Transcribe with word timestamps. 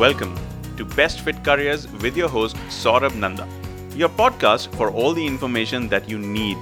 Welcome 0.00 0.34
to 0.78 0.86
Best 0.86 1.20
Fit 1.20 1.44
Careers 1.44 1.86
with 2.02 2.16
your 2.16 2.30
host 2.30 2.56
Saurabh 2.68 3.14
Nanda, 3.14 3.46
your 3.94 4.08
podcast 4.08 4.74
for 4.76 4.90
all 4.90 5.12
the 5.12 5.26
information 5.26 5.90
that 5.90 6.08
you 6.08 6.18
need 6.18 6.56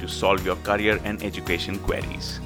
to 0.00 0.06
solve 0.06 0.44
your 0.44 0.56
career 0.56 1.00
and 1.02 1.22
education 1.22 1.78
queries. 1.78 2.38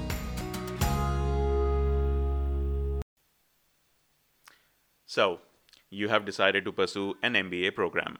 So, 5.06 5.40
you 5.90 6.06
have 6.10 6.24
decided 6.24 6.64
to 6.66 6.70
pursue 6.70 7.14
an 7.24 7.34
MBA 7.34 7.74
program. 7.74 8.18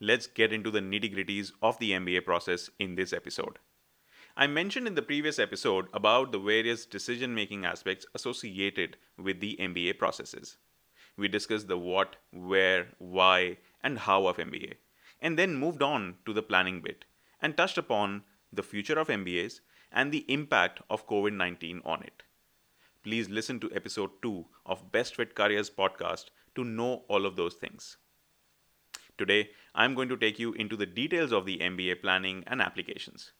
Let's 0.00 0.28
get 0.28 0.52
into 0.52 0.70
the 0.70 0.78
nitty 0.78 1.12
gritties 1.12 1.50
of 1.60 1.80
the 1.80 1.90
MBA 1.94 2.24
process 2.26 2.70
in 2.78 2.94
this 2.94 3.12
episode. 3.12 3.58
I 4.36 4.46
mentioned 4.46 4.86
in 4.86 4.94
the 4.94 5.02
previous 5.02 5.40
episode 5.40 5.88
about 5.92 6.30
the 6.30 6.38
various 6.38 6.86
decision 6.86 7.34
making 7.34 7.64
aspects 7.64 8.06
associated 8.14 8.98
with 9.20 9.40
the 9.40 9.56
MBA 9.60 9.98
processes. 9.98 10.58
We 11.18 11.28
discussed 11.28 11.66
the 11.66 11.76
what, 11.76 12.16
where, 12.30 12.88
why, 12.98 13.58
and 13.82 13.98
how 13.98 14.28
of 14.28 14.36
MBA, 14.36 14.74
and 15.20 15.36
then 15.38 15.56
moved 15.56 15.82
on 15.82 16.14
to 16.24 16.32
the 16.32 16.42
planning 16.42 16.80
bit 16.80 17.04
and 17.42 17.56
touched 17.56 17.76
upon 17.76 18.22
the 18.52 18.62
future 18.62 18.98
of 18.98 19.08
MBAs 19.08 19.60
and 19.90 20.12
the 20.12 20.24
impact 20.28 20.80
of 20.88 21.08
COVID 21.08 21.32
19 21.32 21.82
on 21.84 22.02
it. 22.04 22.22
Please 23.02 23.28
listen 23.28 23.58
to 23.60 23.74
episode 23.74 24.10
2 24.22 24.46
of 24.64 24.92
Best 24.92 25.16
Fit 25.16 25.34
Careers 25.34 25.70
podcast 25.70 26.26
to 26.54 26.62
know 26.62 27.02
all 27.08 27.26
of 27.26 27.34
those 27.34 27.54
things. 27.54 27.96
Today, 29.16 29.50
I'm 29.74 29.96
going 29.96 30.08
to 30.10 30.16
take 30.16 30.38
you 30.38 30.52
into 30.52 30.76
the 30.76 30.86
details 30.86 31.32
of 31.32 31.46
the 31.46 31.58
MBA 31.58 32.00
planning 32.00 32.44
and 32.46 32.62
applications. 32.62 33.32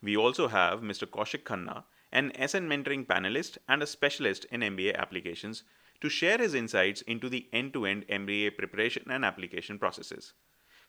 We 0.00 0.16
also 0.16 0.46
have 0.46 0.82
Mr. 0.82 1.06
Kaushik 1.08 1.42
Khanna, 1.42 1.82
an 2.12 2.30
SN 2.36 2.68
mentoring 2.68 3.06
panelist 3.06 3.58
and 3.68 3.82
a 3.82 3.86
specialist 3.86 4.46
in 4.52 4.60
MBA 4.60 4.94
applications, 4.96 5.64
to 6.00 6.08
share 6.08 6.38
his 6.38 6.54
insights 6.54 7.02
into 7.02 7.28
the 7.28 7.48
end 7.52 7.72
to 7.72 7.86
end 7.86 8.06
MBA 8.08 8.56
preparation 8.56 9.04
and 9.10 9.24
application 9.24 9.78
processes. 9.78 10.32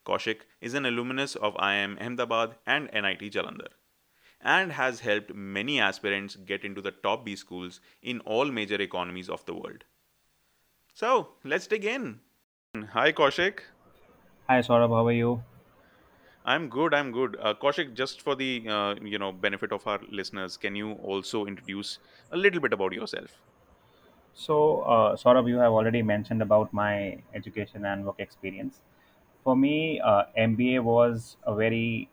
Kaushik 0.06 0.42
is 0.62 0.74
an 0.74 0.86
alumnus 0.86 1.36
of 1.36 1.56
IIM 1.56 2.02
Ahmedabad 2.02 2.56
and 2.66 2.90
NIT 2.94 3.32
Jalandhar 3.34 3.74
and 4.42 4.72
has 4.72 5.02
helped 5.02 5.34
many 5.34 5.80
aspirants 5.80 6.36
get 6.36 6.64
into 6.64 6.82
the 6.82 6.92
top 6.92 7.26
B 7.26 7.36
schools 7.36 7.82
in 8.02 8.20
all 8.22 8.46
major 8.46 8.82
economies 8.82 9.30
of 9.30 9.46
the 9.46 9.54
world. 9.54 9.84
So, 10.94 11.30
let's 11.44 11.68
dig 11.68 11.86
in. 11.86 12.20
Hi, 12.94 13.12
Kaushik. 13.12 13.60
Hi 14.48 14.62
Saurabh, 14.62 14.90
how 14.90 15.06
are 15.08 15.12
you? 15.12 15.44
I'm 16.46 16.70
good. 16.70 16.94
I'm 16.94 17.12
good. 17.12 17.38
Uh, 17.40 17.54
Kaushik, 17.54 17.94
just 17.94 18.22
for 18.22 18.36
the 18.36 18.68
uh, 18.68 18.96
you 19.02 19.20
know 19.20 19.32
benefit 19.32 19.72
of 19.72 19.86
our 19.86 20.00
listeners, 20.10 20.58
can 20.58 20.76
you 20.76 20.94
also 20.94 21.46
introduce 21.46 22.00
a 22.32 22.38
little 22.38 22.60
bit 22.60 22.74
about 22.74 22.94
yourself? 22.94 23.38
So, 24.42 24.82
uh, 24.84 25.16
Saurabh, 25.18 25.48
you 25.50 25.58
have 25.58 25.74
already 25.74 26.02
mentioned 26.02 26.42
about 26.42 26.72
my 26.72 27.22
education 27.34 27.84
and 27.86 28.06
work 28.06 28.20
experience. 28.20 28.82
For 29.44 29.56
me, 29.56 30.00
uh, 30.00 30.24
MBA 30.38 30.82
was 30.84 31.36
a 31.44 31.54
very 31.56 32.10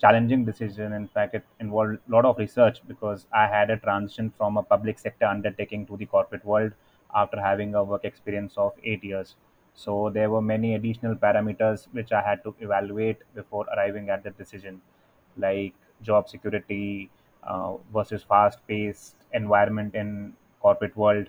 challenging 0.00 0.44
decision. 0.44 0.92
In 0.92 1.08
fact, 1.08 1.34
it 1.34 1.44
involved 1.60 1.98
a 2.08 2.12
lot 2.12 2.24
of 2.26 2.38
research 2.38 2.80
because 2.86 3.26
I 3.32 3.46
had 3.46 3.70
a 3.70 3.78
transition 3.78 4.30
from 4.36 4.58
a 4.58 4.62
public 4.62 4.98
sector 4.98 5.24
undertaking 5.26 5.86
to 5.86 5.96
the 5.96 6.06
corporate 6.06 6.44
world 6.44 6.72
after 7.14 7.40
having 7.40 7.74
a 7.74 7.82
work 7.82 8.04
experience 8.04 8.54
of 8.58 8.72
eight 8.84 9.02
years. 9.02 9.36
So 9.74 10.10
there 10.10 10.30
were 10.30 10.42
many 10.42 10.74
additional 10.74 11.14
parameters 11.16 11.86
which 11.92 12.12
I 12.12 12.20
had 12.20 12.44
to 12.44 12.54
evaluate 12.60 13.18
before 13.34 13.66
arriving 13.74 14.10
at 14.10 14.22
the 14.22 14.30
decision, 14.30 14.82
like 15.36 15.74
job 16.02 16.28
security 16.28 17.10
uh, 17.42 17.76
versus 17.92 18.22
fast-paced 18.22 19.16
environment 19.32 19.94
in 19.94 20.34
corporate 20.60 20.96
world. 20.96 21.28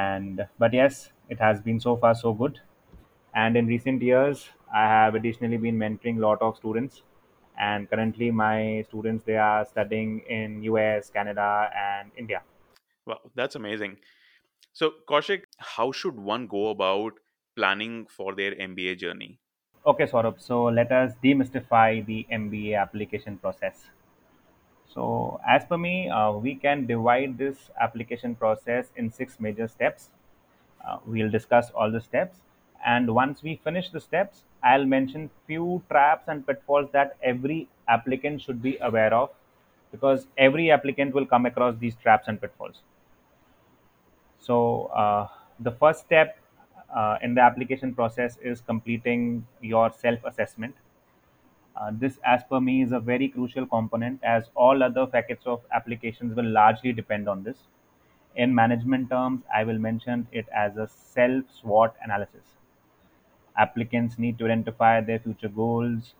And 0.00 0.46
but 0.58 0.72
yes, 0.72 1.12
it 1.28 1.38
has 1.40 1.60
been 1.60 1.80
so 1.80 1.96
far 1.96 2.14
so 2.14 2.32
good. 2.32 2.60
And 3.34 3.56
in 3.56 3.66
recent 3.66 4.02
years, 4.02 4.48
I 4.74 4.82
have 4.82 5.14
additionally 5.14 5.58
been 5.58 5.78
mentoring 5.78 6.18
a 6.18 6.20
lot 6.26 6.42
of 6.42 6.56
students. 6.56 7.02
And 7.58 7.88
currently, 7.90 8.30
my 8.30 8.84
students 8.88 9.24
they 9.24 9.36
are 9.36 9.64
studying 9.64 10.20
in 10.28 10.62
US, 10.64 11.10
Canada, 11.10 11.70
and 11.86 12.10
India. 12.16 12.42
Wow, 13.06 13.20
that's 13.34 13.54
amazing. 13.56 13.98
So, 14.72 14.92
Kaushik, 15.08 15.44
how 15.58 15.92
should 15.92 16.18
one 16.18 16.46
go 16.46 16.68
about 16.68 17.14
planning 17.56 18.06
for 18.06 18.34
their 18.34 18.54
MBA 18.54 18.96
journey? 18.96 19.40
Okay, 19.86 20.06
Saurabh. 20.06 20.40
So 20.40 20.64
let 20.64 20.92
us 20.92 21.12
demystify 21.24 22.04
the 22.04 22.26
MBA 22.30 22.74
application 22.74 23.38
process. 23.38 23.90
So, 24.96 25.40
as 25.46 25.64
per 25.64 25.78
me, 25.78 26.08
uh, 26.10 26.32
we 26.32 26.56
can 26.56 26.86
divide 26.86 27.38
this 27.38 27.70
application 27.80 28.34
process 28.34 28.90
in 28.96 29.12
six 29.12 29.38
major 29.38 29.68
steps. 29.68 30.10
Uh, 30.84 30.98
we'll 31.06 31.30
discuss 31.30 31.70
all 31.70 31.90
the 31.92 32.00
steps, 32.00 32.38
and 32.84 33.14
once 33.14 33.42
we 33.42 33.56
finish 33.62 33.90
the 33.90 34.00
steps, 34.00 34.44
I'll 34.64 34.84
mention 34.86 35.30
few 35.46 35.82
traps 35.90 36.28
and 36.28 36.46
pitfalls 36.46 36.90
that 36.92 37.16
every 37.22 37.68
applicant 37.88 38.42
should 38.42 38.62
be 38.62 38.78
aware 38.80 39.14
of, 39.14 39.30
because 39.92 40.26
every 40.38 40.70
applicant 40.72 41.14
will 41.14 41.26
come 41.26 41.46
across 41.46 41.76
these 41.78 41.96
traps 41.96 42.28
and 42.28 42.40
pitfalls. 42.40 42.82
So, 44.38 44.86
uh, 44.86 45.28
the 45.60 45.72
first 45.72 46.00
step 46.00 46.38
uh, 46.94 47.18
in 47.22 47.34
the 47.34 47.40
application 47.42 47.94
process 47.94 48.38
is 48.42 48.60
completing 48.60 49.46
your 49.60 49.92
self 49.92 50.20
assessment. 50.24 50.74
Uh, 51.76 51.90
this, 51.92 52.18
as 52.24 52.42
per 52.44 52.58
me, 52.58 52.82
is 52.82 52.92
a 52.92 53.00
very 53.00 53.28
crucial 53.28 53.66
component 53.66 54.18
as 54.24 54.48
all 54.54 54.82
other 54.82 55.06
facets 55.06 55.46
of 55.46 55.60
applications 55.72 56.34
will 56.34 56.50
largely 56.50 56.92
depend 56.92 57.28
on 57.28 57.42
this. 57.42 57.58
In 58.34 58.54
management 58.54 59.10
terms, 59.10 59.42
I 59.54 59.64
will 59.64 59.78
mention 59.78 60.26
it 60.32 60.46
as 60.54 60.76
a 60.76 60.88
self 60.88 61.44
SWOT 61.50 61.94
analysis. 62.02 62.56
Applicants 63.58 64.18
need 64.18 64.38
to 64.38 64.44
identify 64.44 65.00
their 65.00 65.18
future 65.18 65.48
goals, 65.48 66.14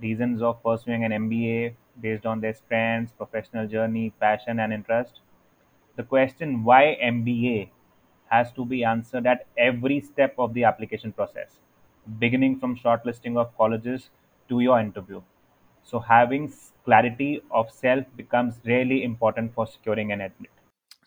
reasons 0.00 0.42
of 0.42 0.62
pursuing 0.62 1.04
an 1.04 1.12
MBA 1.12 1.74
based 2.00 2.26
on 2.26 2.40
their 2.40 2.54
strengths, 2.54 3.12
professional 3.12 3.66
journey, 3.66 4.10
passion, 4.20 4.58
and 4.60 4.72
interest. 4.72 5.20
The 5.96 6.04
question 6.04 6.64
why 6.64 6.96
MBA 7.02 7.70
has 8.30 8.52
to 8.52 8.64
be 8.64 8.84
answered 8.84 9.26
at 9.26 9.46
every 9.56 10.00
step 10.00 10.34
of 10.38 10.54
the 10.54 10.64
application 10.64 11.12
process, 11.12 11.58
beginning 12.18 12.58
from 12.58 12.76
shortlisting 12.76 13.36
of 13.36 13.56
colleges 13.56 14.10
to 14.48 14.60
your 14.60 14.80
interview. 14.80 15.22
So, 15.84 15.98
having 15.98 16.52
clarity 16.84 17.42
of 17.50 17.70
self 17.70 18.04
becomes 18.16 18.54
really 18.64 19.02
important 19.04 19.54
for 19.54 19.66
securing 19.66 20.12
an 20.12 20.20
admit. 20.20 20.50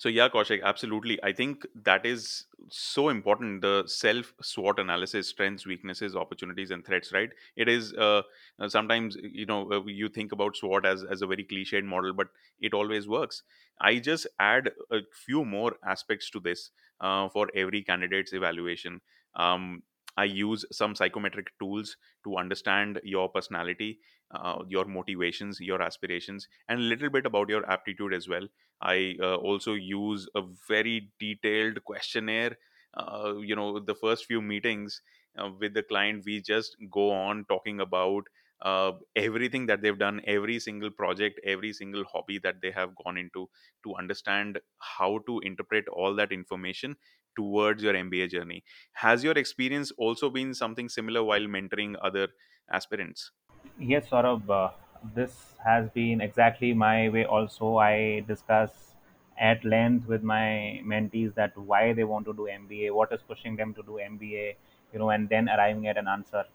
So 0.02 0.10
yeah, 0.10 0.30
Kaushik, 0.30 0.64
absolutely. 0.64 1.20
I 1.22 1.32
think 1.32 1.64
that 1.84 2.08
is 2.08 2.46
so 2.70 3.10
important. 3.10 3.62
The 3.62 3.84
self 3.86 4.34
SWOT 4.42 4.80
analysis, 4.80 5.28
strengths, 5.28 5.68
weaknesses, 5.68 6.16
opportunities, 6.16 6.72
and 6.72 6.84
threats. 6.84 7.14
Right? 7.14 7.30
It 7.56 7.70
is 7.70 7.94
uh, 7.94 8.24
uh, 8.60 8.68
sometimes 8.68 9.16
you 9.22 9.46
know 9.46 9.72
uh, 9.72 9.86
you 9.86 10.10
think 10.10 10.32
about 10.32 10.58
SWOT 10.58 10.88
as 10.88 11.04
as 11.04 11.22
a 11.22 11.28
very 11.28 11.46
cliched 11.46 11.84
model, 11.84 12.14
but 12.14 12.30
it 12.60 12.74
always 12.74 13.08
works. 13.08 13.44
I 13.80 14.00
just 14.00 14.26
add 14.40 14.72
a 14.92 15.02
few 15.26 15.46
more 15.46 15.76
aspects 15.86 16.32
to 16.32 16.40
this 16.40 16.72
uh, 17.00 17.30
for 17.30 17.50
every 17.54 17.84
candidate's 17.84 18.34
evaluation. 18.34 19.02
Um, 19.36 19.84
I 20.18 20.26
use 20.26 20.66
some 20.72 20.96
psychometric 20.96 21.52
tools 21.60 21.96
to 22.26 22.38
understand 22.38 23.00
your 23.04 23.30
personality, 23.30 24.00
uh, 24.32 24.64
your 24.68 24.86
motivations, 24.86 25.60
your 25.60 25.82
aspirations, 25.82 26.48
and 26.68 26.80
a 26.80 26.84
little 26.84 27.10
bit 27.10 27.26
about 27.26 27.50
your 27.50 27.70
aptitude 27.70 28.14
as 28.14 28.28
well 28.28 28.48
I 28.82 29.16
uh, 29.22 29.36
also 29.36 29.74
use 29.74 30.28
a 30.36 30.42
very 30.68 31.12
detailed 31.20 31.84
questionnaire. 31.84 32.58
Uh, 32.96 33.36
you 33.38 33.56
know, 33.56 33.80
the 33.80 33.96
first 33.96 34.26
few 34.26 34.42
meetings 34.42 35.02
uh, 35.38 35.50
with 35.60 35.74
the 35.74 35.84
client, 35.84 36.24
we 36.26 36.42
just 36.42 36.76
go 36.90 37.12
on 37.12 37.46
talking 37.46 37.80
about 37.80 38.24
uh, 38.62 38.92
everything 39.16 39.66
that 39.68 39.82
they've 39.82 39.98
done, 39.98 40.22
every 40.26 40.60
single 40.60 40.92
project, 40.92 41.40
every 41.44 41.74
single 41.74 42.04
hobby 42.06 42.38
that 42.40 42.62
they 42.62 42.72
have 42.72 42.96
gone 43.04 43.18
into 43.18 43.50
to 43.84 43.96
understand 43.96 44.60
how 44.80 45.20
to 45.26 45.40
interpret 45.40 45.88
all 45.90 46.16
that 46.16 46.32
information 46.32 46.96
towards 47.36 47.84
your 47.84 47.96
MBA 47.96 48.28
journey. 48.28 48.64
Has 48.94 49.24
your 49.24 49.38
experience 49.38 49.92
also 49.98 50.30
been 50.30 50.54
something 50.54 50.90
similar 50.90 51.24
while 51.24 51.42
mentoring 51.42 51.96
other 52.02 52.30
aspirants? 52.72 53.32
Yes, 53.80 54.10
Saurabh, 54.10 54.50
uh, 54.50 54.72
this 55.16 55.56
has 55.64 55.90
been 55.90 56.22
exactly 56.22 56.74
my 56.74 57.10
way 57.10 57.26
also. 57.26 57.78
I 57.78 58.22
discuss 58.22 58.96
at 59.38 59.64
length 59.66 60.08
with 60.08 60.24
my 60.24 60.82
mentees 60.86 61.34
that 61.36 61.58
why 61.58 61.94
they 61.94 62.04
want 62.04 62.26
to 62.28 62.34
do 62.34 62.48
MBA, 62.48 62.94
what 62.94 63.12
is 63.12 63.22
pushing 63.22 63.56
them 63.56 63.74
to 63.74 63.84
do 63.84 63.98
MBA, 63.98 64.56
you 64.94 65.00
know, 65.00 65.10
and 65.10 65.28
then 65.30 65.50
arriving 65.50 65.88
at 65.88 65.98
an 65.98 66.08
answer, 66.08 66.46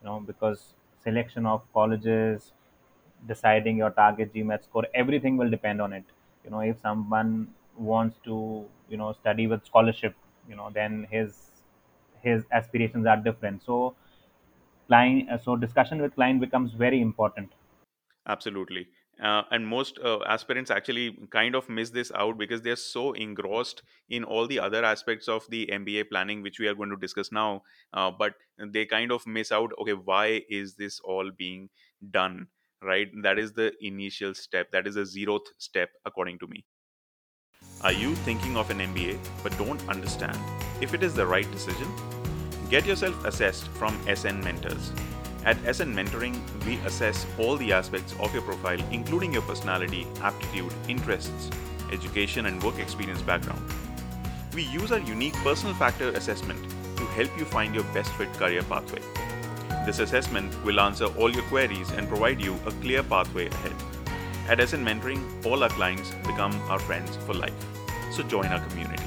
you 0.00 0.06
know, 0.06 0.20
because 0.20 0.74
selection 1.02 1.46
of 1.46 1.62
colleges, 1.72 2.52
deciding 3.26 3.76
your 3.78 3.90
target 3.90 4.32
GMAT 4.32 4.64
score, 4.64 4.86
everything 4.94 5.36
will 5.36 5.50
depend 5.50 5.80
on 5.82 5.92
it. 5.92 6.04
You 6.44 6.50
know, 6.50 6.60
if 6.60 6.80
someone 6.80 7.54
wants 7.78 8.18
to, 8.24 8.66
you 8.88 8.96
know, 8.96 9.12
study 9.12 9.46
with 9.46 9.64
scholarship, 9.66 10.14
you 10.48 10.56
know, 10.56 10.70
then 10.74 11.06
his 11.10 11.50
his 12.22 12.44
aspirations 12.52 13.06
are 13.06 13.16
different. 13.16 13.62
So 13.62 13.94
client, 14.88 15.30
uh, 15.30 15.38
so 15.38 15.56
discussion 15.56 16.00
with 16.02 16.14
client 16.14 16.40
becomes 16.40 16.72
very 16.72 17.00
important. 17.00 17.52
Absolutely. 18.26 18.88
uh, 19.20 19.42
and 19.50 19.66
most 19.66 19.98
uh, 19.98 20.20
aspirants 20.26 20.70
actually 20.70 21.16
kind 21.30 21.56
of 21.56 21.68
miss 21.68 21.90
this 21.90 22.12
out 22.14 22.38
because 22.38 22.62
they're 22.62 22.76
so 22.76 23.12
engrossed 23.14 23.82
in 24.08 24.22
all 24.22 24.46
the 24.46 24.60
other 24.60 24.84
aspects 24.84 25.28
of 25.28 25.48
the 25.50 25.66
mba 25.72 26.08
planning 26.08 26.40
which 26.42 26.60
we 26.60 26.68
are 26.68 26.74
going 26.74 26.90
to 26.90 26.96
discuss 26.96 27.32
now 27.32 27.62
uh, 27.94 28.10
but 28.10 28.34
they 28.76 28.86
kind 28.86 29.10
of 29.10 29.26
miss 29.26 29.50
out 29.50 29.72
okay 29.80 29.92
why 29.94 30.42
is 30.48 30.76
this 30.76 31.00
all 31.00 31.32
being 31.32 31.68
done 32.12 32.46
right 32.82 33.08
that 33.22 33.38
is 33.40 33.52
the 33.54 33.72
initial 33.80 34.34
step 34.34 34.70
that 34.70 34.86
is 34.86 34.94
the 34.94 35.06
zeroth 35.16 35.50
step 35.58 35.90
according 36.04 36.38
to 36.38 36.46
me 36.46 36.64
are 37.82 37.92
you 37.92 38.14
thinking 38.16 38.56
of 38.56 38.70
an 38.70 38.78
mba 38.78 39.18
but 39.42 39.56
don't 39.58 39.88
understand 39.88 40.38
if 40.80 40.94
it 40.94 41.02
is 41.02 41.14
the 41.14 41.26
right 41.26 41.50
decision 41.52 41.88
get 42.70 42.84
yourself 42.84 43.24
assessed 43.24 43.68
from 43.68 43.96
sn 44.14 44.40
mentors 44.40 44.92
at 45.44 45.56
SN 45.74 45.94
Mentoring, 45.94 46.36
we 46.66 46.76
assess 46.84 47.24
all 47.38 47.56
the 47.56 47.72
aspects 47.72 48.14
of 48.20 48.34
your 48.34 48.42
profile, 48.42 48.78
including 48.90 49.32
your 49.32 49.42
personality, 49.42 50.06
aptitude, 50.20 50.72
interests, 50.88 51.50
education, 51.92 52.46
and 52.46 52.62
work 52.62 52.78
experience 52.78 53.22
background. 53.22 53.62
We 54.54 54.64
use 54.64 54.92
our 54.92 54.98
unique 54.98 55.34
personal 55.36 55.74
factor 55.74 56.10
assessment 56.10 56.60
to 56.96 57.04
help 57.16 57.30
you 57.38 57.44
find 57.44 57.74
your 57.74 57.84
best 57.94 58.12
fit 58.14 58.32
career 58.34 58.62
pathway. 58.64 59.00
This 59.86 60.00
assessment 60.00 60.52
will 60.64 60.80
answer 60.80 61.06
all 61.16 61.30
your 61.30 61.44
queries 61.44 61.90
and 61.92 62.08
provide 62.08 62.42
you 62.42 62.58
a 62.66 62.72
clear 62.82 63.02
pathway 63.02 63.46
ahead. 63.46 63.74
At 64.48 64.66
SN 64.66 64.82
Mentoring, 64.82 65.44
all 65.44 65.62
our 65.62 65.68
clients 65.68 66.10
become 66.26 66.54
our 66.70 66.78
friends 66.78 67.14
for 67.26 67.34
life. 67.34 67.52
So 68.10 68.22
join 68.22 68.46
our 68.46 68.60
community. 68.60 69.04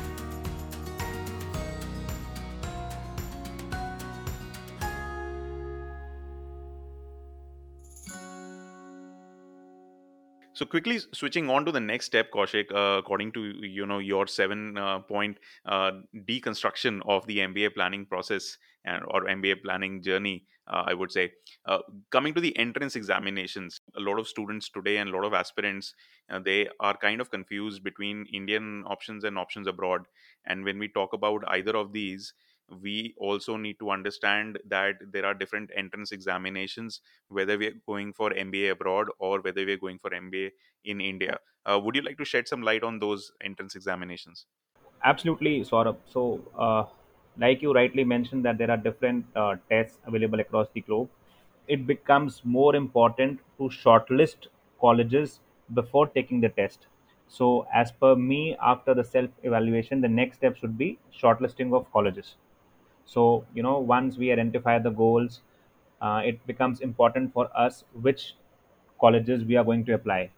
So 10.54 10.68
quickly 10.68 11.00
switching 11.12 11.50
on 11.50 11.66
to 11.66 11.72
the 11.72 11.80
next 11.80 12.06
step, 12.06 12.30
Kaushik, 12.32 12.72
uh, 12.72 13.00
according 13.00 13.32
to 13.32 13.42
you 13.66 13.88
know 13.88 13.98
your 13.98 14.28
seven 14.28 14.78
uh, 14.78 15.00
point 15.00 15.40
uh, 15.66 15.94
deconstruction 16.30 17.02
of 17.08 17.26
the 17.26 17.40
MBA 17.40 17.74
planning 17.74 18.06
process 18.06 18.58
and 18.86 19.04
or 19.08 19.26
MBA 19.26 19.64
planning 19.64 20.04
journey, 20.04 20.46
uh, 20.72 20.84
I 20.88 20.94
would 20.94 21.12
say, 21.12 21.32
uh, 21.66 21.80
coming 22.12 22.34
to 22.34 22.42
the 22.42 22.58
entrance 22.58 22.96
examinations, 22.96 23.82
a 23.96 24.00
lot 24.00 24.20
of 24.20 24.28
students 24.28 24.70
today 24.70 24.98
and 24.98 25.10
a 25.10 25.14
lot 25.14 25.26
of 25.26 25.34
aspirants, 25.34 25.94
uh, 26.30 26.40
they 26.40 26.70
are 26.80 26.96
kind 26.96 27.22
of 27.22 27.30
confused 27.30 27.84
between 27.84 28.26
Indian 28.34 28.84
options 28.88 29.24
and 29.24 29.38
options 29.38 29.68
abroad. 29.68 30.06
And 30.46 30.64
when 30.64 30.80
we 30.80 30.88
talk 30.88 31.14
about 31.14 31.44
either 31.48 31.76
of 31.76 31.94
these, 31.94 32.34
we 32.82 33.14
also 33.18 33.58
need 33.58 33.78
to 33.80 33.92
understand 33.92 34.58
that 34.66 34.96
there 35.12 35.26
are 35.26 35.34
different 35.34 35.70
entrance 35.76 36.14
examinations 36.14 37.02
whether 37.28 37.58
we're 37.58 37.74
going 37.86 38.14
for 38.14 38.30
mba 38.30 38.72
abroad 38.72 39.08
or 39.20 39.42
whether 39.42 39.66
we're 39.66 39.76
going 39.76 40.00
for 40.00 40.10
mba 40.12 40.50
in 40.86 41.02
india 41.02 41.38
uh, 41.66 41.78
would 41.78 41.96
you 41.96 42.02
like 42.02 42.18
to 42.18 42.24
shed 42.24 42.48
some 42.48 42.62
light 42.62 42.82
on 42.82 42.98
those 42.98 43.34
entrance 43.44 43.76
examinations 43.76 44.46
Absolutely, 45.04 45.62
Saurabh. 45.62 45.98
So, 46.06 46.42
uh, 46.58 46.84
like 47.42 47.62
you 47.62 47.74
rightly 47.74 48.04
mentioned, 48.04 48.46
that 48.46 48.58
there 48.58 48.72
are 48.72 48.78
different 48.78 49.26
uh, 49.36 49.56
tests 49.70 50.00
available 50.06 50.40
across 50.40 50.68
the 50.74 50.82
globe. 50.82 51.10
It 51.68 51.88
becomes 51.88 52.42
more 52.44 52.76
important 52.76 53.40
to 53.58 53.70
shortlist 53.70 54.48
colleges 54.80 55.40
before 55.74 56.08
taking 56.08 56.42
the 56.42 56.50
test. 56.50 56.88
So, 57.28 57.66
as 57.74 57.92
per 57.92 58.16
me, 58.16 58.58
after 58.62 58.94
the 58.94 59.04
self 59.04 59.30
evaluation, 59.44 60.02
the 60.02 60.10
next 60.10 60.38
step 60.38 60.58
should 60.58 60.78
be 60.78 61.00
shortlisting 61.22 61.74
of 61.76 61.92
colleges. 61.92 62.36
So, 63.06 63.46
you 63.54 63.64
know, 63.64 63.80
once 63.80 64.18
we 64.18 64.32
identify 64.32 64.80
the 64.80 64.90
goals, 64.90 65.42
uh, 66.02 66.22
it 66.26 66.46
becomes 66.48 66.82
important 66.82 67.34
for 67.34 67.50
us 67.56 67.84
which 67.94 68.36
colleges 69.00 69.44
we 69.44 69.56
are 69.58 69.64
going 69.64 69.84
to 69.86 69.94
apply 69.94 70.30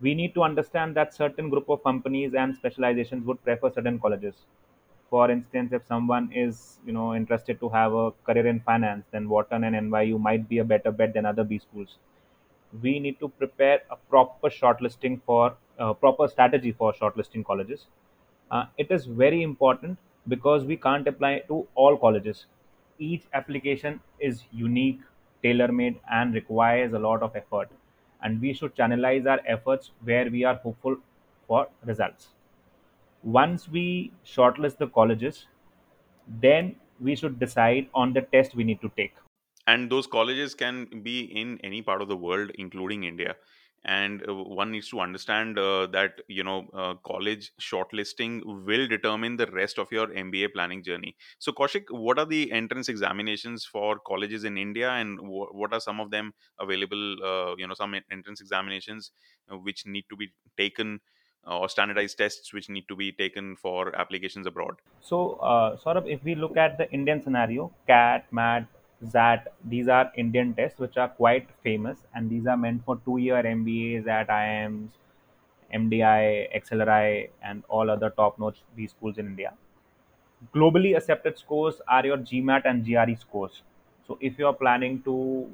we 0.00 0.14
need 0.14 0.32
to 0.34 0.42
understand 0.42 0.94
that 0.96 1.12
certain 1.14 1.48
group 1.50 1.68
of 1.68 1.82
companies 1.82 2.34
and 2.34 2.54
specializations 2.54 3.24
would 3.26 3.42
prefer 3.44 3.70
certain 3.70 3.98
colleges 3.98 4.34
for 5.10 5.30
instance 5.30 5.72
if 5.72 5.86
someone 5.86 6.30
is 6.32 6.78
you 6.86 6.92
know 6.92 7.14
interested 7.14 7.60
to 7.60 7.68
have 7.68 7.92
a 7.92 8.10
career 8.28 8.46
in 8.46 8.60
finance 8.60 9.04
then 9.10 9.28
wharton 9.28 9.64
and 9.64 9.76
nyu 9.76 10.18
might 10.28 10.48
be 10.48 10.58
a 10.58 10.64
better 10.64 10.92
bet 10.92 11.14
than 11.14 11.26
other 11.26 11.44
b 11.44 11.58
schools. 11.58 11.98
We 12.82 12.98
need 13.00 13.18
to 13.20 13.28
prepare 13.28 13.82
a 13.90 13.96
proper 13.96 14.48
shortlisting 14.50 15.20
for 15.22 15.56
uh, 15.78 15.94
proper 15.94 16.28
strategy 16.28 16.72
for 16.72 16.92
shortlisting 16.92 17.44
colleges. 17.44 17.86
Uh, 18.50 18.66
it 18.78 18.90
is 18.90 19.06
very 19.06 19.42
important 19.42 19.98
because 20.28 20.64
we 20.64 20.76
can't 20.76 21.08
apply 21.08 21.40
to 21.48 21.66
all 21.74 21.96
colleges. 21.96 22.46
Each 22.98 23.24
application 23.32 24.00
is 24.20 24.44
unique 24.52 25.00
tailor 25.42 25.72
made 25.72 26.00
and 26.10 26.34
requires 26.34 26.92
a 26.92 26.98
lot 26.98 27.22
of 27.22 27.36
effort. 27.36 27.70
And 28.22 28.40
we 28.40 28.52
should 28.52 28.74
channelize 28.74 29.26
our 29.26 29.40
efforts 29.46 29.92
where 30.02 30.30
we 30.30 30.44
are 30.44 30.56
hopeful 30.56 30.96
for 31.46 31.68
results 31.84 32.28
once 33.38 33.68
we 33.68 34.12
shortlist 34.24 34.78
the 34.78 34.86
colleges 34.88 35.46
then 36.28 36.76
we 37.00 37.16
should 37.16 37.38
decide 37.38 37.88
on 37.94 38.12
the 38.12 38.22
test 38.22 38.54
we 38.54 38.64
need 38.64 38.80
to 38.80 38.88
take. 38.96 39.14
And 39.66 39.90
those 39.90 40.06
colleges 40.06 40.54
can 40.54 41.02
be 41.02 41.22
in 41.22 41.58
any 41.62 41.82
part 41.82 42.00
of 42.02 42.08
the 42.08 42.16
world 42.16 42.50
including 42.54 43.04
india. 43.04 43.36
And 43.88 44.28
uh, 44.28 44.34
one 44.34 44.72
needs 44.72 44.88
to 44.90 44.98
understand 45.00 45.58
uh, 45.60 45.86
that 45.88 46.20
you 46.28 46.42
know 46.42 46.68
uh, 46.72 46.94
college 47.10 47.52
shortlisting 47.60 48.32
will 48.66 48.86
determine 48.88 49.36
the 49.36 49.46
rest 49.46 49.78
of 49.78 49.92
your 49.92 50.08
mba 50.08 50.52
planning 50.52 50.82
journey. 50.82 51.16
So 51.38 51.52
kaushik 51.52 51.84
what 51.90 52.18
are 52.18 52.26
the 52.26 52.50
entrance 52.52 52.88
examinations 52.88 53.64
for 53.64 53.98
colleges 54.12 54.44
in 54.44 54.56
india 54.58 54.90
and 54.90 55.18
wh- 55.20 55.54
what 55.62 55.72
are 55.72 55.80
some 55.88 56.00
of 56.00 56.10
them 56.10 56.32
available 56.66 57.04
uh, 57.32 57.54
you 57.56 57.66
know 57.68 57.74
some 57.82 57.94
entrance 58.10 58.40
examinations 58.40 59.12
uh, 59.50 59.56
which 59.68 59.86
need 59.86 60.06
to 60.10 60.16
be 60.16 60.32
taken 60.56 61.00
or 61.46 61.68
standardized 61.68 62.18
tests 62.18 62.52
which 62.52 62.68
need 62.68 62.86
to 62.88 62.96
be 62.96 63.12
taken 63.12 63.56
for 63.56 63.94
applications 63.96 64.46
abroad 64.46 64.76
So, 65.00 65.34
uh, 65.34 65.76
of, 65.84 66.06
if 66.06 66.22
we 66.24 66.34
look 66.34 66.56
at 66.56 66.78
the 66.78 66.90
Indian 66.90 67.22
scenario, 67.22 67.72
CAT, 67.86 68.26
MAT, 68.32 68.66
XAT, 69.04 69.44
these 69.64 69.88
are 69.88 70.10
Indian 70.16 70.54
tests 70.54 70.80
which 70.80 70.96
are 70.96 71.08
quite 71.08 71.48
famous, 71.62 71.98
and 72.14 72.28
these 72.28 72.46
are 72.46 72.56
meant 72.56 72.84
for 72.84 72.96
two-year 73.04 73.42
MBAs 73.42 74.08
at 74.08 74.28
IIMs, 74.28 74.88
MDI, 75.72 76.48
XLRI, 76.62 77.28
and 77.42 77.62
all 77.68 77.90
other 77.90 78.10
top-notch 78.10 78.62
B 78.74 78.86
schools 78.86 79.18
in 79.18 79.26
India. 79.26 79.52
Globally 80.54 80.96
accepted 80.96 81.38
scores 81.38 81.80
are 81.88 82.04
your 82.04 82.18
GMAT 82.18 82.62
and 82.64 82.84
GRE 82.84 83.14
scores. 83.20 83.62
So, 84.06 84.18
if 84.20 84.38
you 84.38 84.46
are 84.46 84.54
planning 84.54 85.02
to 85.02 85.50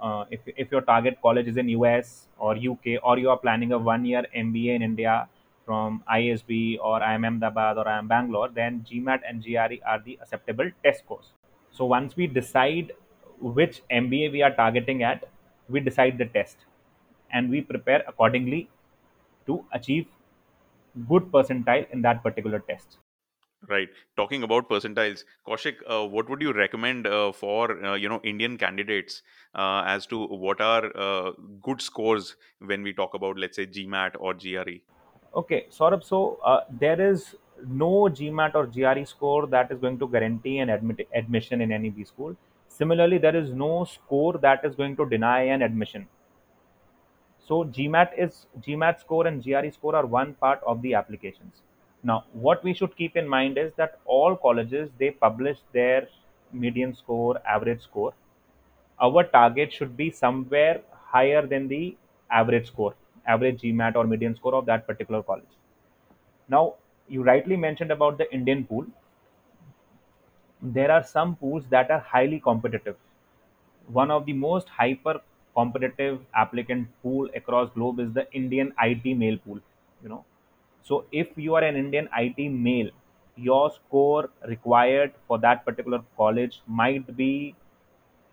uh, 0.00 0.24
if, 0.30 0.40
if 0.46 0.70
your 0.70 0.80
target 0.80 1.18
college 1.22 1.46
is 1.46 1.56
in 1.56 1.68
US 1.70 2.28
or 2.38 2.56
UK 2.56 3.00
or 3.02 3.18
you 3.18 3.30
are 3.30 3.38
planning 3.38 3.72
a 3.72 3.78
one 3.78 4.04
year 4.04 4.24
MBA 4.36 4.76
in 4.76 4.82
India 4.82 5.28
from 5.64 6.02
ISB 6.12 6.78
or 6.80 7.00
IIM 7.00 7.26
Ahmedabad 7.26 7.78
or 7.78 7.84
IIM 7.84 8.08
Bangalore, 8.08 8.48
then 8.48 8.84
GMAT 8.90 9.20
and 9.28 9.42
GRE 9.42 9.78
are 9.86 10.02
the 10.04 10.18
acceptable 10.20 10.70
test 10.82 11.00
scores. 11.00 11.32
So 11.70 11.84
once 11.84 12.16
we 12.16 12.26
decide 12.26 12.92
which 13.40 13.82
MBA 13.90 14.32
we 14.32 14.42
are 14.42 14.54
targeting 14.54 15.02
at, 15.02 15.28
we 15.68 15.80
decide 15.80 16.18
the 16.18 16.26
test 16.26 16.58
and 17.32 17.50
we 17.50 17.60
prepare 17.60 18.04
accordingly 18.06 18.68
to 19.46 19.64
achieve 19.72 20.06
good 21.08 21.30
percentile 21.32 21.90
in 21.90 22.02
that 22.02 22.22
particular 22.22 22.60
test. 22.60 22.98
Right. 23.68 23.88
Talking 24.16 24.42
about 24.42 24.68
percentiles, 24.68 25.24
Kaushik, 25.46 25.76
uh, 25.88 26.06
what 26.06 26.28
would 26.28 26.42
you 26.42 26.52
recommend 26.52 27.06
uh, 27.06 27.32
for 27.32 27.84
uh, 27.84 27.94
you 27.94 28.08
know 28.08 28.20
Indian 28.22 28.58
candidates 28.58 29.22
uh, 29.54 29.82
as 29.86 30.06
to 30.06 30.26
what 30.26 30.60
are 30.60 30.92
uh, 30.96 31.32
good 31.62 31.80
scores 31.80 32.36
when 32.58 32.82
we 32.82 32.92
talk 32.92 33.14
about 33.14 33.38
let's 33.38 33.56
say 33.56 33.66
GMAT 33.66 34.16
or 34.18 34.34
GRE? 34.34 34.80
Okay, 35.34 35.66
Saurabh, 35.70 36.04
so 36.04 36.38
uh, 36.44 36.60
there 36.70 37.00
is 37.00 37.34
no 37.66 38.08
GMAT 38.18 38.54
or 38.54 38.66
GRE 38.66 39.04
score 39.04 39.46
that 39.46 39.70
is 39.70 39.78
going 39.78 39.98
to 39.98 40.08
guarantee 40.08 40.58
an 40.58 40.70
admit- 40.70 41.08
admission 41.14 41.60
in 41.60 41.72
any 41.72 41.90
B 41.90 42.04
school. 42.04 42.36
Similarly, 42.68 43.18
there 43.18 43.36
is 43.36 43.50
no 43.50 43.84
score 43.84 44.34
that 44.38 44.64
is 44.64 44.74
going 44.74 44.96
to 44.96 45.08
deny 45.08 45.42
an 45.42 45.62
admission. 45.62 46.06
So 47.46 47.64
GMAT 47.64 48.10
is 48.16 48.46
GMAT 48.60 49.00
score 49.00 49.26
and 49.26 49.42
GRE 49.42 49.70
score 49.70 49.94
are 49.94 50.06
one 50.06 50.34
part 50.34 50.60
of 50.66 50.82
the 50.82 50.94
applications. 50.94 51.62
Now, 52.04 52.24
what 52.32 52.62
we 52.62 52.72
should 52.72 52.96
keep 52.96 53.16
in 53.16 53.26
mind 53.26 53.58
is 53.58 53.72
that 53.74 53.98
all 54.04 54.36
colleges 54.36 54.90
they 54.98 55.10
publish 55.10 55.58
their 55.72 56.08
median 56.52 56.94
score, 56.94 57.40
average 57.46 57.82
score. 57.82 58.14
Our 59.00 59.24
target 59.24 59.72
should 59.72 59.96
be 59.96 60.10
somewhere 60.10 60.82
higher 60.92 61.46
than 61.46 61.68
the 61.68 61.96
average 62.30 62.68
score, 62.68 62.94
average 63.26 63.62
GMAT 63.62 63.96
or 63.96 64.04
median 64.04 64.36
score 64.36 64.54
of 64.54 64.66
that 64.66 64.86
particular 64.86 65.22
college. 65.22 65.54
Now, 66.48 66.74
you 67.08 67.22
rightly 67.22 67.56
mentioned 67.56 67.90
about 67.90 68.18
the 68.18 68.32
Indian 68.32 68.64
pool. 68.64 68.86
There 70.62 70.90
are 70.90 71.04
some 71.04 71.36
pools 71.36 71.68
that 71.68 71.92
are 71.92 72.00
highly 72.00 72.40
competitive. 72.40 72.96
One 73.88 74.10
of 74.10 74.26
the 74.26 74.32
most 74.32 74.68
hyper 74.68 75.20
competitive 75.54 76.20
applicant 76.34 76.88
pool 77.02 77.30
across 77.34 77.70
globe 77.70 78.00
is 78.00 78.12
the 78.14 78.32
Indian 78.32 78.74
IT 78.80 79.14
male 79.14 79.38
pool. 79.38 79.60
You 80.02 80.08
know, 80.10 80.24
so 80.84 81.06
if 81.10 81.28
you 81.36 81.54
are 81.54 81.64
an 81.64 81.76
Indian 81.76 82.08
IT 82.14 82.50
male, 82.50 82.90
your 83.36 83.70
score 83.70 84.28
required 84.46 85.12
for 85.26 85.38
that 85.38 85.64
particular 85.64 86.00
college 86.16 86.60
might 86.66 87.16
be 87.16 87.54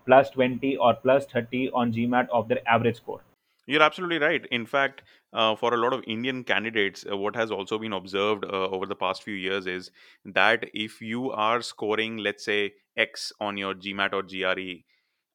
plus 0.04 0.28
20 0.30 0.76
or 0.76 0.94
plus 0.94 1.24
30 1.32 1.70
on 1.70 1.92
GMAT 1.92 2.28
of 2.30 2.48
their 2.48 2.60
average 2.68 2.96
score. 2.96 3.22
You're 3.66 3.82
absolutely 3.82 4.18
right. 4.18 4.44
In 4.50 4.66
fact, 4.66 5.02
uh, 5.32 5.56
for 5.56 5.72
a 5.72 5.78
lot 5.78 5.94
of 5.94 6.04
Indian 6.06 6.44
candidates, 6.44 7.06
uh, 7.10 7.16
what 7.16 7.34
has 7.36 7.50
also 7.50 7.78
been 7.78 7.94
observed 7.94 8.44
uh, 8.44 8.68
over 8.68 8.84
the 8.84 8.96
past 8.96 9.22
few 9.22 9.34
years 9.34 9.66
is 9.66 9.90
that 10.26 10.66
if 10.74 11.00
you 11.00 11.30
are 11.30 11.62
scoring, 11.62 12.18
let's 12.18 12.44
say, 12.44 12.72
X 12.98 13.32
on 13.40 13.56
your 13.56 13.72
GMAT 13.72 14.12
or 14.12 14.22
GRE, 14.22 14.82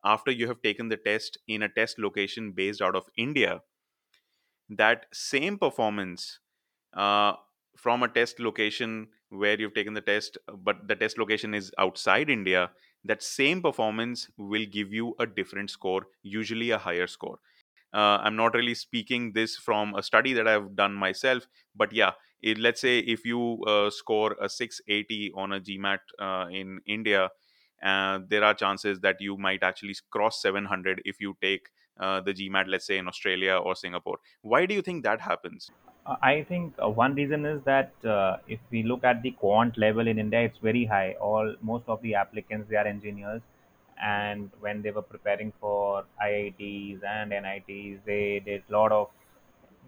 after 0.03 0.29
you 0.29 0.47
have 0.47 0.61
taken 0.61 0.89
the 0.89 0.97
test 0.97 1.39
in 1.47 1.63
a 1.63 1.69
test 1.69 1.97
location 1.97 2.51
based 2.51 2.81
out 2.81 2.95
of 2.95 3.09
India, 3.17 3.61
that 4.69 5.07
same 5.13 5.57
performance 5.57 6.39
uh, 6.97 7.33
from 7.77 8.03
a 8.03 8.07
test 8.07 8.39
location 8.39 9.07
where 9.29 9.59
you've 9.59 9.73
taken 9.73 9.93
the 9.93 10.01
test, 10.01 10.37
but 10.63 10.87
the 10.87 10.95
test 10.95 11.17
location 11.17 11.53
is 11.53 11.71
outside 11.77 12.29
India, 12.29 12.71
that 13.05 13.21
same 13.23 13.61
performance 13.61 14.29
will 14.37 14.65
give 14.65 14.91
you 14.91 15.15
a 15.19 15.25
different 15.25 15.69
score, 15.69 16.07
usually 16.23 16.71
a 16.71 16.77
higher 16.77 17.07
score. 17.07 17.39
Uh, 17.93 18.19
i'm 18.21 18.35
not 18.35 18.53
really 18.53 18.75
speaking 18.75 19.31
this 19.33 19.55
from 19.55 19.95
a 19.95 20.03
study 20.03 20.33
that 20.33 20.45
i've 20.45 20.75
done 20.75 20.93
myself 20.93 21.47
but 21.73 21.93
yeah 21.93 22.11
it, 22.41 22.57
let's 22.57 22.81
say 22.81 22.99
if 22.99 23.25
you 23.25 23.63
uh, 23.65 23.89
score 23.89 24.35
a 24.41 24.49
680 24.49 25.31
on 25.35 25.53
a 25.53 25.59
gmat 25.61 25.99
uh, 26.19 26.47
in 26.51 26.79
india 26.85 27.29
uh, 27.83 28.19
there 28.27 28.43
are 28.43 28.53
chances 28.53 28.99
that 28.99 29.15
you 29.21 29.37
might 29.37 29.63
actually 29.63 29.95
cross 30.11 30.41
700 30.41 31.01
if 31.05 31.21
you 31.21 31.37
take 31.41 31.69
uh, 31.99 32.19
the 32.21 32.33
gmat 32.33 32.67
let's 32.67 32.85
say 32.85 32.97
in 32.97 33.07
australia 33.07 33.55
or 33.55 33.75
singapore. 33.75 34.17
Why 34.41 34.65
do 34.65 34.75
you 34.75 34.81
think 34.81 35.03
that 35.03 35.21
happens 35.21 35.71
I 36.07 36.43
think 36.47 36.73
uh, 36.81 36.89
one 36.89 37.15
reason 37.15 37.45
is 37.45 37.61
that 37.63 37.91
uh, 38.05 38.37
if 38.47 38.59
we 38.71 38.83
look 38.83 39.03
at 39.03 39.21
the 39.21 39.31
quant 39.31 39.77
level 39.77 40.07
in 40.07 40.17
India, 40.17 40.41
it's 40.41 40.57
very 40.57 40.85
high. 40.85 41.15
All 41.19 41.55
most 41.61 41.83
of 41.87 42.01
the 42.01 42.15
applicants 42.15 42.69
they 42.69 42.77
are 42.77 42.87
engineers, 42.87 43.41
and 44.01 44.49
when 44.61 44.81
they 44.81 44.91
were 44.91 45.01
preparing 45.01 45.51
for 45.59 46.05
IITs 46.21 47.03
and 47.03 47.31
NITs, 47.31 47.99
they 48.05 48.39
did 48.39 48.63
lot 48.69 48.91
of 48.91 49.09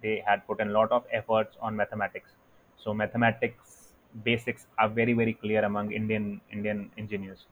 they 0.01 0.21
had 0.25 0.45
put 0.45 0.59
in 0.59 0.69
a 0.69 0.71
lot 0.71 0.91
of 0.91 1.05
efforts 1.11 1.55
on 1.61 1.75
mathematics. 1.75 2.31
So 2.77 2.93
mathematics 2.93 3.93
basics 4.23 4.65
are 4.77 4.89
very 4.89 5.13
very 5.13 5.33
clear 5.33 5.63
among 5.63 5.93
Indian 5.93 6.41
Indian 6.51 6.91
engineers. 6.97 7.45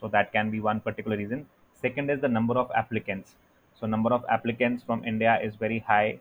So 0.00 0.08
that 0.08 0.32
can 0.32 0.50
be 0.50 0.60
one 0.60 0.80
particular 0.80 1.16
reason. 1.16 1.46
Second 1.80 2.10
is 2.10 2.20
the 2.20 2.28
number 2.28 2.54
of 2.54 2.70
applicants. 2.74 3.36
So 3.78 3.86
number 3.86 4.12
of 4.12 4.24
applicants 4.28 4.82
from 4.82 5.04
India 5.04 5.38
is 5.40 5.54
very 5.54 5.78
high 5.78 6.18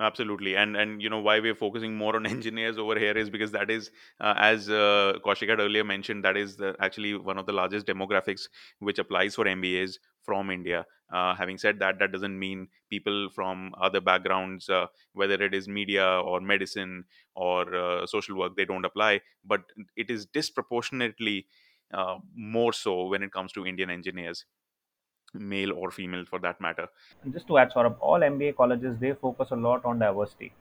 Absolutely, 0.00 0.54
and 0.54 0.76
and 0.76 1.02
you 1.02 1.10
know 1.10 1.18
why 1.18 1.40
we're 1.40 1.56
focusing 1.56 1.96
more 1.96 2.14
on 2.14 2.24
engineers 2.34 2.78
over 2.78 2.96
here 2.96 3.18
is 3.18 3.28
because 3.30 3.50
that 3.50 3.68
is, 3.68 3.90
uh, 4.20 4.34
as 4.36 4.70
uh, 4.70 5.14
Kaushik 5.24 5.48
had 5.48 5.58
earlier 5.58 5.82
mentioned, 5.82 6.24
that 6.24 6.36
is 6.36 6.56
the, 6.56 6.76
actually 6.78 7.16
one 7.16 7.36
of 7.36 7.46
the 7.46 7.52
largest 7.52 7.84
demographics 7.86 8.42
which 8.78 9.00
applies 9.00 9.34
for 9.34 9.48
MBAs 9.48 9.98
from 10.22 10.50
India. 10.50 10.86
Uh, 11.12 11.34
having 11.34 11.58
said 11.58 11.80
that, 11.80 11.98
that 11.98 12.12
doesn't 12.12 12.38
mean 12.38 12.68
people 12.90 13.28
from 13.34 13.74
other 13.80 14.00
backgrounds, 14.00 14.68
uh, 14.68 14.86
whether 15.14 15.34
it 15.42 15.52
is 15.52 15.66
media 15.66 16.06
or 16.06 16.40
medicine 16.40 17.04
or 17.34 17.74
uh, 17.74 18.06
social 18.06 18.36
work, 18.36 18.54
they 18.56 18.64
don't 18.66 18.84
apply. 18.84 19.20
But 19.44 19.62
it 19.96 20.10
is 20.10 20.26
disproportionately 20.26 21.46
uh, 21.92 22.18
more 22.36 22.72
so 22.72 23.06
when 23.06 23.22
it 23.24 23.32
comes 23.32 23.50
to 23.52 23.66
Indian 23.66 23.90
engineers, 23.90 24.44
male 25.34 25.72
or 25.72 25.90
female 25.90 26.24
for 26.24 26.38
that 26.40 26.60
matter. 26.60 26.88
And 27.22 27.32
just 27.32 27.46
to 27.48 27.58
add, 27.58 27.72
Saurabh 27.72 27.96
all 28.00 28.20
MBA 28.20 28.56
colleges 28.56 28.96
they 28.98 29.12
focus 29.12 29.48
a 29.50 29.56
lot 29.56 29.84
on 29.84 29.98
diversity. 29.98 30.52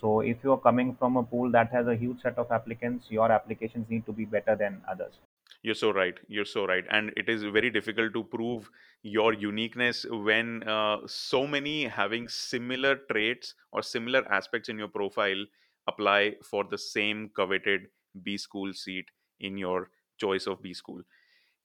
So 0.00 0.20
if 0.20 0.36
you 0.44 0.52
are 0.52 0.58
coming 0.58 0.94
from 0.98 1.16
a 1.16 1.22
pool 1.22 1.50
that 1.52 1.70
has 1.72 1.88
a 1.88 1.96
huge 1.96 2.22
set 2.22 2.38
of 2.38 2.50
applicants, 2.52 3.06
your 3.10 3.30
applications 3.32 3.90
need 3.90 4.06
to 4.06 4.12
be 4.12 4.24
better 4.24 4.54
than 4.54 4.80
others. 4.88 5.14
You're 5.62 5.74
so 5.74 5.92
right. 5.92 6.14
You're 6.28 6.44
so 6.44 6.66
right. 6.66 6.84
And 6.90 7.12
it 7.16 7.28
is 7.28 7.42
very 7.42 7.70
difficult 7.70 8.12
to 8.12 8.22
prove 8.22 8.70
your 9.02 9.32
uniqueness 9.32 10.06
when 10.08 10.62
uh, 10.68 10.98
so 11.06 11.46
many 11.46 11.86
having 11.86 12.28
similar 12.28 12.96
traits 13.10 13.54
or 13.72 13.82
similar 13.82 14.30
aspects 14.32 14.68
in 14.68 14.78
your 14.78 14.88
profile 14.88 15.44
apply 15.88 16.36
for 16.44 16.64
the 16.64 16.78
same 16.78 17.30
coveted 17.34 17.88
B 18.22 18.36
school 18.36 18.72
seat 18.72 19.06
in 19.40 19.56
your 19.56 19.90
choice 20.18 20.46
of 20.46 20.62
B 20.62 20.74
school. 20.74 21.02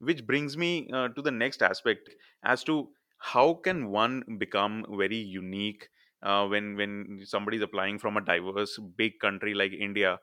Which 0.03 0.25
brings 0.25 0.57
me 0.57 0.89
uh, 0.93 1.09
to 1.09 1.21
the 1.21 1.31
next 1.31 1.61
aspect 1.63 2.09
as 2.43 2.63
to 2.65 2.89
how 3.17 3.55
can 3.55 3.89
one 3.89 4.23
become 4.37 4.85
very 4.97 5.17
unique 5.17 5.89
uh, 6.21 6.45
when 6.47 6.75
when 6.75 7.21
somebody 7.25 7.57
is 7.57 7.63
applying 7.63 7.99
from 7.99 8.17
a 8.17 8.21
diverse 8.21 8.77
big 8.97 9.19
country 9.19 9.53
like 9.53 9.71
India 9.73 10.19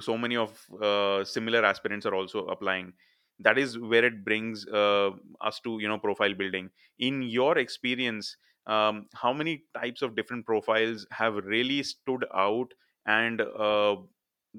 so 0.00 0.16
many 0.16 0.36
of 0.36 0.64
uh, 0.80 1.24
similar 1.24 1.64
aspirants 1.64 2.06
are 2.06 2.14
also 2.14 2.46
applying. 2.46 2.92
That 3.40 3.58
is 3.58 3.78
where 3.78 4.04
it 4.04 4.24
brings 4.24 4.66
uh, 4.68 5.10
us 5.40 5.60
to 5.64 5.78
you 5.80 5.88
know 5.88 5.98
profile 5.98 6.34
building. 6.34 6.70
In 6.98 7.22
your 7.22 7.58
experience 7.58 8.36
um, 8.66 9.06
how 9.14 9.32
many 9.32 9.64
types 9.74 10.02
of 10.02 10.14
different 10.14 10.46
profiles 10.46 11.06
have 11.10 11.34
really 11.34 11.82
stood 11.82 12.24
out? 12.34 12.68
And 13.06 13.40
uh, 13.40 13.96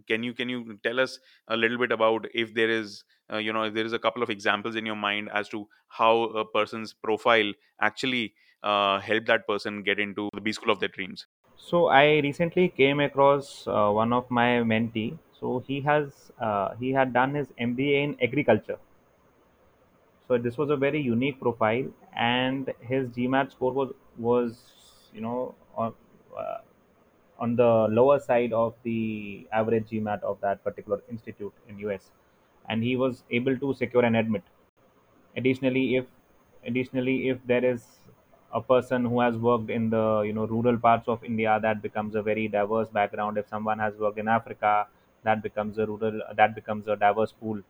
can 0.07 0.23
you 0.23 0.33
can 0.33 0.49
you 0.49 0.79
tell 0.83 0.99
us 0.99 1.19
a 1.47 1.55
little 1.55 1.77
bit 1.77 1.91
about 1.91 2.25
if 2.33 2.53
there 2.53 2.69
is 2.69 3.03
uh, 3.31 3.37
you 3.37 3.53
know 3.53 3.69
there 3.69 3.85
is 3.85 3.93
a 3.93 3.99
couple 3.99 4.23
of 4.23 4.29
examples 4.29 4.75
in 4.75 4.85
your 4.85 4.95
mind 4.95 5.29
as 5.33 5.49
to 5.49 5.67
how 5.87 6.23
a 6.23 6.45
person's 6.45 6.93
profile 6.93 7.53
actually 7.79 8.33
uh, 8.63 8.99
helped 8.99 9.27
that 9.27 9.47
person 9.47 9.83
get 9.83 9.99
into 9.99 10.29
the 10.33 10.41
b 10.41 10.51
school 10.51 10.71
of 10.71 10.79
their 10.79 10.89
dreams 10.89 11.27
So 11.57 11.87
I 11.87 12.19
recently 12.19 12.69
came 12.69 12.99
across 12.99 13.65
uh, 13.67 13.89
one 13.89 14.13
of 14.13 14.29
my 14.29 14.61
mentee. 14.61 15.17
So 15.31 15.61
he 15.61 15.81
has 15.81 16.31
uh, 16.39 16.75
he 16.75 16.91
had 16.91 17.11
done 17.11 17.33
his 17.33 17.51
MBA 17.57 18.03
in 18.03 18.21
agriculture. 18.21 18.77
So 20.27 20.37
this 20.37 20.57
was 20.57 20.69
a 20.69 20.75
very 20.77 21.01
unique 21.01 21.39
profile, 21.39 21.85
and 22.15 22.73
his 22.79 23.09
GMAT 23.09 23.51
score 23.51 23.71
was 23.73 23.93
was 24.17 25.09
you 25.13 25.21
know 25.21 25.55
uh, 25.77 25.91
on 27.39 27.55
the 27.55 27.87
lower 27.89 28.19
side 28.19 28.53
of 28.53 28.75
the 28.83 29.47
average 29.51 29.89
GMAT 29.89 30.23
of 30.23 30.39
that 30.41 30.63
particular 30.63 31.01
institute 31.09 31.53
in 31.67 31.79
US, 31.79 32.11
and 32.69 32.83
he 32.83 32.95
was 32.95 33.23
able 33.31 33.57
to 33.57 33.73
secure 33.73 34.03
an 34.05 34.15
admit. 34.15 34.43
Additionally, 35.35 35.95
if 35.97 36.05
additionally 36.65 37.29
if 37.29 37.39
there 37.45 37.63
is 37.65 37.85
a 38.53 38.61
person 38.61 39.05
who 39.05 39.19
has 39.19 39.35
worked 39.37 39.69
in 39.69 39.89
the 39.89 40.21
you 40.25 40.33
know 40.33 40.45
rural 40.47 40.77
parts 40.77 41.07
of 41.07 41.23
India, 41.23 41.59
that 41.61 41.81
becomes 41.81 42.15
a 42.15 42.21
very 42.21 42.47
diverse 42.47 42.89
background. 42.89 43.37
If 43.37 43.47
someone 43.49 43.79
has 43.79 43.95
worked 43.97 44.19
in 44.19 44.27
Africa, 44.27 44.87
that 45.23 45.41
becomes 45.43 45.77
a 45.79 45.85
rural 45.85 46.21
that 46.35 46.55
becomes 46.55 46.87
a 46.87 46.95
diverse 46.95 47.31
pool. 47.33 47.61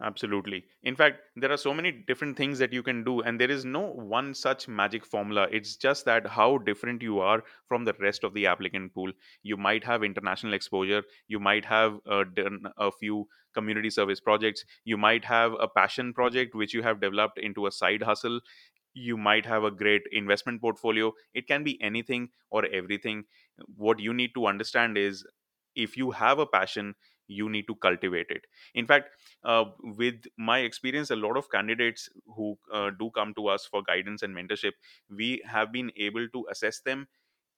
Absolutely. 0.00 0.64
In 0.84 0.94
fact, 0.94 1.22
there 1.34 1.50
are 1.50 1.56
so 1.56 1.74
many 1.74 1.90
different 1.90 2.36
things 2.36 2.60
that 2.60 2.72
you 2.72 2.84
can 2.84 3.02
do, 3.02 3.20
and 3.22 3.40
there 3.40 3.50
is 3.50 3.64
no 3.64 3.80
one 3.80 4.32
such 4.32 4.68
magic 4.68 5.04
formula. 5.04 5.48
It's 5.50 5.74
just 5.76 6.04
that 6.04 6.24
how 6.24 6.58
different 6.58 7.02
you 7.02 7.18
are 7.18 7.42
from 7.66 7.84
the 7.84 7.92
rest 7.94 8.22
of 8.22 8.32
the 8.32 8.46
applicant 8.46 8.94
pool. 8.94 9.10
You 9.42 9.56
might 9.56 9.82
have 9.82 10.04
international 10.04 10.54
exposure, 10.54 11.02
you 11.26 11.40
might 11.40 11.64
have 11.64 11.98
uh, 12.08 12.22
done 12.32 12.60
a 12.76 12.92
few 12.92 13.26
community 13.54 13.90
service 13.90 14.20
projects, 14.20 14.64
you 14.84 14.96
might 14.96 15.24
have 15.24 15.54
a 15.58 15.66
passion 15.66 16.14
project 16.14 16.54
which 16.54 16.72
you 16.74 16.82
have 16.82 17.00
developed 17.00 17.38
into 17.38 17.66
a 17.66 17.72
side 17.72 18.02
hustle, 18.04 18.40
you 18.94 19.16
might 19.16 19.46
have 19.46 19.64
a 19.64 19.70
great 19.70 20.02
investment 20.12 20.60
portfolio. 20.60 21.12
It 21.34 21.46
can 21.48 21.64
be 21.64 21.80
anything 21.82 22.28
or 22.50 22.66
everything. 22.66 23.24
What 23.76 23.98
you 23.98 24.14
need 24.14 24.34
to 24.34 24.46
understand 24.46 24.96
is 24.96 25.24
if 25.74 25.96
you 25.96 26.10
have 26.12 26.38
a 26.38 26.46
passion, 26.46 26.94
you 27.28 27.48
need 27.48 27.66
to 27.68 27.74
cultivate 27.76 28.26
it. 28.30 28.46
In 28.74 28.86
fact, 28.86 29.10
uh, 29.44 29.66
with 29.82 30.24
my 30.36 30.60
experience, 30.60 31.10
a 31.10 31.16
lot 31.16 31.36
of 31.36 31.50
candidates 31.50 32.08
who 32.26 32.58
uh, 32.72 32.90
do 32.90 33.10
come 33.10 33.34
to 33.34 33.48
us 33.48 33.66
for 33.66 33.82
guidance 33.82 34.22
and 34.22 34.34
mentorship, 34.34 34.72
we 35.08 35.42
have 35.46 35.72
been 35.72 35.92
able 35.96 36.28
to 36.30 36.46
assess 36.50 36.80
them 36.80 37.08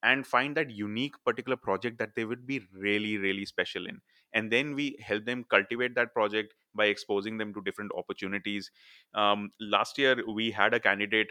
and 0.03 0.27
find 0.27 0.57
that 0.57 0.71
unique 0.71 1.15
particular 1.25 1.57
project 1.57 1.99
that 1.99 2.15
they 2.15 2.25
would 2.25 2.47
be 2.47 2.61
really, 2.73 3.19
really 3.19 3.45
special 3.45 3.87
in. 3.87 4.01
And 4.33 4.51
then 4.51 4.75
we 4.75 4.97
help 5.01 5.27
them 5.27 5.45
cultivate 5.45 5.95
that 5.97 6.15
project 6.15 6.55
by 6.75 6.87
exposing 6.87 7.39
them 7.39 7.53
to 7.55 7.61
different 7.63 7.93
opportunities. 7.97 8.71
Um, 9.15 9.53
last 9.61 9.99
year, 9.99 10.17
we 10.27 10.53
had 10.53 10.73
a 10.73 10.81
candidate 10.81 11.31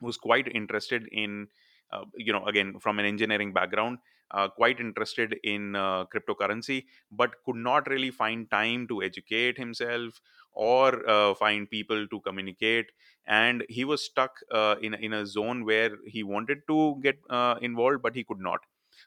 who's 0.00 0.16
quite 0.16 0.48
interested 0.54 1.08
in 1.12 1.48
uh, 1.90 2.04
you 2.16 2.32
know 2.32 2.44
again 2.46 2.78
from 2.80 2.98
an 2.98 3.04
engineering 3.04 3.52
background 3.52 3.98
uh, 4.32 4.48
quite 4.48 4.80
interested 4.80 5.36
in 5.44 5.76
uh, 5.76 6.04
cryptocurrency 6.06 6.84
but 7.10 7.34
could 7.44 7.56
not 7.56 7.88
really 7.88 8.10
find 8.10 8.50
time 8.50 8.86
to 8.88 9.02
educate 9.02 9.58
himself 9.58 10.20
or 10.52 11.08
uh, 11.08 11.34
find 11.34 11.70
people 11.70 12.06
to 12.08 12.20
communicate. 12.20 12.86
And 13.26 13.64
he 13.68 13.84
was 13.84 14.04
stuck 14.04 14.36
uh, 14.50 14.76
in, 14.82 14.94
in 14.94 15.12
a 15.12 15.24
zone 15.26 15.64
where 15.64 15.96
he 16.06 16.22
wanted 16.22 16.58
to 16.68 16.98
get 17.02 17.18
uh, 17.30 17.56
involved 17.60 18.02
but 18.02 18.14
he 18.14 18.24
could 18.24 18.40
not. 18.40 18.60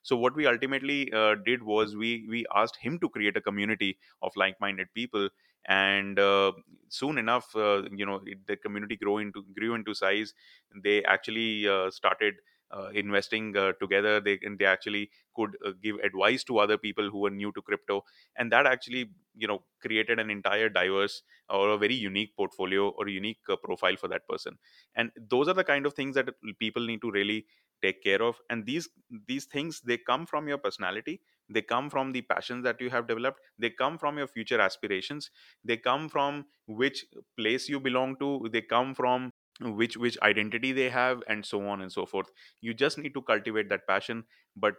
So 0.03 0.15
what 0.15 0.36
we 0.36 0.46
ultimately 0.46 1.12
uh, 1.12 1.36
did 1.46 1.63
was 1.63 1.96
we 1.96 2.25
we 2.29 2.46
asked 2.53 2.77
him 2.77 3.00
to 3.00 3.10
create 3.10 3.38
a 3.38 3.41
community 3.41 3.98
of 4.22 4.32
like-minded 4.36 4.88
people. 4.94 5.29
And 5.67 6.20
uh, 6.20 6.51
soon 6.89 7.17
enough 7.17 7.55
uh, 7.55 7.84
you 7.91 8.05
know 8.05 8.22
it, 8.25 8.46
the 8.48 8.55
community 8.55 8.96
grow 8.96 9.17
into 9.17 9.44
grew 9.55 9.74
into 9.74 9.94
size. 9.96 10.34
They 10.84 11.03
actually 11.03 11.67
uh, 11.67 11.89
started 11.91 12.36
uh, 12.72 12.89
investing 12.93 13.55
uh, 13.55 13.74
together 13.79 14.19
they 14.19 14.39
they 14.60 14.65
actually 14.65 15.10
could 15.36 15.57
uh, 15.65 15.72
give 15.81 15.98
advice 15.98 16.43
to 16.43 16.57
other 16.60 16.77
people 16.77 17.10
who 17.10 17.19
were 17.19 17.29
new 17.29 17.51
to 17.51 17.62
crypto. 17.62 18.03
And 18.36 18.51
that 18.51 18.65
actually 18.65 19.12
you 19.36 19.48
know 19.48 19.63
created 19.81 20.19
an 20.19 20.29
entire 20.29 20.69
diverse 20.69 21.24
or 21.50 21.69
a 21.69 21.77
very 21.77 21.95
unique 21.95 22.36
portfolio 22.36 22.89
or 22.89 23.07
unique 23.07 23.39
uh, 23.50 23.55
profile 23.55 23.95
for 23.98 24.07
that 24.07 24.27
person. 24.27 24.57
And 24.95 25.12
those 25.17 25.48
are 25.48 25.53
the 25.53 25.63
kind 25.63 25.86
of 25.86 25.93
things 25.93 26.15
that 26.15 26.29
people 26.60 26.86
need 26.86 27.01
to 27.01 27.12
really 27.12 27.45
take 27.81 28.01
care 28.03 28.22
of. 28.22 28.38
And 28.50 28.65
these 28.65 28.89
these 29.27 29.45
things 29.45 29.81
they 29.81 29.98
come 29.98 30.25
from 30.25 30.48
your 30.48 30.57
personality. 30.57 31.22
They 31.48 31.62
come 31.62 31.91
from 31.91 32.12
the 32.12 32.22
passions 32.24 32.63
that 32.63 32.81
you 32.81 32.89
have 32.89 33.05
developed. 33.07 33.39
They 33.60 33.69
come 33.69 34.00
from 34.00 34.17
your 34.17 34.25
future 34.27 34.60
aspirations. 34.60 35.29
They 35.63 35.77
come 35.77 36.10
from 36.10 36.45
which 36.65 37.05
place 37.38 37.69
you 37.69 37.79
belong 37.79 38.17
to. 38.17 38.50
They 38.51 38.62
come 38.63 38.95
from 38.95 39.31
which 39.62 39.97
which 39.97 40.17
identity 40.21 40.71
they 40.71 40.89
have 40.89 41.24
and 41.27 41.45
so 41.45 41.67
on 41.67 41.81
and 41.81 41.91
so 41.91 42.05
forth 42.05 42.31
you 42.62 42.74
just 42.74 42.97
need 42.97 43.13
to 43.13 43.21
cultivate 43.21 43.69
that 43.69 43.88
passion 43.88 44.24
but 44.55 44.75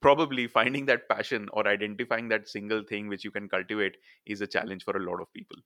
probably 0.00 0.46
finding 0.58 0.86
that 0.86 1.08
passion 1.08 1.48
or 1.52 1.66
identifying 1.68 2.28
that 2.28 2.48
single 2.48 2.82
thing 2.82 3.08
which 3.08 3.24
you 3.24 3.30
can 3.30 3.48
cultivate 3.48 3.96
is 4.26 4.40
a 4.40 4.46
challenge 4.46 4.84
for 4.84 4.96
a 4.96 5.04
lot 5.10 5.20
of 5.20 5.32
people 5.32 5.58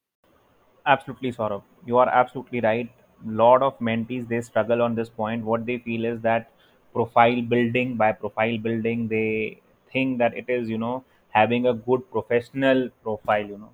Absolutely, 0.87 1.33
Saurabh. 1.33 1.63
You 1.87 1.97
are 1.99 2.09
absolutely 2.09 2.61
right. 2.61 2.91
Lot 3.25 3.63
of 3.63 3.79
mentees 3.79 4.29
they 4.29 4.41
struggle 4.43 4.83
on 4.83 4.95
this 4.95 5.09
point. 5.09 5.45
What 5.45 5.65
they 5.67 5.79
feel 5.79 6.05
is 6.05 6.21
that 6.23 6.51
profile 6.93 7.41
building 7.43 7.97
by 7.97 8.13
profile 8.13 8.59
building, 8.59 9.09
they 9.09 9.61
think 9.93 10.19
that 10.19 10.37
it 10.37 10.49
is 10.49 10.69
you 10.69 10.79
know 10.79 11.05
having 11.31 11.67
a 11.67 11.75
good 11.75 12.11
professional 12.11 12.89
profile. 13.03 13.45
You 13.45 13.59
know, 13.59 13.73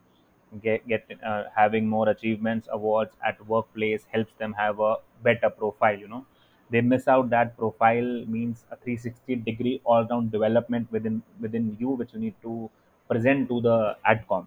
get 0.63 0.87
get 0.89 1.05
uh, 1.25 1.45
having 1.55 1.89
more 1.89 2.09
achievements, 2.09 2.69
awards 2.71 3.17
at 3.25 3.45
workplace 3.47 4.07
helps 4.13 4.33
them 4.35 4.53
have 4.55 4.81
a 4.81 4.97
better 5.23 5.51
profile. 5.51 5.99
You 5.99 6.09
know, 6.09 6.27
they 6.71 6.81
miss 6.81 7.09
out 7.09 7.31
that 7.31 7.57
profile 7.57 8.11
means 8.27 8.65
a 8.71 8.77
360 8.77 9.37
degree 9.37 9.81
all 9.85 10.07
round 10.07 10.31
development 10.33 10.91
within 10.93 11.23
within 11.41 11.77
you, 11.81 11.91
which 11.91 12.13
you 12.15 12.21
need 12.21 12.35
to 12.43 12.71
present 13.09 13.49
to 13.49 13.61
the 13.61 13.97
adcom 14.07 14.47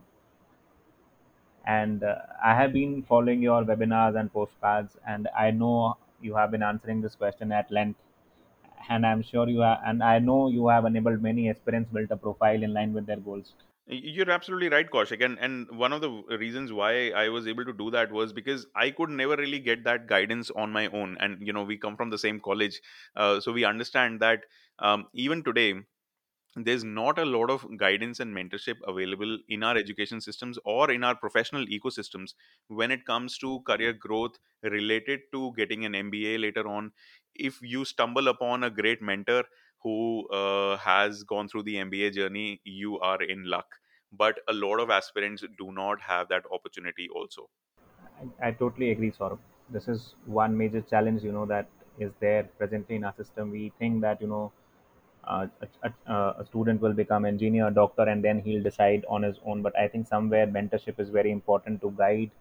and 1.65 2.03
uh, 2.03 2.15
I 2.43 2.53
have 2.55 2.73
been 2.73 3.03
following 3.03 3.41
your 3.41 3.63
webinars 3.63 4.19
and 4.19 4.31
postcards, 4.31 4.97
and 5.07 5.27
I 5.37 5.51
know 5.51 5.97
you 6.21 6.35
have 6.35 6.51
been 6.51 6.63
answering 6.63 7.01
this 7.01 7.15
question 7.15 7.51
at 7.51 7.71
length. 7.71 7.99
And 8.89 9.05
I'm 9.05 9.21
sure 9.21 9.47
you 9.47 9.61
are, 9.63 9.79
and 9.85 10.03
I 10.03 10.19
know 10.19 10.49
you 10.49 10.67
have 10.69 10.85
enabled 10.85 11.21
many 11.21 11.49
aspirants 11.49 11.91
build 11.91 12.11
a 12.11 12.17
profile 12.17 12.63
in 12.63 12.73
line 12.73 12.93
with 12.93 13.05
their 13.05 13.17
goals. 13.17 13.53
You're 13.91 14.29
absolutely 14.29 14.69
right, 14.69 14.87
Kaushik. 14.89 15.25
And, 15.25 15.39
and 15.39 15.67
one 15.71 15.91
of 15.93 16.01
the 16.01 16.11
reasons 16.37 16.71
why 16.71 17.09
I 17.09 17.29
was 17.29 17.47
able 17.47 17.65
to 17.65 17.73
do 17.73 17.89
that 17.89 18.11
was 18.11 18.31
because 18.31 18.67
I 18.75 18.91
could 18.91 19.09
never 19.09 19.35
really 19.35 19.57
get 19.59 19.83
that 19.85 20.05
guidance 20.05 20.51
on 20.51 20.71
my 20.71 20.87
own. 20.89 21.17
And, 21.19 21.41
you 21.45 21.53
know, 21.53 21.63
we 21.63 21.75
come 21.75 21.97
from 21.97 22.11
the 22.11 22.17
same 22.19 22.39
college. 22.39 22.79
Uh, 23.15 23.39
so 23.39 23.51
we 23.51 23.65
understand 23.65 24.19
that 24.19 24.43
um, 24.77 25.07
even 25.13 25.43
today, 25.43 25.73
there's 26.55 26.83
not 26.83 27.19
a 27.19 27.25
lot 27.25 27.49
of 27.51 27.65
guidance 27.77 28.19
and 28.19 28.35
mentorship 28.35 28.77
available 28.87 29.39
in 29.49 29.63
our 29.63 29.77
education 29.77 30.21
systems 30.21 30.59
or 30.65 30.91
in 30.91 31.03
our 31.03 31.15
professional 31.15 31.65
ecosystems 31.67 32.33
when 32.67 32.91
it 32.91 33.05
comes 33.05 33.37
to 33.39 33.61
career 33.61 33.93
growth 33.93 34.33
related 34.63 35.21
to 35.33 35.53
getting 35.57 35.85
an 35.85 35.95
MBA 35.95 36.37
later 36.39 36.67
on. 36.67 36.91
If 37.35 37.59
you 37.61 37.85
stumble 37.85 38.27
upon 38.29 38.63
a 38.65 38.71
great 38.71 39.01
mentor 39.01 39.45
who 39.83 40.27
uh, 40.29 40.77
has 40.77 41.23
gone 41.23 41.49
through 41.49 41.63
the 41.63 41.77
MBA 41.79 42.11
journey, 42.11 42.61
you 42.65 42.99
are 42.99 43.21
in 43.23 43.45
luck. 43.45 43.67
But 44.11 44.39
a 44.47 44.53
lot 44.53 44.79
of 44.79 44.89
aspirants 44.89 45.43
do 45.57 45.71
not 45.71 46.01
have 46.01 46.29
that 46.29 46.43
opportunity 46.51 47.07
also. 47.13 47.49
I, 48.41 48.49
I 48.49 48.51
totally 48.51 48.91
agree, 48.91 49.11
Saurabh. 49.11 49.39
This 49.69 49.87
is 49.87 50.15
one 50.25 50.57
major 50.57 50.81
challenge, 50.81 51.23
you 51.23 51.31
know, 51.31 51.45
that 51.45 51.69
is 51.99 52.11
there 52.19 52.43
presently 52.57 52.95
in 52.95 53.03
our 53.03 53.13
system. 53.15 53.51
We 53.51 53.71
think 53.79 54.01
that, 54.01 54.21
you 54.21 54.27
know, 54.27 54.51
uh, 55.25 55.47
a, 55.83 55.93
a, 56.07 56.35
a 56.39 56.45
student 56.45 56.81
will 56.81 56.93
become 56.93 57.25
engineer, 57.25 57.69
doctor, 57.69 58.03
and 58.03 58.23
then 58.23 58.39
he'll 58.41 58.63
decide 58.63 59.05
on 59.09 59.23
his 59.23 59.37
own. 59.45 59.61
But 59.61 59.77
I 59.77 59.87
think 59.87 60.07
somewhere 60.07 60.47
mentorship 60.47 60.99
is 60.99 61.09
very 61.09 61.31
important 61.31 61.81
to 61.81 61.91
guide 61.91 62.31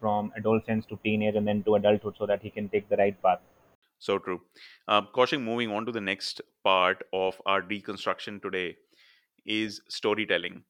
from 0.00 0.32
adolescence 0.36 0.86
to 0.86 0.98
teenage 1.04 1.36
and 1.36 1.46
then 1.46 1.62
to 1.64 1.74
adulthood 1.76 2.16
so 2.18 2.26
that 2.26 2.42
he 2.42 2.50
can 2.50 2.68
take 2.68 2.88
the 2.88 2.96
right 2.96 3.20
path. 3.22 3.40
So 3.98 4.18
true. 4.18 4.40
Uh, 4.88 5.02
Kaushik, 5.02 5.42
moving 5.42 5.70
on 5.70 5.86
to 5.86 5.92
the 5.92 6.00
next 6.00 6.40
part 6.64 7.04
of 7.12 7.40
our 7.46 7.62
deconstruction 7.62 8.40
today 8.42 8.76
is 9.46 9.82
storytelling 9.88 10.64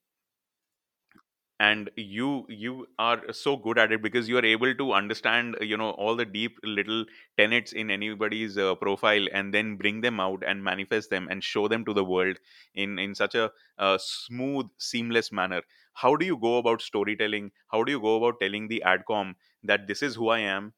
and 1.66 1.90
you 1.96 2.46
you 2.48 2.86
are 2.98 3.32
so 3.32 3.56
good 3.56 3.78
at 3.78 3.92
it 3.92 4.02
because 4.02 4.28
you 4.28 4.38
are 4.38 4.44
able 4.44 4.74
to 4.74 4.92
understand 4.92 5.56
you 5.60 5.76
know 5.76 5.90
all 5.90 6.16
the 6.16 6.24
deep 6.24 6.58
little 6.64 7.04
tenets 7.36 7.72
in 7.72 7.90
anybody's 7.90 8.56
uh, 8.58 8.74
profile 8.76 9.26
and 9.32 9.52
then 9.54 9.76
bring 9.76 10.00
them 10.00 10.18
out 10.20 10.42
and 10.46 10.64
manifest 10.64 11.10
them 11.10 11.28
and 11.30 11.44
show 11.44 11.68
them 11.68 11.84
to 11.84 11.92
the 11.94 12.04
world 12.04 12.38
in 12.74 12.98
in 12.98 13.14
such 13.14 13.34
a 13.34 13.50
uh, 13.78 13.98
smooth 13.98 14.66
seamless 14.78 15.30
manner. 15.30 15.62
How 15.94 16.16
do 16.16 16.24
you 16.24 16.36
go 16.38 16.56
about 16.58 16.82
storytelling? 16.82 17.52
How 17.68 17.84
do 17.84 17.92
you 17.92 18.00
go 18.00 18.16
about 18.16 18.40
telling 18.40 18.68
the 18.68 18.82
adcom 18.86 19.34
that 19.62 19.86
this 19.86 20.02
is 20.02 20.14
who 20.16 20.28
i 20.30 20.38
am 20.38 20.72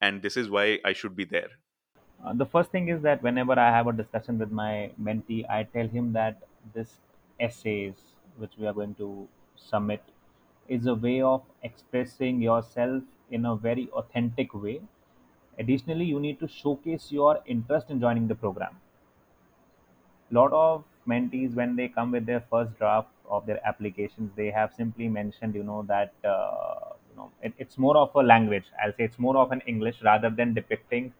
and 0.00 0.22
this 0.22 0.36
is 0.36 0.50
why 0.50 0.80
i 0.84 0.92
should 0.92 1.16
be 1.16 1.24
there? 1.24 1.50
Uh, 2.22 2.32
the 2.32 2.46
first 2.46 2.70
thing 2.70 2.88
is 2.88 3.00
that 3.02 3.22
whenever 3.22 3.52
I 3.58 3.70
have 3.70 3.86
a 3.86 3.92
discussion 3.92 4.38
with 4.38 4.50
my 4.50 4.90
mentee, 5.00 5.48
I 5.48 5.64
tell 5.64 5.86
him 5.88 6.12
that 6.12 6.42
this 6.74 6.98
essays 7.40 7.94
which 8.36 8.56
we 8.58 8.66
are 8.66 8.72
going 8.72 8.94
to 8.96 9.28
submit 9.56 10.02
is 10.68 10.86
a 10.86 10.94
way 10.94 11.20
of 11.22 11.42
expressing 11.62 12.40
yourself 12.42 13.02
in 13.30 13.44
a 13.46 13.56
very 13.56 13.88
authentic 13.90 14.54
way. 14.54 14.80
Additionally, 15.58 16.04
you 16.04 16.20
need 16.20 16.38
to 16.40 16.48
showcase 16.48 17.10
your 17.12 17.42
interest 17.46 17.90
in 17.90 18.00
joining 18.00 18.28
the 18.28 18.34
program. 18.34 18.76
lot 20.30 20.52
of 20.52 20.84
mentees 21.08 21.54
when 21.54 21.74
they 21.76 21.88
come 21.88 22.10
with 22.10 22.26
their 22.26 22.40
first 22.50 22.76
draft 22.78 23.08
of 23.28 23.46
their 23.46 23.60
applications 23.66 24.30
they 24.36 24.50
have 24.50 24.72
simply 24.74 25.08
mentioned 25.08 25.54
you 25.54 25.62
know 25.62 25.82
that 25.88 26.12
uh, 26.24 26.92
you 27.10 27.16
know 27.16 27.30
it, 27.42 27.52
it's 27.58 27.78
more 27.78 27.96
of 27.96 28.14
a 28.14 28.22
language 28.22 28.64
i'll 28.82 28.92
say 28.92 29.04
it's 29.04 29.18
more 29.18 29.36
of 29.36 29.52
an 29.52 29.62
english 29.66 30.02
rather 30.02 30.30
than 30.30 30.54
depicting 30.54 31.12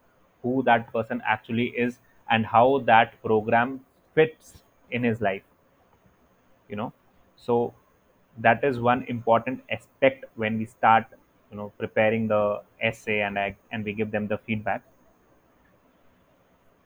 who 0.42 0.62
that 0.62 0.92
person 0.92 1.22
actually 1.26 1.68
is 1.86 1.98
and 2.30 2.46
how 2.46 2.78
that 2.92 3.20
program 3.22 3.80
fits 4.14 4.62
in 4.90 5.02
his 5.04 5.20
life 5.20 5.42
you 6.68 6.76
know 6.76 6.92
so 7.36 7.74
that 8.38 8.64
is 8.64 8.78
one 8.80 9.04
important 9.08 9.62
aspect 9.70 10.24
when 10.36 10.58
we 10.58 10.66
start 10.66 11.04
you 11.50 11.56
know 11.56 11.72
preparing 11.78 12.28
the 12.28 12.62
essay 12.80 13.20
and 13.22 13.38
I, 13.38 13.56
and 13.72 13.84
we 13.84 13.92
give 13.92 14.10
them 14.10 14.26
the 14.28 14.38
feedback. 14.38 14.82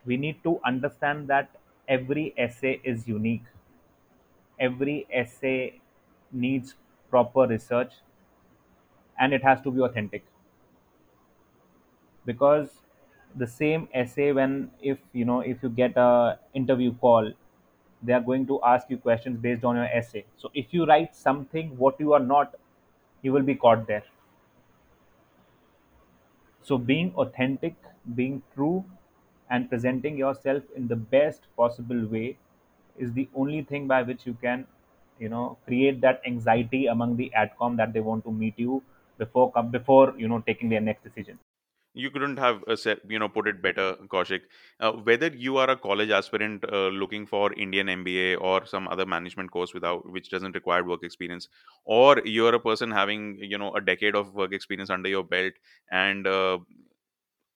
We 0.04 0.16
need 0.16 0.44
to 0.44 0.60
understand 0.64 1.26
that 1.26 1.56
every 1.88 2.34
essay 2.36 2.80
is 2.84 3.08
unique. 3.08 3.42
Every 4.58 5.06
essay 5.10 5.80
needs 6.32 6.74
proper 7.10 7.46
research 7.46 7.92
and 9.18 9.32
it 9.32 9.42
has 9.42 9.60
to 9.62 9.70
be 9.70 9.80
authentic. 9.80 10.24
Because 12.24 12.68
the 13.34 13.46
same 13.46 13.88
essay 13.94 14.32
when 14.32 14.70
if 14.82 14.98
you 15.12 15.24
know 15.24 15.40
if 15.40 15.62
you 15.62 15.68
get 15.70 15.96
a 15.96 16.38
interview 16.54 16.92
call 16.94 17.32
they 18.02 18.12
are 18.12 18.20
going 18.20 18.46
to 18.46 18.60
ask 18.62 18.90
you 18.90 18.98
questions 18.98 19.38
based 19.38 19.64
on 19.64 19.76
your 19.76 19.86
essay. 19.86 20.24
So 20.36 20.50
if 20.54 20.72
you 20.72 20.86
write 20.86 21.14
something 21.14 21.76
what 21.76 22.00
you 22.00 22.12
are 22.12 22.20
not 22.20 22.54
you 23.22 23.32
will 23.32 23.42
be 23.42 23.54
caught 23.54 23.86
there. 23.86 24.02
So 26.62 26.78
being 26.78 27.12
authentic 27.16 27.74
being 28.14 28.42
true 28.54 28.84
and 29.50 29.68
presenting 29.68 30.16
yourself 30.16 30.62
in 30.74 30.88
the 30.88 30.96
best 30.96 31.46
possible 31.56 32.06
way 32.06 32.38
is 32.98 33.12
the 33.12 33.28
only 33.34 33.62
thing 33.62 33.86
by 33.86 34.02
which 34.02 34.26
you 34.26 34.34
can 34.40 34.66
you 35.18 35.28
know 35.28 35.58
create 35.66 36.00
that 36.00 36.22
anxiety 36.26 36.86
among 36.86 37.16
the 37.16 37.30
adcom 37.36 37.76
that 37.76 37.92
they 37.92 38.00
want 38.00 38.24
to 38.24 38.32
meet 38.32 38.58
you 38.58 38.82
before 39.18 39.52
before 39.78 40.14
you 40.16 40.28
know 40.28 40.40
taking 40.40 40.68
their 40.68 40.80
next 40.80 41.04
decision 41.04 41.38
you 41.94 42.10
couldn't 42.10 42.38
have 42.38 42.62
uh, 42.68 42.74
said 42.76 43.00
you 43.08 43.18
know 43.18 43.28
put 43.28 43.46
it 43.46 43.60
better 43.62 43.96
kaushik. 44.08 44.42
Uh, 44.80 44.92
whether 44.92 45.28
you 45.28 45.56
are 45.58 45.68
a 45.70 45.76
college 45.76 46.10
aspirant 46.10 46.64
uh, 46.72 46.88
looking 46.88 47.26
for 47.26 47.52
indian 47.54 47.86
mba 47.88 48.40
or 48.40 48.64
some 48.66 48.88
other 48.88 49.04
management 49.06 49.50
course 49.50 49.74
without 49.74 50.08
which 50.10 50.30
doesn't 50.30 50.54
require 50.54 50.84
work 50.84 51.02
experience 51.04 51.48
or 51.84 52.20
you're 52.24 52.54
a 52.54 52.60
person 52.60 52.90
having 52.90 53.38
you 53.40 53.58
know 53.58 53.74
a 53.74 53.80
decade 53.80 54.14
of 54.14 54.32
work 54.34 54.52
experience 54.52 54.90
under 54.90 55.08
your 55.08 55.24
belt 55.24 55.52
and 55.90 56.26
uh, 56.26 56.58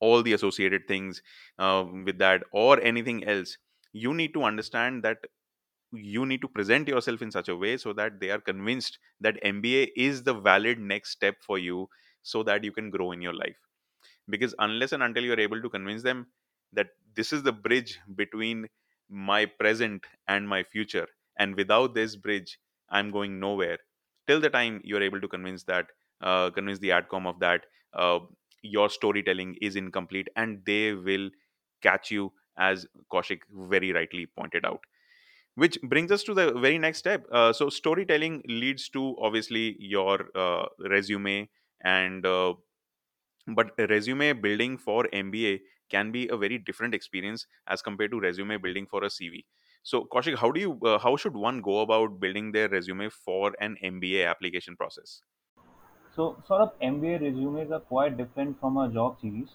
all 0.01 0.23
the 0.23 0.33
associated 0.33 0.87
things 0.89 1.23
uh, 1.59 1.85
with 2.05 2.19
that 2.19 2.43
or 2.53 2.81
anything 2.83 3.25
else 3.25 3.57
you 3.93 4.13
need 4.15 4.35
to 4.35 4.43
understand 4.45 5.03
that 5.03 5.19
you 5.93 6.27
need 6.27 6.43
to 6.43 6.49
present 6.49 6.89
yourself 6.89 7.23
in 7.23 7.31
such 7.33 7.49
a 7.49 7.57
way 7.57 7.77
so 7.77 7.93
that 7.95 8.21
they 8.21 8.31
are 8.31 8.41
convinced 8.41 8.99
that 9.21 9.43
mba 9.45 9.89
is 9.97 10.25
the 10.25 10.35
valid 10.35 10.79
next 10.81 11.11
step 11.13 11.37
for 11.43 11.59
you 11.59 11.89
so 12.23 12.43
that 12.45 12.65
you 12.65 12.73
can 12.73 12.91
grow 12.91 13.13
in 13.13 13.23
your 13.23 13.35
life 13.35 13.66
because 14.29 14.55
unless 14.59 14.93
and 14.93 15.03
until 15.03 15.25
you're 15.25 15.41
able 15.41 15.61
to 15.63 15.69
convince 15.69 16.03
them 16.03 16.27
that 16.73 16.89
this 17.15 17.33
is 17.33 17.43
the 17.43 17.53
bridge 17.53 17.99
between 18.15 18.67
my 19.09 19.45
present 19.47 20.05
and 20.29 20.49
my 20.49 20.63
future 20.63 21.07
and 21.39 21.55
without 21.57 21.95
this 21.95 22.17
bridge 22.17 22.59
i'm 22.91 23.11
going 23.11 23.39
nowhere 23.39 23.79
till 24.27 24.41
the 24.41 24.51
time 24.51 24.81
you're 24.85 25.03
able 25.03 25.21
to 25.21 25.29
convince 25.29 25.63
that 25.65 25.87
uh, 26.23 26.51
convince 26.51 26.79
the 26.81 26.89
adcom 26.91 27.27
of 27.27 27.39
that 27.41 27.67
uh, 27.95 28.19
your 28.63 28.89
storytelling 28.91 29.57
is 29.61 29.77
incomplete 29.77 30.29
and 30.37 30.63
they 30.67 30.93
will 30.93 31.31
catch 31.83 32.11
you, 32.11 32.33
as 32.59 32.87
Kaushik 33.13 33.41
very 33.53 33.93
rightly 33.93 34.27
pointed 34.27 34.65
out. 34.67 34.81
Which 35.55 35.81
brings 35.83 36.13
us 36.13 36.23
to 36.25 36.35
the 36.35 36.53
very 36.53 36.79
next 36.79 36.99
step. 36.99 37.27
Uh, 37.33 37.53
so, 37.53 37.71
storytelling 37.71 38.43
leads 38.49 38.89
to 38.91 39.17
obviously 39.21 39.77
your 39.81 40.29
uh, 40.35 40.67
resume 40.81 41.49
and 41.83 42.27
uh, 42.27 42.55
but 43.47 43.73
resume 43.91 44.33
building 44.33 44.77
for 44.77 45.05
mba 45.13 45.61
can 45.89 46.11
be 46.13 46.29
a 46.29 46.37
very 46.37 46.59
different 46.59 46.95
experience 46.95 47.47
as 47.67 47.83
compared 47.83 48.11
to 48.11 48.21
resume 48.21 48.61
building 48.61 48.87
for 48.87 49.05
a 49.05 49.09
cv 49.09 49.45
so 49.83 50.05
kaushik 50.15 50.37
how 50.45 50.51
do 50.51 50.61
you 50.61 50.79
uh, 50.93 50.99
how 50.99 51.17
should 51.17 51.37
one 51.37 51.61
go 51.61 51.81
about 51.81 52.19
building 52.21 52.53
their 52.53 52.69
resume 52.69 53.09
for 53.11 53.55
an 53.61 53.77
mba 53.93 54.27
application 54.35 54.77
process 54.77 55.23
So, 56.15 56.35
Saurabh 56.49 56.73
MBA 56.81 57.19
resumes 57.21 57.71
are 57.71 57.79
quite 57.81 58.17
different 58.17 58.59
from 58.59 58.77
our 58.77 58.89
job 58.89 59.21
series, 59.21 59.55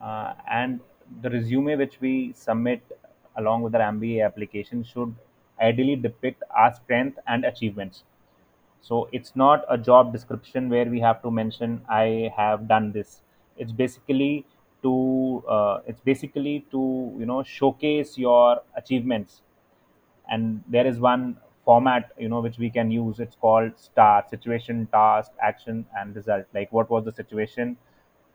uh, 0.00 0.34
and 0.48 0.80
the 1.22 1.30
resume 1.30 1.76
which 1.76 2.00
we 2.00 2.32
submit 2.34 2.82
along 3.36 3.62
with 3.62 3.74
our 3.74 3.82
MBA 3.82 4.24
application 4.26 4.84
should 4.84 5.14
ideally 5.60 5.96
depict 5.96 6.42
our 6.50 6.72
strength 6.74 7.18
and 7.26 7.44
achievements. 7.44 8.04
So, 8.82 9.08
it's 9.12 9.36
not 9.36 9.64
a 9.68 9.76
job 9.78 10.12
description 10.12 10.68
where 10.68 10.86
we 10.86 11.00
have 11.00 11.22
to 11.22 11.30
mention 11.30 11.82
I 11.88 12.32
have 12.36 12.66
done 12.68 12.92
this. 12.92 13.22
It's 13.56 13.72
basically 13.72 14.46
to 14.82 15.44
uh, 15.48 15.80
it's 15.86 16.00
basically 16.00 16.66
to 16.70 17.14
you 17.18 17.26
know 17.26 17.42
showcase 17.42 18.16
your 18.18 18.62
achievements. 18.76 19.42
And 20.30 20.62
there 20.68 20.86
is 20.86 20.98
one 21.00 21.36
format 21.64 22.12
you 22.18 22.28
know 22.28 22.40
which 22.40 22.58
we 22.58 22.70
can 22.70 22.90
use. 22.90 23.20
It's 23.20 23.36
called 23.36 23.72
star 23.78 24.24
situation 24.28 24.86
task 24.92 25.32
action 25.42 25.86
and 25.98 26.14
result. 26.16 26.46
Like 26.54 26.72
what 26.72 26.90
was 26.90 27.04
the 27.04 27.12
situation? 27.12 27.76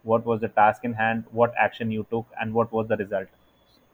What 0.04 0.26
was 0.26 0.42
the 0.42 0.50
task 0.50 0.84
in 0.86 0.94
hand? 0.94 1.26
What 1.32 1.54
action 1.60 1.92
you 1.92 2.06
took? 2.12 2.28
And 2.40 2.54
what 2.54 2.72
was 2.72 2.88
the 2.88 2.98
result? 2.98 3.28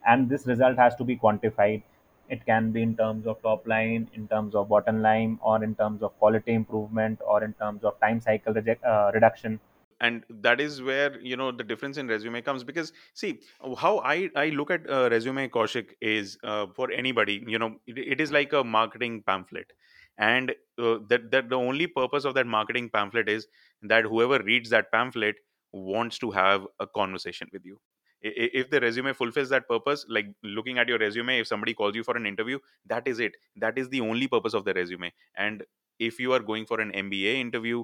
And 0.06 0.30
this 0.30 0.46
result 0.48 0.78
has 0.78 0.96
to 0.96 1.04
be 1.04 1.16
quantified 1.16 1.84
it 2.32 2.46
can 2.46 2.72
be 2.72 2.82
in 2.82 2.96
terms 2.98 3.28
of 3.28 3.42
top 3.44 3.68
line 3.68 4.10
in 4.14 4.28
terms 4.28 4.56
of 4.56 4.70
bottom 4.70 5.02
line 5.02 5.38
or 5.42 5.64
in 5.64 5.76
terms 5.76 6.02
of 6.02 6.18
quality 6.20 6.54
improvement 6.54 7.20
or 7.26 7.44
in 7.44 7.54
terms 7.54 7.84
of 7.84 8.00
time 8.00 8.20
cycle 8.22 8.54
reject, 8.54 8.84
uh, 8.84 9.12
reduction. 9.14 9.60
And 10.00 10.26
that 10.30 10.60
is 10.60 10.82
where 10.82 11.20
you 11.22 11.36
know 11.38 11.52
the 11.52 11.64
difference 11.64 11.98
in 11.98 12.08
resume 12.08 12.42
comes 12.42 12.64
because 12.64 12.92
see 13.14 13.42
how 13.78 14.00
i 14.00 14.30
i 14.36 14.46
look 14.60 14.72
at 14.76 14.90
uh, 14.90 15.10
resume 15.12 15.48
kaushik 15.58 15.92
is 16.02 16.40
uh, 16.44 16.66
for 16.78 16.90
anybody 16.92 17.36
you 17.48 17.60
know 17.64 17.70
it, 17.86 18.00
it 18.16 18.20
is 18.26 18.32
like 18.32 18.52
a 18.54 18.64
marketing 18.64 19.22
pamphlet. 19.22 19.72
And 20.18 20.52
uh, 20.80 20.98
that 21.10 21.30
that 21.32 21.50
the 21.50 21.56
only 21.68 21.86
purpose 21.86 22.26
of 22.26 22.34
that 22.34 22.48
marketing 22.48 22.90
pamphlet 22.90 23.30
is 23.30 23.48
that 23.84 24.06
whoever 24.06 24.42
reads 24.44 24.72
that 24.72 24.92
pamphlet 24.92 25.36
wants 25.72 26.18
to 26.20 26.32
have 26.32 26.68
a 26.80 26.88
conversation 26.88 27.48
with 27.54 27.64
you 27.64 27.80
if 28.22 28.70
the 28.70 28.80
resume 28.80 29.14
fulfills 29.14 29.50
that 29.50 29.68
purpose 29.68 30.06
like 30.08 30.28
looking 30.44 30.78
at 30.78 30.88
your 30.88 31.00
resume 31.00 31.40
if 31.40 31.48
somebody 31.48 31.74
calls 31.74 31.96
you 31.96 32.04
for 32.04 32.16
an 32.18 32.26
interview 32.26 32.60
that 32.86 33.08
is 33.08 33.20
it. 33.20 33.36
That 33.56 33.78
is 33.78 33.90
the 33.90 34.02
only 34.02 34.28
purpose 34.28 34.54
of 34.54 34.66
the 34.66 34.74
resume. 34.74 35.12
And 35.36 35.66
if 36.00 36.20
you 36.20 36.34
are 36.34 36.40
going 36.40 36.66
for 36.66 36.80
an 36.80 36.92
mba 36.92 37.36
interview 37.36 37.84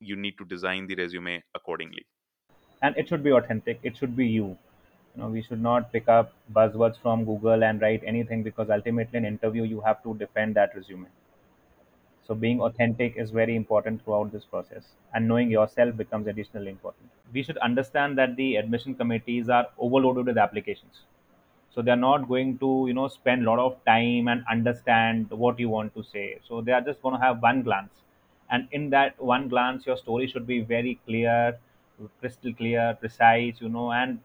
you 0.00 0.16
need 0.16 0.38
to 0.38 0.44
design 0.44 0.86
the 0.86 0.94
resume 0.94 1.42
accordingly. 1.54 2.06
And 2.82 2.96
it 2.96 3.08
should 3.08 3.22
be 3.24 3.32
authentic. 3.32 3.80
It 3.82 3.96
should 3.96 4.16
be 4.16 4.26
you. 4.28 4.58
You 5.14 5.22
know 5.22 5.28
we 5.28 5.42
should 5.42 5.60
not 5.60 5.92
pick 5.92 6.08
up 6.08 6.32
buzzwords 6.52 6.98
from 6.98 7.24
google 7.24 7.64
and 7.64 7.80
write 7.80 8.02
anything 8.04 8.42
because 8.42 8.70
ultimately 8.70 9.18
in 9.18 9.24
interview 9.24 9.62
you 9.64 9.80
have 9.80 10.02
to 10.04 10.14
defend 10.14 10.56
that 10.56 10.74
resume. 10.74 11.08
So 12.26 12.34
being 12.34 12.60
authentic 12.60 13.16
is 13.16 13.30
very 13.30 13.54
important 13.54 14.02
throughout 14.02 14.32
this 14.32 14.44
process. 14.44 14.96
And 15.12 15.28
knowing 15.28 15.48
yourself 15.48 15.96
becomes 15.96 16.26
additionally 16.26 16.70
important 16.70 17.10
we 17.34 17.42
should 17.42 17.58
understand 17.58 18.18
that 18.18 18.36
the 18.36 18.56
admission 18.56 18.94
committees 18.94 19.48
are 19.50 19.66
overloaded 19.78 20.26
with 20.26 20.38
applications. 20.38 21.02
So 21.70 21.82
they're 21.82 21.96
not 21.96 22.28
going 22.28 22.58
to 22.58 22.84
you 22.88 22.94
know 22.94 23.08
spend 23.08 23.42
a 23.46 23.50
lot 23.50 23.58
of 23.58 23.84
time 23.84 24.28
and 24.28 24.44
understand 24.50 25.30
what 25.30 25.58
you 25.58 25.68
want 25.68 25.94
to 25.96 26.02
say. 26.02 26.38
So 26.48 26.60
they 26.62 26.72
are 26.72 26.80
just 26.80 27.02
going 27.02 27.16
to 27.16 27.20
have 27.20 27.42
one 27.42 27.62
glance. 27.62 28.02
And 28.50 28.68
in 28.72 28.90
that 28.90 29.20
one 29.20 29.48
glance 29.48 29.86
your 29.86 29.96
story 29.96 30.26
should 30.28 30.46
be 30.46 30.60
very 30.60 30.98
clear 31.06 31.58
crystal 32.20 32.52
clear 32.54 32.96
precise 33.00 33.60
you 33.60 33.68
know 33.68 33.92
and 33.92 34.18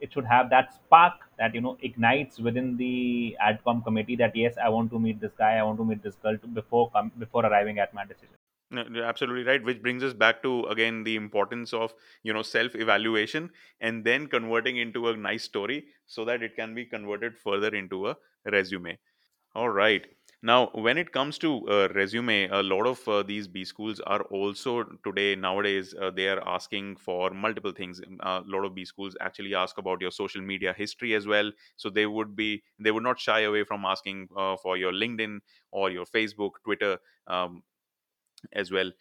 it 0.00 0.12
should 0.12 0.24
have 0.24 0.48
that 0.50 0.72
spark 0.74 1.14
that 1.38 1.54
you 1.54 1.60
know 1.60 1.76
ignites 1.82 2.38
within 2.38 2.76
the 2.76 3.36
adcom 3.48 3.82
committee 3.84 4.16
that 4.16 4.34
yes 4.36 4.56
i 4.64 4.68
want 4.68 4.90
to 4.90 4.98
meet 5.06 5.20
this 5.20 5.32
guy 5.42 5.52
i 5.56 5.62
want 5.62 5.78
to 5.78 5.84
meet 5.84 6.02
this 6.02 6.14
girl 6.16 6.36
before 6.60 6.88
com- 6.90 7.12
before 7.18 7.44
arriving 7.46 7.78
at 7.80 7.92
my 7.94 8.04
decision 8.04 8.45
No, 8.70 8.84
you're 8.92 9.04
absolutely 9.04 9.44
right 9.44 9.62
which 9.62 9.80
brings 9.80 10.02
us 10.02 10.12
back 10.12 10.42
to 10.42 10.64
again 10.64 11.04
the 11.04 11.14
importance 11.16 11.72
of 11.72 11.94
you 12.24 12.32
know 12.32 12.42
self 12.42 12.74
evaluation 12.74 13.50
and 13.80 14.04
then 14.04 14.26
converting 14.26 14.76
into 14.76 15.08
a 15.08 15.16
nice 15.16 15.44
story 15.44 15.86
so 16.06 16.24
that 16.24 16.42
it 16.42 16.56
can 16.56 16.74
be 16.74 16.84
converted 16.84 17.38
further 17.38 17.68
into 17.68 18.08
a 18.08 18.16
resume 18.50 18.98
All 19.54 19.70
right. 19.70 20.06
Now, 20.42 20.70
when 20.74 20.98
it 20.98 21.12
comes 21.12 21.38
to 21.38 21.50
uh, 21.68 21.88
resume, 21.94 22.48
a 22.48 22.62
lot 22.62 22.86
of 22.86 23.08
uh, 23.08 23.22
these 23.24 23.48
B 23.48 23.64
schools 23.64 24.00
are 24.00 24.22
also 24.38 24.84
today 25.04 25.36
nowadays 25.36 25.94
uh, 26.00 26.10
they 26.10 26.28
are 26.28 26.42
asking 26.56 26.96
for 26.96 27.30
multiple 27.30 27.72
things. 27.72 28.00
Um, 28.00 28.18
A 28.22 28.42
lot 28.56 28.64
of 28.66 28.74
B 28.74 28.84
schools 28.86 29.16
actually 29.20 29.54
ask 29.54 29.78
about 29.78 30.00
your 30.00 30.12
social 30.12 30.42
media 30.42 30.74
history 30.82 31.14
as 31.14 31.26
well. 31.26 31.52
So 31.76 31.90
they 31.90 32.06
would 32.06 32.36
be 32.36 32.62
they 32.78 32.92
would 32.92 33.02
not 33.10 33.20
shy 33.20 33.40
away 33.52 33.64
from 33.64 33.84
asking 33.84 34.28
uh, 34.36 34.56
for 34.66 34.76
your 34.76 34.92
LinkedIn 34.92 35.40
or 35.72 35.90
your 35.90 36.06
Facebook, 36.06 36.52
Twitter 36.64 36.98
um, 37.26 37.62
as 38.52 38.70
well 38.70 38.92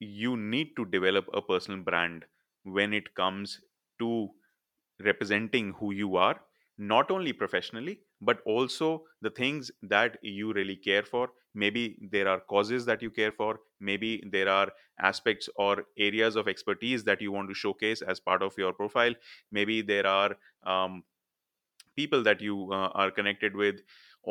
you 0.00 0.36
need 0.36 0.74
to 0.76 0.84
develop 0.84 1.28
a 1.32 1.42
personal 1.42 1.80
brand 1.80 2.24
when 2.64 2.92
it 2.92 3.14
comes 3.14 3.60
to 3.98 4.30
representing 5.04 5.72
who 5.74 5.92
you 5.92 6.16
are 6.16 6.40
not 6.78 7.10
only 7.10 7.32
professionally 7.32 8.00
but 8.20 8.40
also 8.44 9.04
the 9.22 9.30
things 9.30 9.70
that 9.82 10.18
you 10.22 10.52
really 10.52 10.76
care 10.76 11.02
for. 11.04 11.30
Maybe 11.54 11.98
there 12.12 12.28
are 12.28 12.40
causes 12.40 12.84
that 12.86 13.02
you 13.02 13.10
care 13.10 13.32
for. 13.32 13.60
Maybe 13.80 14.22
there 14.30 14.48
are 14.48 14.72
aspects 15.00 15.48
or 15.56 15.86
areas 15.98 16.36
of 16.36 16.48
expertise 16.48 17.04
that 17.04 17.20
you 17.22 17.32
want 17.32 17.48
to 17.48 17.54
showcase 17.54 18.02
as 18.02 18.20
part 18.20 18.42
of 18.42 18.56
your 18.58 18.72
profile. 18.72 19.14
Maybe 19.52 19.82
there 19.82 20.06
are 20.06 20.36
um, 20.64 21.04
people 21.96 22.22
that 22.22 22.40
you 22.40 22.72
uh, 22.72 22.88
are 22.94 23.10
connected 23.10 23.54
with 23.56 23.80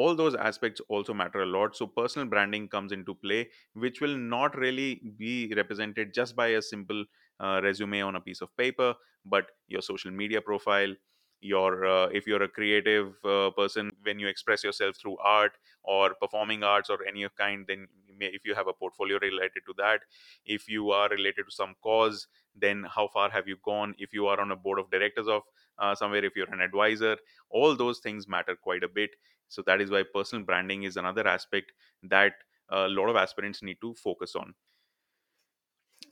all 0.01 0.15
those 0.15 0.35
aspects 0.35 0.81
also 0.89 1.13
matter 1.13 1.41
a 1.41 1.45
lot. 1.45 1.75
So 1.75 1.87
personal 1.87 2.27
branding 2.27 2.67
comes 2.67 2.91
into 2.91 3.15
play 3.15 3.49
which 3.73 4.01
will 4.01 4.17
not 4.17 4.55
really 4.57 5.01
be 5.17 5.53
represented 5.55 6.13
just 6.13 6.35
by 6.35 6.47
a 6.49 6.61
simple 6.61 7.05
uh, 7.39 7.59
resume 7.63 8.01
on 8.01 8.15
a 8.15 8.21
piece 8.21 8.41
of 8.41 8.55
paper 8.57 8.93
but 9.25 9.51
your 9.67 9.81
social 9.81 10.11
media 10.11 10.41
profile 10.41 10.93
your 11.39 11.85
uh, 11.85 12.07
if 12.07 12.25
you're 12.25 12.41
a 12.41 12.47
creative 12.49 13.13
uh, 13.23 13.51
person 13.51 13.91
when 14.03 14.17
you 14.19 14.27
express 14.27 14.63
yourself 14.63 14.95
through 14.97 15.17
art 15.19 15.51
or 15.83 16.15
performing 16.19 16.63
arts 16.63 16.89
or 16.89 16.97
any 17.07 17.21
of 17.23 17.35
kind 17.35 17.65
then 17.67 17.87
if 18.19 18.43
you 18.43 18.55
have 18.55 18.67
a 18.67 18.73
portfolio 18.73 19.19
related 19.21 19.61
to 19.67 19.73
that 19.77 20.01
if 20.45 20.67
you 20.67 20.89
are 20.89 21.07
related 21.09 21.45
to 21.45 21.51
some 21.51 21.75
cause 21.83 22.27
then 22.55 22.83
how 22.89 23.07
far 23.07 23.29
have 23.29 23.47
you 23.47 23.55
gone? 23.63 23.93
If 23.99 24.13
you 24.13 24.25
are 24.25 24.41
on 24.41 24.51
a 24.51 24.55
board 24.55 24.79
of 24.79 24.89
directors 24.89 25.27
of 25.27 25.43
uh, 25.77 25.93
somewhere 25.93 26.25
if 26.25 26.35
you're 26.35 26.51
an 26.51 26.61
advisor 26.61 27.17
all 27.51 27.75
those 27.75 27.99
things 27.99 28.27
matter 28.27 28.55
quite 28.55 28.83
a 28.83 28.87
bit 28.87 29.11
so 29.49 29.61
that 29.65 29.81
is 29.81 29.89
why 29.89 30.03
personal 30.13 30.43
branding 30.43 30.83
is 30.83 30.97
another 30.97 31.27
aspect 31.27 31.71
that 32.03 32.33
a 32.69 32.87
lot 32.87 33.09
of 33.09 33.15
aspirants 33.15 33.63
need 33.63 33.77
to 33.81 33.93
focus 33.95 34.35
on. 34.35 34.53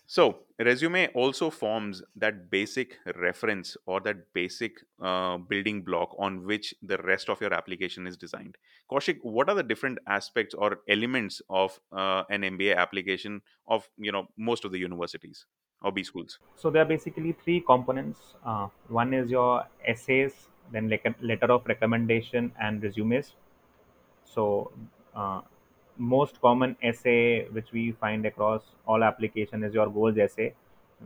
So 0.08 0.40
resume 0.60 1.08
also 1.16 1.50
forms 1.50 2.04
that 2.16 2.52
basic 2.52 3.00
reference 3.16 3.76
or 3.88 4.00
that 4.02 4.34
basic 4.34 4.78
uh, 5.02 5.38
building 5.38 5.82
block 5.82 6.16
on 6.20 6.46
which 6.46 6.76
the 6.84 6.98
rest 7.00 7.28
of 7.28 7.42
your 7.42 7.54
application 7.54 8.06
is 8.06 8.16
designed. 8.16 8.56
Kaushik 8.92 9.18
what 9.24 9.50
are 9.50 9.56
the 9.56 9.64
different 9.64 9.98
aspects 10.08 10.54
or 10.54 10.82
elements 10.88 11.42
of 11.50 11.80
uh, 11.92 12.24
an 12.30 12.42
mba 12.42 12.76
application 12.78 13.42
of 13.68 13.90
you 13.98 14.12
know 14.12 14.28
most 14.38 14.64
of 14.64 14.72
the 14.72 14.78
universities 14.78 15.46
or 15.82 15.92
b 15.92 16.04
schools? 16.04 16.38
So 16.56 16.70
there 16.70 16.84
are 16.84 16.92
basically 16.94 17.32
three 17.32 17.62
components. 17.62 18.36
Uh, 18.46 18.68
one 18.90 19.12
is 19.12 19.32
your 19.32 19.66
essays 19.88 20.50
then 20.72 20.90
like 20.90 21.06
a 21.06 21.16
letter 21.22 21.52
of 21.52 21.66
recommendation 21.66 22.52
and 22.60 22.84
resumes 22.84 23.36
So, 24.26 24.72
uh, 25.16 25.42
most 25.98 26.42
common 26.42 26.76
essay 26.84 27.48
which 27.50 27.72
we 27.72 27.92
find 27.94 28.26
across 28.26 28.64
all 28.86 29.04
application 29.04 29.64
is 29.64 29.74
your 29.74 29.88
goals 29.90 30.18
essay, 30.18 30.54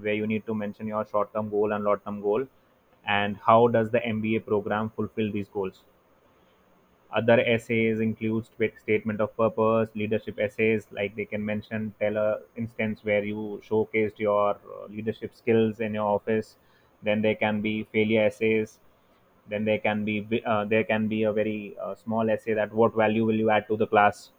where 0.02 0.14
you 0.16 0.28
need 0.28 0.46
to 0.48 0.56
mention 0.56 0.88
your 0.88 1.06
short-term 1.08 1.50
goal 1.50 1.74
and 1.74 1.84
long-term 1.84 2.22
goal, 2.22 2.48
and 3.06 3.38
how 3.38 3.68
does 3.68 3.92
the 3.92 4.04
MBA 4.06 4.40
program 4.42 4.90
fulfill 4.90 5.32
these 5.32 5.48
goals. 5.50 5.84
Other 7.12 7.40
essays 7.42 8.00
include 8.00 8.46
statement 8.80 9.20
of 9.22 9.36
purpose, 9.38 9.90
leadership 9.96 10.40
essays, 10.40 10.88
like 10.92 11.16
they 11.16 11.26
can 11.26 11.46
mention 11.46 11.94
tell 12.00 12.18
a 12.18 12.42
instance 12.56 13.04
where 13.04 13.24
you 13.24 13.62
showcased 13.64 14.18
your 14.18 14.58
leadership 14.90 15.36
skills 15.36 15.80
in 15.82 15.94
your 15.94 16.06
office. 16.08 16.58
Then 17.04 17.22
there 17.22 17.36
can 17.36 17.62
be 17.62 17.84
failure 17.84 18.26
essays, 18.26 18.80
then 19.50 19.66
there 19.66 19.80
can 19.80 20.06
be 20.06 20.44
uh, 20.46 20.66
there 20.66 20.84
can 20.84 21.08
be 21.08 21.24
a 21.24 21.34
very 21.34 21.76
uh, 21.82 21.96
small 21.96 22.30
essay 22.30 22.54
that 22.54 22.74
what 22.74 22.96
value 22.96 23.26
will 23.26 23.36
you 23.36 23.50
add 23.50 23.68
to 23.68 23.78
the 23.78 23.88
class. 23.88 24.30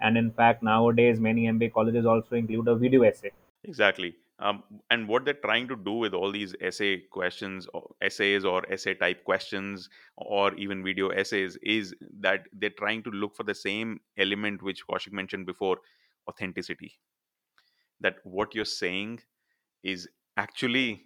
And 0.00 0.16
in 0.16 0.30
fact 0.30 0.62
nowadays 0.62 1.18
many 1.18 1.46
mba 1.46 1.72
colleges 1.72 2.06
also 2.06 2.36
include 2.36 2.68
a 2.68 2.76
video 2.76 3.02
essay. 3.02 3.32
Exactly. 3.64 4.14
Um, 4.40 4.62
and 4.90 5.08
what 5.08 5.24
they're 5.24 5.34
trying 5.34 5.66
to 5.66 5.74
do 5.74 5.92
with 5.94 6.14
all 6.14 6.30
these 6.30 6.54
essay 6.60 6.98
questions 6.98 7.66
or 7.74 7.90
essays 8.00 8.44
or 8.44 8.62
essay 8.72 8.94
type 8.94 9.24
questions 9.24 9.88
or 10.16 10.54
even 10.54 10.84
video 10.84 11.08
essays 11.08 11.58
is 11.62 11.92
that 12.20 12.46
they're 12.52 12.70
trying 12.70 13.02
to 13.02 13.10
look 13.10 13.34
for 13.34 13.42
the 13.42 13.54
same 13.54 14.00
element 14.16 14.62
which 14.62 14.86
Kaushik 14.86 15.12
mentioned 15.12 15.44
before 15.44 15.78
authenticity. 16.28 17.00
That 18.00 18.18
what 18.22 18.54
you're 18.54 18.64
saying 18.64 19.22
is 19.82 20.08
actually 20.36 21.02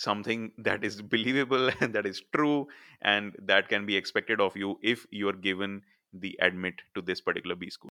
something 0.00 0.52
that 0.58 0.84
is 0.84 1.02
believable 1.02 1.70
and 1.80 1.94
that 1.98 2.06
is 2.06 2.22
true 2.34 2.66
and 3.02 3.36
that 3.38 3.68
can 3.68 3.86
be 3.86 3.96
expected 3.96 4.40
of 4.40 4.56
you 4.56 4.78
if 4.82 5.06
you're 5.10 5.40
given 5.48 5.82
the 6.12 6.36
admit 6.40 6.82
to 6.94 7.02
this 7.02 7.20
particular 7.20 7.54
b 7.54 7.70
school. 7.70 7.90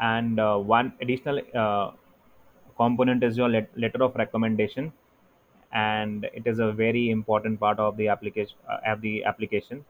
And 0.00 0.38
uh, 0.38 0.58
one 0.58 0.96
additional 1.00 1.40
uh, 1.54 1.92
component 2.76 3.22
is 3.24 3.36
your 3.36 3.48
let- 3.48 3.76
letter 3.76 4.02
of 4.04 4.14
recommendation 4.14 4.92
and 5.72 6.24
it 6.32 6.46
is 6.46 6.58
a 6.60 6.72
very 6.72 7.10
important 7.10 7.60
part 7.60 7.78
of 7.78 7.96
the 7.96 8.08
application 8.08 8.56
uh, 8.68 8.78
of 8.86 9.00
the 9.00 9.24
application. 9.24 9.84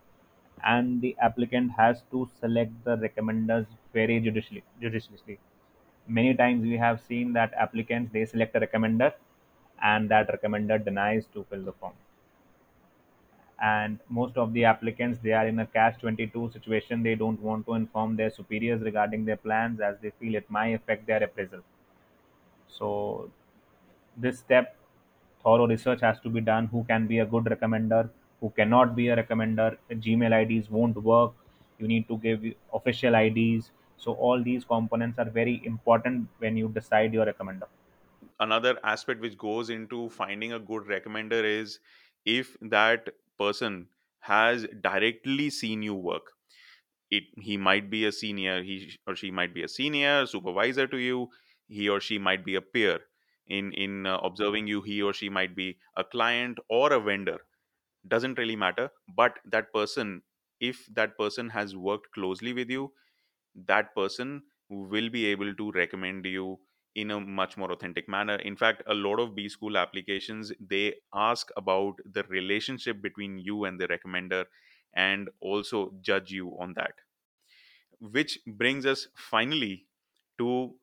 And 0.64 1.00
the 1.00 1.16
applicant 1.20 1.72
has 1.72 2.02
to 2.10 2.28
select 2.40 2.72
the 2.84 2.96
recommenders 2.96 3.66
very 3.92 4.20
judiciously 4.20 4.64
judiciously. 4.80 5.38
Many 6.08 6.34
times 6.34 6.62
we 6.62 6.76
have 6.78 7.00
seen 7.00 7.32
that 7.34 7.54
applicants 7.54 8.12
they 8.12 8.24
select 8.24 8.56
a 8.56 8.60
recommender 8.60 9.14
and 9.82 10.08
that 10.10 10.28
recommender 10.28 10.82
denies 10.84 11.26
to 11.34 11.44
fill 11.50 11.62
the 11.62 11.72
form. 11.72 11.94
And 13.60 13.98
most 14.08 14.36
of 14.36 14.52
the 14.52 14.64
applicants 14.64 15.18
they 15.18 15.32
are 15.32 15.46
in 15.46 15.58
a 15.58 15.66
catch 15.66 16.00
22 16.00 16.50
situation. 16.52 17.02
They 17.02 17.14
don't 17.14 17.40
want 17.40 17.66
to 17.66 17.74
inform 17.74 18.16
their 18.16 18.30
superiors 18.30 18.80
regarding 18.82 19.24
their 19.24 19.36
plans 19.36 19.80
as 19.80 19.98
they 20.00 20.10
feel 20.10 20.34
it 20.36 20.48
might 20.48 20.68
affect 20.68 21.06
their 21.06 21.22
appraisal. 21.22 21.60
So 22.68 23.30
this 24.16 24.38
step 24.38 24.76
thorough 25.42 25.66
research 25.66 26.00
has 26.02 26.20
to 26.20 26.30
be 26.30 26.40
done. 26.40 26.66
Who 26.66 26.84
can 26.84 27.06
be 27.06 27.18
a 27.18 27.26
good 27.26 27.44
recommender? 27.44 28.10
Who 28.40 28.50
cannot 28.50 28.94
be 28.96 29.08
a 29.08 29.16
recommender? 29.16 29.76
Gmail 29.90 30.32
ids 30.32 30.70
won't 30.70 30.96
work. 31.02 31.32
You 31.78 31.88
need 31.88 32.08
to 32.08 32.18
give 32.18 32.44
official 32.72 33.14
ids 33.16 33.70
so 33.96 34.12
all 34.14 34.42
these 34.42 34.64
components 34.64 35.18
are 35.18 35.28
very 35.28 35.60
important 35.64 36.28
when 36.38 36.56
you 36.56 36.68
decide 36.68 37.12
your 37.12 37.26
recommender 37.26 37.68
another 38.40 38.78
aspect 38.84 39.20
which 39.20 39.36
goes 39.38 39.70
into 39.70 40.08
finding 40.10 40.52
a 40.52 40.58
good 40.60 40.84
recommender 40.84 41.42
is 41.44 41.80
if 42.24 42.56
that 42.60 43.08
person 43.38 43.88
has 44.20 44.66
directly 44.80 45.50
seen 45.50 45.82
you 45.82 45.94
work. 45.94 46.32
It 47.10 47.24
he 47.42 47.56
might 47.58 47.90
be 47.90 48.06
a 48.06 48.12
senior 48.12 48.62
he 48.62 48.98
or 49.06 49.14
she 49.16 49.30
might 49.30 49.54
be 49.54 49.62
a 49.62 49.68
senior 49.68 50.26
supervisor 50.26 50.86
to 50.88 50.96
you 50.98 51.30
he 51.68 51.88
or 51.88 52.00
she 52.00 52.18
might 52.18 52.44
be 52.44 52.54
a 52.54 52.62
peer. 52.62 53.00
In 53.46 53.72
in 53.74 54.06
uh, 54.06 54.18
observing 54.18 54.66
you 54.68 54.82
he 54.82 55.02
or 55.02 55.12
she 55.12 55.28
might 55.28 55.54
be 55.56 55.78
a 55.96 56.04
client 56.04 56.58
or 56.70 56.92
a 56.94 57.00
vendor. 57.00 57.40
Doesn't 58.06 58.38
really 58.38 58.56
matter 58.56 58.90
but 59.08 59.38
that 59.44 59.72
person 59.72 60.22
if 60.60 60.86
that 60.86 61.16
person 61.18 61.50
has 61.50 61.76
worked 61.76 62.12
closely 62.12 62.52
with 62.52 62.70
you 62.70 62.92
that 63.54 63.94
person 63.94 64.42
will 64.68 65.10
be 65.10 65.26
able 65.26 65.54
to 65.54 65.70
recommend 65.72 66.24
you 66.26 66.58
in 66.94 67.10
a 67.10 67.20
much 67.20 67.56
more 67.56 67.72
authentic 67.72 68.08
manner. 68.08 68.36
In 68.36 68.56
fact 68.56 68.82
a 68.86 68.94
lot 68.94 69.20
of 69.20 69.34
b 69.34 69.48
school 69.48 69.76
applications 69.78 70.52
they 70.60 70.96
ask 71.14 71.50
about 71.56 72.00
the 72.04 72.24
relationship 72.24 73.00
between 73.02 73.38
you 73.38 73.64
and 73.64 73.80
the 73.80 73.88
recommender 73.88 74.46
and 74.94 75.28
also 75.40 75.94
judge 76.00 76.30
you 76.32 76.56
on 76.58 76.74
that. 76.74 76.94
Which 78.00 78.40
brings 78.46 78.84
us 78.86 79.06
finally 79.14 79.86
to 80.38 80.78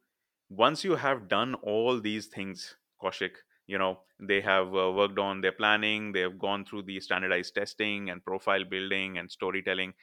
once 0.49 0.83
you 0.85 0.95
have 0.95 1.27
done 1.27 1.55
all 1.55 1.99
these 1.99 2.27
things 2.27 2.77
Kaushik 3.01 3.37
you 3.67 3.77
know 3.77 4.03
they 4.19 4.41
have 4.41 4.67
uh, 4.75 4.91
worked 4.93 5.19
on 5.19 5.41
their 5.41 5.51
planning 5.51 6.11
they 6.13 6.21
have 6.21 6.39
gone 6.39 6.63
through 6.65 6.83
the 6.83 6.99
standardized 7.01 7.55
testing 7.55 8.09
and 8.09 8.23
profile 8.23 8.63
building 8.63 9.17
and 9.17 9.31
storytelling 9.31 9.93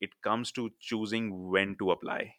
it 0.00 0.20
comes 0.22 0.52
to 0.52 0.70
choosing 0.80 1.50
when 1.50 1.76
to 1.78 1.90
apply 1.92 2.36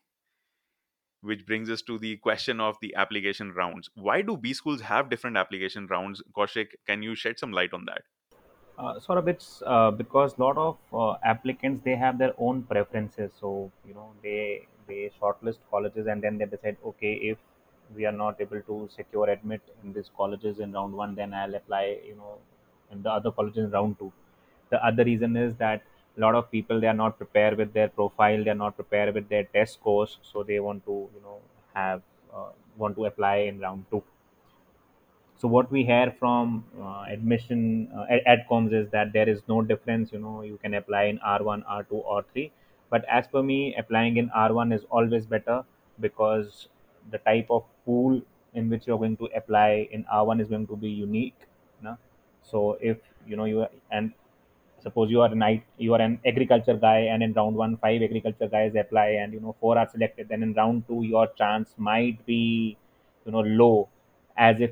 which 1.26 1.46
brings 1.46 1.70
us 1.70 1.82
to 1.82 1.98
the 2.00 2.18
question 2.18 2.60
of 2.60 2.78
the 2.82 2.94
application 2.96 3.52
rounds 3.54 3.90
why 3.96 4.22
do 4.22 4.38
b 4.38 4.54
schools 4.54 4.82
have 4.82 5.10
different 5.10 5.38
application 5.38 5.88
rounds 5.88 6.24
Kaushik 6.38 6.76
can 6.88 7.04
you 7.04 7.16
shed 7.16 7.40
some 7.40 7.52
light 7.52 7.74
on 7.74 7.86
that 7.86 8.04
Uh, 8.78 8.96
Saurabh 9.00 9.30
it's 9.30 9.64
uh, 9.66 9.90
because 9.92 10.38
a 10.38 10.42
lot 10.42 10.58
of 10.58 10.78
uh, 10.94 11.18
applicants 11.24 11.84
they 11.86 11.96
have 11.96 12.18
their 12.18 12.34
own 12.38 12.64
preferences. 12.64 13.32
So 13.40 13.72
you 13.88 13.94
know 13.94 14.12
they 14.22 14.68
they 14.88 15.12
shortlist 15.20 15.60
colleges 15.72 16.08
and 16.08 16.22
then 16.22 16.38
they 16.38 16.46
decide 16.46 16.78
okay 16.86 17.14
if 17.32 17.38
we 17.96 18.06
are 18.06 18.12
not 18.12 18.42
able 18.42 18.62
to 18.62 18.90
secure 18.92 19.30
admit 19.30 19.62
in 19.84 19.94
these 19.94 20.10
colleges 20.18 20.60
in 20.60 20.74
round 20.74 20.94
one 20.94 21.16
then 21.16 21.34
I'll 21.34 21.56
apply 21.56 21.84
you 22.06 22.16
know 22.16 22.38
in 22.92 23.02
the 23.02 23.12
other 23.12 23.32
colleges 23.32 23.66
in 23.66 23.72
round 23.72 23.98
two. 23.98 24.12
The 24.72 24.86
other 24.86 25.06
reason 25.06 25.38
is 25.38 25.56
that 25.56 25.84
a 26.18 26.20
lot 26.22 26.36
of 26.36 26.50
people 26.52 26.80
they 26.80 26.88
are 26.88 27.00
not 27.06 27.18
prepared 27.18 27.58
with 27.58 27.74
their 27.74 27.90
profile 27.90 28.44
they 28.44 28.50
are 28.56 28.62
not 28.66 28.76
prepared 28.76 29.14
with 29.14 29.28
their 29.30 29.44
test 29.56 29.74
scores 29.76 30.18
so 30.22 30.44
they 30.44 30.60
want 30.60 30.86
to 30.86 30.96
you 31.16 31.22
know 31.22 31.40
have 31.74 32.02
uh, 32.34 32.50
want 32.78 32.96
to 32.96 33.06
apply 33.06 33.36
in 33.52 33.60
round 33.60 33.86
two 33.92 34.04
so 35.38 35.48
what 35.48 35.72
we 35.72 35.84
hear 35.84 36.14
from 36.20 36.64
uh, 36.82 37.04
admission 37.10 37.90
uh, 37.96 38.06
ad- 38.10 38.24
adcoms 38.34 38.74
is 38.74 38.90
that 38.92 39.12
there 39.14 39.28
is 39.30 39.42
no 39.48 39.62
difference 39.62 40.12
you 40.12 40.20
know 40.20 40.42
you 40.42 40.58
can 40.62 40.74
apply 40.74 41.04
in 41.06 41.20
r1 41.20 41.64
r2 41.68 41.98
or 41.98 42.24
3 42.34 42.52
but 42.90 43.04
as 43.10 43.28
per 43.28 43.44
me 43.44 43.76
applying 43.76 44.18
in 44.18 44.30
r1 44.30 44.72
is 44.72 44.84
always 44.90 45.26
better 45.26 45.64
because 46.00 46.68
the 47.12 47.18
type 47.20 47.48
of 47.50 47.64
pool 47.86 48.22
in 48.54 48.70
which 48.70 48.88
you're 48.88 48.98
going 48.98 49.18
to 49.18 49.30
apply 49.36 49.88
in 49.92 50.06
r1 50.12 50.40
is 50.40 50.48
going 50.48 50.68
to 50.68 50.76
be 50.76 50.90
unique 50.90 51.36
know? 51.82 51.98
so 52.44 52.78
if 52.82 52.98
you 53.28 53.36
know 53.36 53.46
you 53.46 53.66
and 53.92 54.14
suppose 54.86 55.12
you 55.12 55.22
are 55.22 55.32
an 55.32 55.44
I, 55.44 55.64
you 55.78 55.94
are 55.96 56.02
an 56.02 56.20
agriculture 56.26 56.78
guy 56.88 57.00
and 57.14 57.24
in 57.24 57.34
round 57.34 57.56
one 57.56 57.78
five 57.78 58.02
agriculture 58.02 58.48
guys 58.48 58.74
apply 58.86 59.08
and 59.24 59.34
you 59.34 59.42
know 59.42 59.56
four 59.60 59.78
are 59.78 59.90
selected 59.90 60.30
then 60.30 60.44
in 60.44 60.54
round 60.54 60.88
two 60.88 61.04
your 61.04 61.28
chance 61.42 61.74
might 61.78 62.26
be 62.26 62.78
you 63.26 63.32
know 63.32 63.46
low 63.62 63.90
as 64.38 64.58
if 64.60 64.72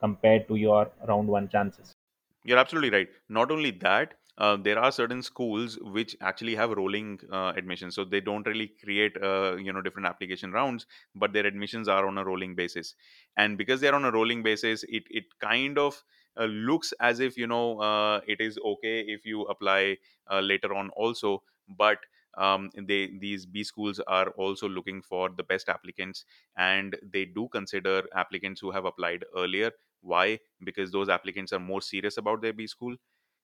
compared 0.00 0.46
to 0.48 0.56
your 0.56 0.90
round 1.12 1.28
one 1.28 1.48
chances 1.48 1.96
You're 2.44 2.58
absolutely 2.58 2.90
right. 2.90 3.08
Not 3.28 3.50
only 3.54 3.70
that, 3.82 4.14
uh, 4.38 4.56
there 4.56 4.78
are 4.78 4.92
certain 4.92 5.22
schools 5.22 5.78
which 5.82 6.16
actually 6.20 6.54
have 6.54 6.70
rolling 6.70 7.20
uh, 7.32 7.52
admissions, 7.56 7.96
so 7.96 8.04
they 8.04 8.20
don't 8.20 8.46
really 8.46 8.68
create 8.82 9.16
uh, 9.22 9.56
you 9.56 9.72
know 9.72 9.82
different 9.82 10.06
application 10.06 10.52
rounds, 10.52 10.86
but 11.14 11.32
their 11.32 11.46
admissions 11.46 11.88
are 11.88 12.06
on 12.06 12.18
a 12.18 12.24
rolling 12.24 12.54
basis. 12.54 12.94
And 13.36 13.58
because 13.58 13.80
they're 13.80 13.94
on 13.94 14.04
a 14.04 14.12
rolling 14.12 14.42
basis, 14.42 14.84
it 14.88 15.04
it 15.10 15.24
kind 15.40 15.78
of 15.78 16.02
looks 16.46 16.92
as 17.00 17.20
if 17.20 17.36
you 17.36 17.46
know 17.46 17.80
uh, 17.80 18.20
it 18.26 18.40
is 18.40 18.58
okay 18.58 19.00
if 19.00 19.24
you 19.26 19.42
apply 19.42 19.98
uh, 20.30 20.40
later 20.40 20.74
on 20.74 20.90
also, 20.90 21.42
but 21.68 21.98
um, 22.36 22.70
they 22.76 23.08
these 23.18 23.46
B 23.46 23.64
schools 23.64 23.98
are 24.00 24.30
also 24.30 24.68
looking 24.68 25.02
for 25.02 25.28
the 25.30 25.42
best 25.42 25.68
applicants, 25.68 26.24
and 26.56 26.96
they 27.02 27.24
do 27.24 27.48
consider 27.48 28.02
applicants 28.14 28.60
who 28.60 28.70
have 28.70 28.84
applied 28.84 29.24
earlier. 29.36 29.72
Why? 30.00 30.38
because 30.64 30.92
those 30.92 31.08
applicants 31.08 31.52
are 31.52 31.58
more 31.58 31.80
serious 31.82 32.16
about 32.18 32.40
their 32.40 32.52
B 32.52 32.66
school. 32.68 32.94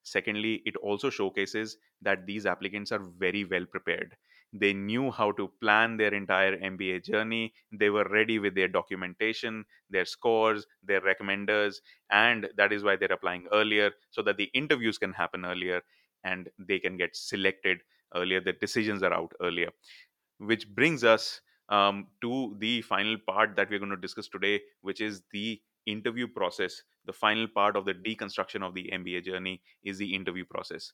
Secondly, 0.02 0.62
it 0.66 0.76
also 0.76 1.10
showcases 1.10 1.78
that 2.02 2.26
these 2.26 2.46
applicants 2.46 2.92
are 2.92 2.98
very 3.00 3.44
well 3.44 3.66
prepared. 3.66 4.16
They 4.54 4.72
knew 4.72 5.10
how 5.10 5.32
to 5.32 5.50
plan 5.60 5.96
their 5.96 6.14
entire 6.14 6.56
MBA 6.56 7.04
journey. 7.04 7.52
They 7.72 7.90
were 7.90 8.04
ready 8.04 8.38
with 8.38 8.54
their 8.54 8.68
documentation, 8.68 9.64
their 9.90 10.04
scores, 10.04 10.66
their 10.82 11.00
recommenders, 11.00 11.76
and 12.10 12.48
that 12.56 12.72
is 12.72 12.84
why 12.84 12.96
they're 12.96 13.12
applying 13.12 13.46
earlier 13.52 13.90
so 14.10 14.22
that 14.22 14.36
the 14.36 14.50
interviews 14.54 14.96
can 14.96 15.12
happen 15.12 15.44
earlier 15.44 15.82
and 16.22 16.48
they 16.58 16.78
can 16.78 16.96
get 16.96 17.16
selected 17.16 17.80
earlier. 18.14 18.40
The 18.40 18.52
decisions 18.52 19.02
are 19.02 19.12
out 19.12 19.32
earlier 19.42 19.70
which 20.38 20.68
brings 20.74 21.04
us 21.04 21.40
um, 21.68 22.08
to 22.20 22.56
the 22.58 22.82
final 22.82 23.16
part 23.26 23.56
that 23.56 23.70
we're 23.70 23.78
going 23.78 23.90
to 23.90 23.96
discuss 23.96 24.28
today, 24.28 24.60
which 24.82 25.00
is 25.00 25.22
the 25.32 25.60
interview 25.86 26.26
process. 26.26 26.82
The 27.06 27.12
final 27.12 27.46
part 27.48 27.76
of 27.76 27.84
the 27.84 27.94
deconstruction 27.94 28.62
of 28.62 28.74
the 28.74 28.90
MBA 28.92 29.24
journey 29.24 29.62
is 29.82 29.98
the 29.98 30.14
interview 30.14 30.44
process. 30.44 30.92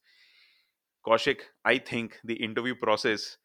Kaushik, 1.06 1.40
I 1.64 1.78
think 1.78 2.18
the 2.24 2.34
interview 2.34 2.74
process 2.74 3.38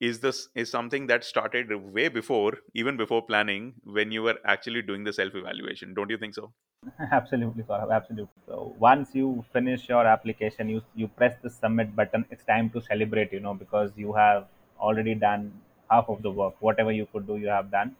is 0.00 0.20
this 0.20 0.48
is 0.54 0.70
something 0.70 1.06
that 1.06 1.24
started 1.24 1.72
way 1.92 2.08
before, 2.08 2.58
even 2.74 2.96
before 2.96 3.24
planning, 3.24 3.74
when 3.84 4.12
you 4.12 4.22
were 4.22 4.38
actually 4.44 4.82
doing 4.82 5.04
the 5.04 5.12
self 5.12 5.34
evaluation. 5.34 5.94
Don't 5.94 6.10
you 6.10 6.18
think 6.18 6.34
so? 6.34 6.52
absolutely 7.12 7.62
Saurabh, 7.62 7.92
absolutely. 7.92 8.42
So 8.46 8.74
once 8.78 9.14
you 9.14 9.44
finish 9.52 9.88
your 9.88 10.06
application 10.06 10.68
you 10.68 10.82
you 10.94 11.08
press 11.08 11.34
the 11.42 11.50
submit 11.50 11.94
button 11.96 12.24
it's 12.30 12.44
time 12.44 12.70
to 12.70 12.80
celebrate 12.80 13.32
you 13.32 13.40
know 13.40 13.54
because 13.54 13.90
you 13.96 14.12
have 14.12 14.46
already 14.78 15.14
done 15.14 15.52
half 15.90 16.08
of 16.08 16.22
the 16.22 16.30
work. 16.30 16.54
Whatever 16.60 16.92
you 16.92 17.06
could 17.12 17.26
do 17.26 17.36
you 17.36 17.48
have 17.48 17.70
done. 17.70 17.96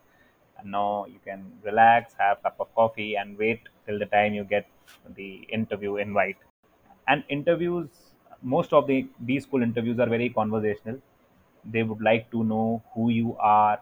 And 0.59 0.71
now 0.71 1.07
you 1.07 1.21
can 1.25 1.53
relax 1.65 2.15
have 2.19 2.39
a 2.39 2.43
cup 2.43 2.57
of 2.61 2.75
coffee 2.75 3.17
and 3.17 3.37
wait 3.39 3.61
till 3.87 3.99
the 3.99 4.07
time 4.07 4.35
you 4.35 4.45
get 4.45 4.67
the 5.17 5.47
interview 5.49 5.97
invite. 5.97 6.37
And 7.09 7.25
interviews 7.29 7.89
most 8.43 8.73
of 8.73 8.87
the 8.87 9.07
b 9.25 9.41
school 9.41 9.63
interviews 9.63 9.99
are 9.99 10.09
very 10.09 10.29
conversational 10.29 11.01
they 11.73 11.83
would 11.83 12.01
like 12.01 12.31
to 12.31 12.45
know 12.45 12.83
who 12.95 13.11
you 13.11 13.37
are 13.39 13.81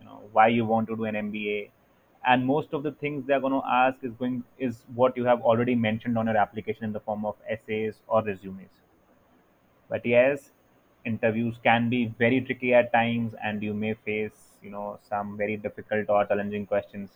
you 0.00 0.06
know 0.06 0.20
why 0.32 0.48
you 0.48 0.64
want 0.64 0.88
to 0.88 0.96
do 0.96 1.04
an 1.04 1.14
mba 1.14 1.70
and 2.26 2.46
most 2.46 2.72
of 2.72 2.82
the 2.82 2.92
things 2.92 3.26
they're 3.26 3.40
going 3.40 3.52
to 3.52 3.66
ask 3.68 4.02
is 4.02 4.12
going 4.14 4.42
is 4.58 4.84
what 4.94 5.16
you 5.16 5.24
have 5.24 5.42
already 5.42 5.74
mentioned 5.74 6.16
on 6.18 6.26
your 6.26 6.36
application 6.36 6.84
in 6.84 6.92
the 6.92 7.00
form 7.00 7.26
of 7.26 7.36
essays 7.48 8.00
or 8.08 8.22
resumes. 8.22 8.70
But 9.88 10.04
yes 10.04 10.50
interviews 11.04 11.58
can 11.62 11.88
be 11.90 12.06
very 12.18 12.40
tricky 12.40 12.72
at 12.74 12.92
times 12.92 13.34
and 13.42 13.62
you 13.62 13.74
may 13.74 13.92
face 13.94 14.58
you 14.62 14.70
know 14.70 14.98
some 15.08 15.36
very 15.36 15.56
difficult 15.56 16.08
or 16.08 16.24
challenging 16.26 16.66
questions 16.66 17.10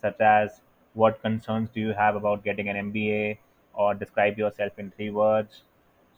such 0.00 0.20
as 0.20 0.60
what 0.94 1.20
concerns 1.22 1.70
do 1.70 1.80
you 1.80 1.92
have 1.94 2.14
about 2.16 2.44
getting 2.44 2.68
an 2.68 2.92
mba 2.92 3.38
or 3.74 3.94
describe 3.94 4.38
yourself 4.38 4.78
in 4.78 4.90
three 4.90 5.10
words. 5.10 5.62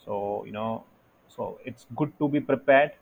So 0.04 0.44
you 0.44 0.52
know 0.52 0.84
so 1.28 1.58
it's 1.64 1.86
good 1.96 2.12
to 2.18 2.28
be 2.28 2.40
prepared 2.40 2.92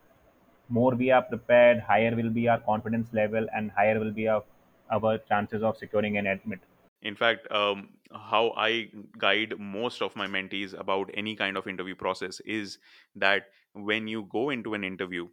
more 0.68 0.94
we 0.94 1.10
are 1.10 1.22
prepared 1.22 1.80
higher 1.80 2.14
will 2.14 2.30
be 2.30 2.48
our 2.48 2.60
confidence 2.60 3.08
level 3.12 3.46
and 3.54 3.70
higher 3.70 3.98
will 3.98 4.12
be 4.12 4.28
our, 4.28 4.42
our 4.90 5.18
chances 5.18 5.62
of 5.62 5.76
securing 5.76 6.16
an 6.16 6.26
admit 6.26 6.60
In 7.02 7.16
fact, 7.16 7.50
um, 7.50 7.88
how 8.12 8.52
I 8.56 8.88
guide 9.18 9.54
most 9.58 10.02
of 10.02 10.14
my 10.14 10.26
mentees 10.26 10.78
about 10.78 11.10
any 11.14 11.34
kind 11.34 11.56
of 11.56 11.66
interview 11.66 11.96
process 11.96 12.40
is 12.40 12.78
that 13.16 13.46
when 13.74 14.06
you 14.06 14.28
go 14.30 14.50
into 14.50 14.74
an 14.74 14.84
interview 14.84 15.28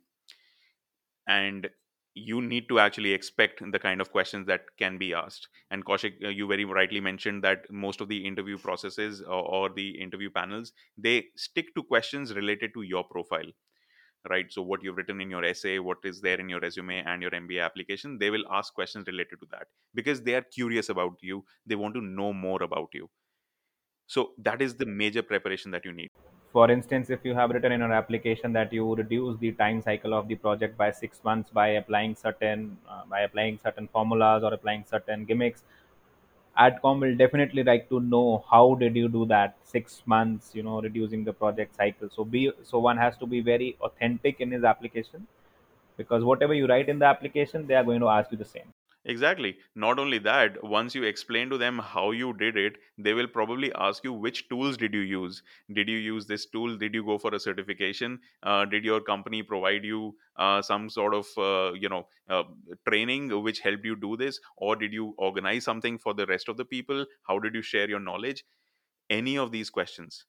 and 1.28 1.70
you 2.15 2.42
need 2.42 2.68
to 2.70 2.80
actually 2.80 3.13
expect 3.13 3.62
the 3.72 3.80
kind 3.80 4.02
of 4.02 4.12
questions 4.12 4.48
that 4.48 4.62
can 4.78 4.98
be 4.98 5.13
asked. 5.13 5.48
And 5.72 5.86
Kaushik, 5.86 6.24
uh, 6.24 6.30
you 6.30 6.48
very 6.48 6.65
rightly 6.65 7.00
mentioned 7.00 7.44
that 7.44 7.72
most 7.72 8.02
of 8.02 8.10
the 8.10 8.26
interview 8.26 8.58
processes 8.58 9.22
or, 9.22 9.44
or 9.44 9.70
the 9.70 9.92
interview 10.02 10.30
panels 10.30 10.74
they 10.98 11.28
stick 11.36 11.74
to 11.76 11.84
questions 11.84 12.34
related 12.34 12.74
to 12.74 12.82
your 12.82 13.04
profile 13.04 13.52
right? 14.30 14.52
So 14.52 14.62
what 14.62 14.84
you've 14.84 14.98
written 14.98 15.22
in 15.22 15.30
your 15.30 15.44
essay 15.46 15.80
what 15.80 15.98
is 16.04 16.22
there 16.22 16.40
in 16.40 16.50
your 16.50 16.60
resume 16.60 17.04
and 17.06 17.22
your 17.22 17.32
mba 17.32 17.64
application 17.64 18.18
they 18.18 18.30
will 18.30 18.46
ask 18.52 18.74
questions 18.74 19.08
related 19.08 19.40
to 19.40 19.48
that 19.52 19.68
because 19.94 20.22
they 20.22 20.36
are 20.36 20.42
curious 20.42 20.90
about 20.90 21.18
you. 21.22 21.46
They 21.66 21.76
want 21.76 21.94
to 21.96 22.02
know 22.02 22.34
more 22.34 22.64
about 22.64 22.90
you. 22.94 23.10
So 24.08 24.32
that 24.40 24.62
is 24.62 24.76
the 24.76 24.86
major 24.86 25.22
preparation 25.22 25.72
that 25.72 25.86
you 25.86 25.94
need. 25.94 26.10
For 26.52 26.72
instance, 26.72 27.12
if 27.12 27.20
you 27.24 27.36
have 27.36 27.52
written 27.52 27.72
in 27.72 27.80
your 27.82 27.94
application 27.94 28.54
that 28.54 28.74
you 28.74 28.96
reduce 28.96 29.38
the 29.38 29.52
time 29.52 29.84
cycle 29.84 30.16
of 30.16 30.28
the 30.28 30.34
project 30.34 30.76
by 30.78 30.92
six 30.92 31.24
months 31.24 31.52
by 31.52 31.68
applying 31.82 32.16
certain 32.16 32.76
uh, 32.90 33.04
by 33.08 33.20
applying 33.22 33.60
certain 33.60 33.88
formulas 33.88 34.44
or 34.44 34.52
applying 34.54 34.84
certain 34.90 35.26
gimmicks, 35.26 35.64
Adcom 36.58 37.00
will 37.00 37.16
definitely 37.16 37.64
like 37.64 37.90
to 37.90 38.00
know 38.00 38.44
how 38.50 38.76
did 38.76 38.96
you 38.96 39.08
do 39.10 39.26
that 39.26 39.56
six 39.64 40.02
months, 40.06 40.52
you 40.54 40.64
know, 40.64 40.82
reducing 40.82 41.24
the 41.24 41.34
project 41.34 41.76
cycle. 41.76 42.10
So 42.10 42.24
be 42.24 42.52
so 42.64 42.80
one 42.80 42.98
has 42.98 43.18
to 43.18 43.26
be 43.26 43.42
very 43.42 43.78
authentic 43.82 44.40
in 44.40 44.52
his 44.52 44.64
application 44.64 45.28
because 45.98 46.24
whatever 46.24 46.54
you 46.54 46.68
write 46.68 46.90
in 46.90 47.00
the 47.00 47.06
application, 47.06 47.68
they 47.68 47.76
are 47.76 47.84
going 47.84 48.02
to 48.02 48.10
ask 48.10 48.32
you 48.32 48.38
the 48.38 48.46
same. 48.46 48.74
Exactly. 49.10 49.58
Not 49.76 50.00
only 50.00 50.19
that 50.19 50.63
once 50.63 50.95
you 50.95 51.04
explain 51.04 51.50
to 51.50 51.58
them 51.58 51.80
how 51.80 52.12
you 52.12 52.34
did 52.34 52.58
it 52.58 52.78
they 52.98 53.13
will 53.13 53.28
probably 53.28 53.72
ask 53.74 54.04
you 54.06 54.13
which 54.13 54.48
tools 54.50 54.78
did 54.78 54.93
you 54.93 55.02
use? 55.02 55.41
Did 55.74 55.89
you 55.89 55.98
use 55.98 56.28
this 56.28 56.45
tool? 56.45 56.78
Did 56.78 56.93
you 56.93 57.04
go 57.04 57.17
for 57.17 57.34
a 57.36 57.39
certification? 57.39 58.19
Uh, 58.43 58.65
did 58.65 58.86
your 58.86 59.02
company 59.02 59.43
provide 59.43 59.84
you 59.84 60.15
uh, 60.38 60.62
some 60.62 60.89
sort 60.89 61.13
of 61.13 61.28
uh, 61.38 61.74
you 61.74 61.89
know 61.89 62.08
uh, 62.30 62.43
training 62.88 63.30
which 63.43 63.60
helped 63.60 63.86
you 63.86 63.95
do 63.98 64.15
this? 64.15 64.39
Or 64.58 64.76
did 64.78 64.93
you 64.93 65.13
organize 65.17 65.65
something 65.65 65.98
for 65.98 66.13
the 66.13 66.26
rest 66.28 66.48
of 66.48 66.58
the 66.58 66.65
people? 66.65 67.06
How 67.28 67.39
did 67.39 67.56
you 67.56 67.62
share 67.62 67.89
your 67.89 68.00
knowledge? 68.00 68.45
Any 69.10 69.38
of 69.38 69.52
these 69.52 69.69
questions. 69.69 70.26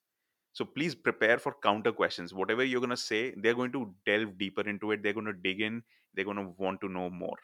So 0.52 0.64
please 0.64 0.94
prepare 0.94 1.38
for 1.38 1.54
counter 1.62 1.92
questions. 1.92 2.34
Whatever 2.34 2.64
you're 2.64 2.80
going 2.80 2.90
to 2.90 2.96
say 2.96 3.34
they're 3.36 3.54
going 3.54 3.72
to 3.72 3.94
delve 4.06 4.38
deeper 4.38 4.68
into 4.68 4.92
it. 4.92 5.02
They're 5.02 5.12
going 5.20 5.26
to 5.26 5.40
dig 5.48 5.60
in. 5.60 5.82
They're 6.14 6.24
going 6.24 6.38
to 6.38 6.52
want 6.58 6.80
to 6.80 6.88
know 6.88 7.10
more 7.10 7.36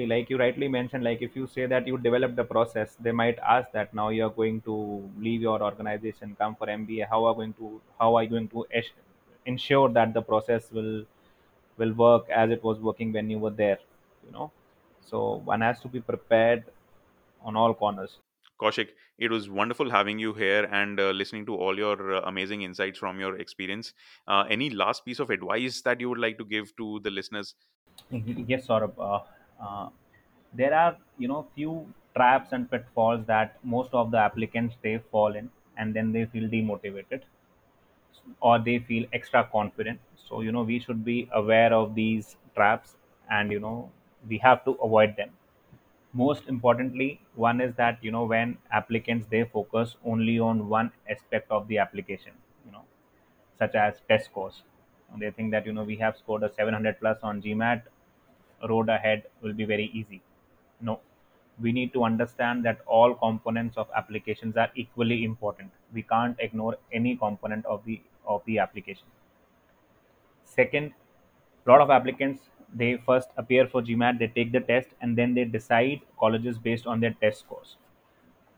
like 0.00 0.30
you 0.30 0.38
rightly 0.38 0.68
mentioned 0.68 1.04
like 1.04 1.22
if 1.22 1.36
you 1.36 1.46
say 1.46 1.66
that 1.66 1.86
you 1.86 1.98
develop 1.98 2.34
the 2.34 2.44
process 2.44 2.96
they 3.00 3.12
might 3.12 3.38
ask 3.38 3.70
that 3.72 3.94
now 3.94 4.08
you 4.08 4.24
are 4.24 4.30
going 4.30 4.60
to 4.62 5.08
leave 5.18 5.42
your 5.42 5.62
organization 5.62 6.34
come 6.38 6.56
for 6.56 6.66
mba 6.66 7.06
how 7.08 7.24
are 7.24 7.34
going 7.34 7.52
to 7.52 7.80
how 8.00 8.14
are 8.16 8.22
you 8.22 8.30
going 8.30 8.48
to 8.48 8.66
ensure 9.46 9.88
that 9.88 10.14
the 10.14 10.22
process 10.22 10.70
will 10.72 11.04
will 11.76 11.92
work 11.92 12.28
as 12.30 12.50
it 12.50 12.64
was 12.64 12.78
working 12.80 13.12
when 13.12 13.30
you 13.30 13.38
were 13.38 13.50
there 13.50 13.78
you 14.26 14.32
know? 14.32 14.50
So 15.00 15.42
one 15.44 15.60
has 15.60 15.80
to 15.80 15.88
be 15.88 16.00
prepared 16.00 16.64
on 17.44 17.56
all 17.56 17.74
corners. 17.74 18.18
Kaushik 18.60 18.88
it 19.18 19.30
was 19.30 19.48
wonderful 19.50 19.90
having 19.90 20.18
you 20.18 20.32
here 20.32 20.64
and 20.64 20.98
uh, 20.98 21.10
listening 21.10 21.44
to 21.46 21.54
all 21.54 21.76
your 21.76 22.14
uh, 22.14 22.20
amazing 22.22 22.62
insights 22.62 22.98
from 22.98 23.20
your 23.20 23.36
experience. 23.36 23.92
Uh, 24.26 24.44
any 24.48 24.70
last 24.70 25.04
piece 25.04 25.20
of 25.20 25.30
advice 25.30 25.82
that 25.82 26.00
you 26.00 26.08
would 26.08 26.18
like 26.18 26.38
to 26.38 26.44
give 26.44 26.74
to 26.76 27.00
the 27.02 27.10
listeners? 27.10 27.54
Yes 28.46 28.66
Saurabh. 28.66 29.22
Uh, 29.62 29.88
there 30.52 30.74
are 30.74 30.98
you 31.18 31.28
know 31.28 31.46
few 31.54 31.92
traps 32.16 32.52
and 32.52 32.70
pitfalls 32.70 33.24
that 33.26 33.64
most 33.64 33.94
of 33.94 34.10
the 34.10 34.18
applicants 34.18 34.76
they 34.82 34.98
fall 35.10 35.34
in 35.34 35.50
and 35.78 35.94
then 35.96 36.12
they 36.12 36.26
feel 36.26 36.48
demotivated 36.50 37.22
or 38.40 38.58
they 38.58 38.78
feel 38.78 39.06
extra 39.12 39.44
confident. 39.52 40.00
So 40.16 40.40
you 40.40 40.52
know 40.52 40.62
we 40.62 40.78
should 40.78 41.04
be 41.04 41.28
aware 41.32 41.72
of 41.72 41.94
these 41.94 42.36
traps 42.54 42.96
and 43.30 43.50
you 43.52 43.60
know 43.60 43.90
we 44.28 44.38
have 44.38 44.64
to 44.64 44.72
avoid 44.88 45.16
them. 45.16 45.30
Most 46.12 46.48
importantly 46.48 47.20
one 47.34 47.60
is 47.60 47.74
that 47.76 48.02
you 48.04 48.10
know 48.10 48.24
when 48.24 48.58
applicants 48.72 49.26
they 49.28 49.44
focus 49.44 49.96
only 50.04 50.38
on 50.38 50.68
one 50.68 50.92
aspect 51.08 51.50
of 51.50 51.68
the 51.68 51.78
application 51.78 52.32
you 52.66 52.72
know 52.72 52.84
such 53.58 53.74
as 53.74 54.00
test 54.08 54.26
scores. 54.26 54.62
They 55.18 55.30
think 55.30 55.50
that 55.52 55.66
you 55.66 55.72
know 55.72 55.84
we 55.84 55.96
have 55.96 56.16
scored 56.16 56.42
a 56.42 56.52
700 56.52 56.98
plus 57.00 57.18
on 57.22 57.42
gmat 57.42 57.82
road 58.68 58.88
ahead 58.88 59.24
will 59.40 59.52
be 59.52 59.64
very 59.64 59.90
easy. 59.92 60.22
No. 60.80 61.00
We 61.60 61.72
need 61.72 61.92
to 61.92 62.04
understand 62.04 62.64
that 62.64 62.80
all 62.86 63.14
components 63.14 63.76
of 63.76 63.88
applications 63.94 64.56
are 64.56 64.70
equally 64.74 65.24
important. 65.24 65.70
We 65.92 66.02
can't 66.02 66.36
ignore 66.38 66.76
any 66.92 67.16
component 67.16 67.66
of 67.66 67.84
the 67.84 68.00
of 68.26 68.42
the 68.46 68.58
application. 68.58 69.06
Second 70.44 70.92
a 71.66 71.70
lot 71.70 71.80
of 71.80 71.90
applicants 71.90 72.42
they 72.74 72.96
first 73.06 73.28
appear 73.36 73.66
for 73.66 73.82
gmat 73.82 74.18
they 74.18 74.28
take 74.28 74.50
the 74.52 74.60
test 74.60 74.88
and 75.00 75.16
then 75.16 75.34
they 75.34 75.44
decide 75.44 76.00
colleges 76.18 76.58
based 76.58 76.86
on 76.86 77.00
their 77.00 77.14
test 77.20 77.40
scores. 77.40 77.76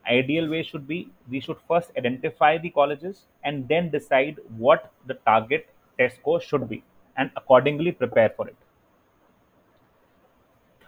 Ideal 0.09 0.49
way 0.49 0.63
should 0.63 0.87
be 0.87 1.11
we 1.29 1.41
should 1.41 1.59
first 1.69 1.91
identify 1.99 2.57
the 2.59 2.71
colleges 2.71 3.25
and 3.43 3.67
then 3.69 3.91
decide 3.91 4.39
what 4.57 4.93
the 5.07 5.15
target 5.31 5.69
test 5.99 6.17
score 6.17 6.41
should 6.41 6.69
be 6.69 6.83
and 7.17 7.31
accordingly 7.37 7.93
prepare 7.93 8.31
for 8.31 8.49
it 8.49 8.57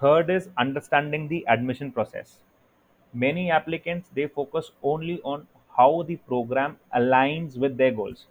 third 0.01 0.31
is 0.31 0.49
understanding 0.59 1.29
the 1.29 1.45
admission 1.49 1.93
process. 1.93 2.41
Many 3.13 3.51
applicants 3.51 4.11
they 4.15 4.27
focus 4.29 4.73
only 4.83 5.21
on 5.23 5.49
how 5.77 6.03
the 6.05 6.17
program 6.17 6.79
aligns 6.95 7.57
with 7.59 7.77
their 7.77 7.93
goals. 7.93 8.27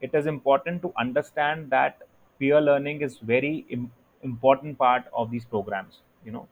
It 0.00 0.14
is 0.14 0.26
important 0.26 0.82
to 0.82 0.92
understand 0.96 1.70
that 1.70 2.02
peer 2.38 2.60
learning 2.60 3.00
is 3.02 3.18
very 3.18 3.66
Im- 3.68 3.90
important 4.22 4.78
part 4.78 5.06
of 5.12 5.32
these 5.32 5.44
programs 5.44 6.00
you 6.24 6.30
know. 6.30 6.46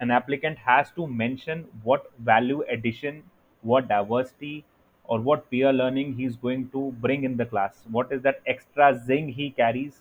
An 0.00 0.10
applicant 0.10 0.58
has 0.58 0.90
to 0.92 1.06
mention 1.06 1.68
what 1.84 2.10
value 2.18 2.62
addition 2.68 3.22
what 3.62 3.86
diversity 3.88 4.64
or 5.04 5.20
what 5.20 5.48
peer 5.48 5.72
learning 5.72 6.14
he's 6.16 6.34
going 6.36 6.68
to 6.70 6.90
bring 7.00 7.22
in 7.22 7.36
the 7.36 7.46
class. 7.46 7.84
What 7.88 8.10
is 8.10 8.22
that 8.22 8.42
extra 8.46 8.98
zing 8.98 9.28
he 9.28 9.50
carries? 9.50 10.00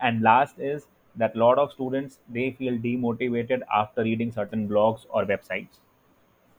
And 0.00 0.22
last 0.22 0.58
is 0.58 0.86
that 1.16 1.36
lot 1.36 1.58
of 1.58 1.72
students 1.72 2.18
they 2.28 2.50
feel 2.52 2.74
demotivated 2.86 3.62
after 3.82 4.02
reading 4.02 4.32
certain 4.32 4.68
blogs 4.68 5.06
or 5.10 5.24
websites 5.24 5.80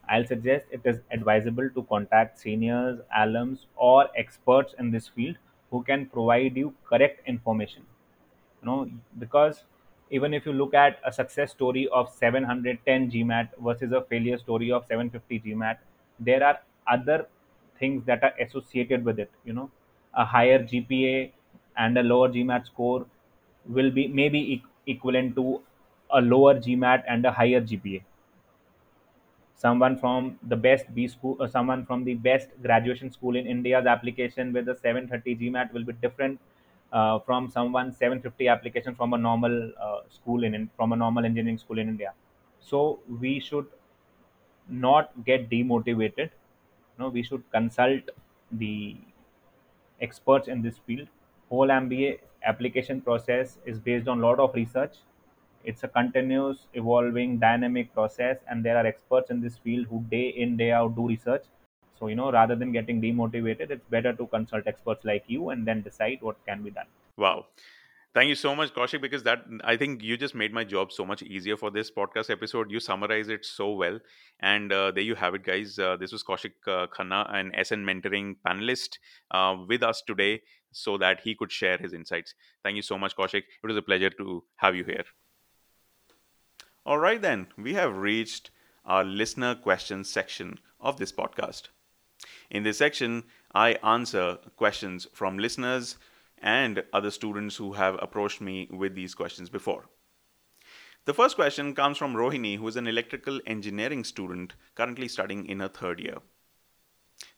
I'll 0.08 0.26
suggest 0.26 0.66
it 0.72 0.80
is 0.84 1.00
advisable 1.12 1.68
to 1.70 1.82
contact 1.84 2.38
seniors, 2.40 3.00
alums, 3.16 3.66
or 3.76 4.08
experts 4.16 4.74
in 4.78 4.90
this 4.90 5.06
field 5.08 5.36
who 5.70 5.82
can 5.84 6.06
provide 6.06 6.56
you 6.56 6.74
correct 6.88 7.28
information. 7.28 7.82
You 8.62 8.66
know, 8.66 8.90
because 9.18 9.64
even 10.10 10.34
if 10.34 10.46
you 10.46 10.52
look 10.52 10.74
at 10.74 10.98
a 11.04 11.12
success 11.12 11.52
story 11.52 11.88
of 11.88 12.08
710 12.10 13.10
GMAT 13.10 13.50
versus 13.62 13.92
a 13.92 14.02
failure 14.02 14.38
story 14.38 14.72
of 14.72 14.86
750 14.86 15.40
GMAT, 15.40 15.78
there 16.18 16.42
are 16.44 16.60
other 16.90 17.26
things 17.78 18.04
that 18.06 18.24
are 18.24 18.34
associated 18.40 19.04
with 19.04 19.18
it. 19.18 19.30
You 19.44 19.52
know, 19.52 19.70
a 20.14 20.24
higher 20.24 20.58
GPA 20.62 21.32
and 21.76 21.98
a 21.98 22.02
lower 22.02 22.28
GMAT 22.28 22.66
score 22.66 23.06
will 23.68 23.90
be 23.90 24.08
maybe 24.08 24.40
e- 24.54 24.64
equivalent 24.86 25.36
to 25.36 25.62
a 26.10 26.20
lower 26.20 26.54
GMAT 26.58 27.04
and 27.08 27.24
a 27.26 27.32
higher 27.32 27.60
GPA 27.60 28.04
someone 29.56 29.96
from 29.98 30.38
the 30.48 30.56
best 30.56 30.94
B 30.94 31.08
school, 31.08 31.36
or 31.40 31.48
someone 31.48 31.84
from 31.84 32.04
the 32.04 32.14
best 32.14 32.48
graduation 32.62 33.10
school 33.10 33.36
in 33.36 33.46
India's 33.46 33.86
application 33.86 34.52
with 34.52 34.68
a 34.68 34.76
730 34.76 35.34
GMAT 35.34 35.72
will 35.72 35.84
be 35.84 35.92
different 35.94 36.38
uh, 36.92 37.18
from 37.20 37.50
someone 37.50 37.92
750 37.92 38.48
application 38.48 38.94
from 38.94 39.12
a 39.14 39.18
normal 39.18 39.72
uh, 39.80 40.00
school 40.08 40.44
in 40.44 40.54
in- 40.54 40.70
from 40.76 40.92
a 40.92 40.96
normal 40.96 41.24
engineering 41.24 41.58
school 41.58 41.78
in 41.78 41.88
India. 41.88 42.12
So 42.60 43.00
we 43.20 43.40
should 43.40 43.66
not 44.68 45.24
get 45.24 45.48
demotivated. 45.50 46.30
No, 46.98 47.08
we 47.08 47.22
should 47.22 47.50
consult 47.50 48.02
the 48.52 48.96
experts 50.00 50.48
in 50.48 50.62
this 50.62 50.78
field. 50.78 51.08
Whole 51.50 51.68
MBA 51.68 52.18
application 52.44 53.00
process 53.00 53.58
is 53.64 53.78
based 53.78 54.08
on 54.08 54.18
a 54.20 54.26
lot 54.26 54.38
of 54.38 54.54
research. 54.54 54.96
It's 55.64 55.82
a 55.82 55.88
continuous 55.88 56.66
evolving 56.74 57.38
dynamic 57.38 57.92
process 57.92 58.38
and 58.48 58.64
there 58.64 58.76
are 58.76 58.86
experts 58.86 59.30
in 59.30 59.40
this 59.40 59.56
field 59.58 59.86
who 59.86 60.04
day 60.10 60.28
in 60.28 60.56
day 60.56 60.72
out 60.72 60.94
do 60.94 61.08
research. 61.08 61.44
So 61.98 62.06
you 62.06 62.14
know 62.14 62.30
rather 62.30 62.54
than 62.54 62.70
getting 62.72 63.00
demotivated 63.02 63.70
it's 63.70 63.86
better 63.88 64.12
to 64.12 64.26
consult 64.26 64.66
experts 64.66 65.04
like 65.04 65.24
you 65.26 65.50
and 65.50 65.66
then 65.66 65.82
decide 65.82 66.18
what 66.20 66.36
can 66.46 66.62
be 66.62 66.70
done. 66.70 66.86
Wow. 67.16 67.46
Thank 68.14 68.28
you 68.30 68.34
so 68.34 68.54
much, 68.54 68.72
Kaushik, 68.74 69.00
because 69.00 69.22
that 69.24 69.44
I 69.64 69.76
think 69.76 70.02
you 70.02 70.16
just 70.16 70.34
made 70.34 70.52
my 70.52 70.64
job 70.64 70.90
so 70.92 71.04
much 71.04 71.22
easier 71.22 71.56
for 71.56 71.70
this 71.70 71.90
podcast 71.90 72.30
episode. 72.30 72.70
You 72.70 72.80
summarize 72.80 73.28
it 73.28 73.44
so 73.44 73.72
well. 73.72 74.00
And 74.40 74.72
uh, 74.72 74.90
there 74.90 75.04
you 75.04 75.14
have 75.14 75.34
it, 75.34 75.44
guys. 75.44 75.78
Uh, 75.78 75.96
this 75.96 76.12
was 76.12 76.22
Kaushik 76.24 76.54
uh, 76.66 76.86
Khanna, 76.88 77.32
an 77.32 77.52
SN 77.62 77.84
mentoring 77.84 78.36
panelist, 78.46 78.98
uh, 79.30 79.56
with 79.68 79.82
us 79.82 80.02
today 80.06 80.42
so 80.72 80.96
that 80.98 81.20
he 81.20 81.34
could 81.34 81.52
share 81.52 81.76
his 81.78 81.92
insights. 81.92 82.34
Thank 82.64 82.76
you 82.76 82.82
so 82.82 82.98
much, 82.98 83.14
Kaushik. 83.16 83.44
It 83.62 83.66
was 83.66 83.76
a 83.76 83.82
pleasure 83.82 84.10
to 84.10 84.42
have 84.56 84.74
you 84.74 84.84
here. 84.84 85.04
All 86.84 86.98
right, 86.98 87.22
then, 87.22 87.46
we 87.56 87.74
have 87.74 87.96
reached 87.98 88.50
our 88.84 89.04
listener 89.04 89.54
questions 89.54 90.10
section 90.10 90.58
of 90.80 90.96
this 90.96 91.12
podcast. 91.12 91.68
In 92.50 92.62
this 92.62 92.78
section, 92.78 93.24
I 93.54 93.72
answer 93.82 94.38
questions 94.56 95.06
from 95.12 95.38
listeners 95.38 95.98
and 96.42 96.84
other 96.92 97.10
students 97.10 97.56
who 97.56 97.72
have 97.72 97.96
approached 98.00 98.40
me 98.40 98.68
with 98.70 98.94
these 98.94 99.14
questions 99.14 99.48
before. 99.48 99.86
The 101.04 101.14
first 101.14 101.36
question 101.36 101.74
comes 101.74 101.96
from 101.96 102.14
Rohini, 102.14 102.58
who 102.58 102.68
is 102.68 102.76
an 102.76 102.86
electrical 102.86 103.40
engineering 103.46 104.04
student 104.04 104.54
currently 104.74 105.08
studying 105.08 105.46
in 105.46 105.60
her 105.60 105.68
third 105.68 106.00
year. 106.00 106.18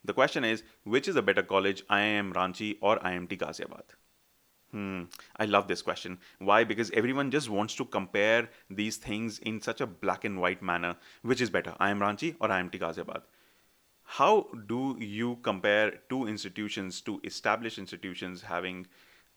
The 0.04 0.12
question 0.12 0.44
is 0.44 0.62
Which 0.82 1.06
is 1.08 1.16
a 1.16 1.22
better 1.22 1.42
college, 1.42 1.86
IIM 1.86 2.32
Ranchi 2.32 2.78
or 2.80 2.98
IMT 2.98 3.38
Ghaziabad? 3.38 3.94
Hmm, 4.72 5.04
I 5.36 5.46
love 5.46 5.68
this 5.68 5.82
question. 5.82 6.18
Why? 6.38 6.64
Because 6.64 6.90
everyone 6.92 7.30
just 7.30 7.48
wants 7.48 7.74
to 7.76 7.84
compare 7.84 8.50
these 8.68 8.96
things 8.96 9.38
in 9.38 9.60
such 9.60 9.80
a 9.80 9.86
black 9.86 10.24
and 10.24 10.40
white 10.40 10.62
manner. 10.62 10.96
Which 11.22 11.40
is 11.40 11.50
better, 11.50 11.76
IIM 11.80 12.00
Ranchi 12.00 12.36
or 12.40 12.48
IMT 12.48 12.78
Ghaziabad? 12.78 13.22
How 14.18 14.46
do 14.66 14.96
you 14.98 15.36
compare 15.42 15.92
two 16.08 16.26
institutions 16.26 17.00
two 17.00 17.20
established 17.22 17.78
institutions 17.78 18.42
having 18.42 18.86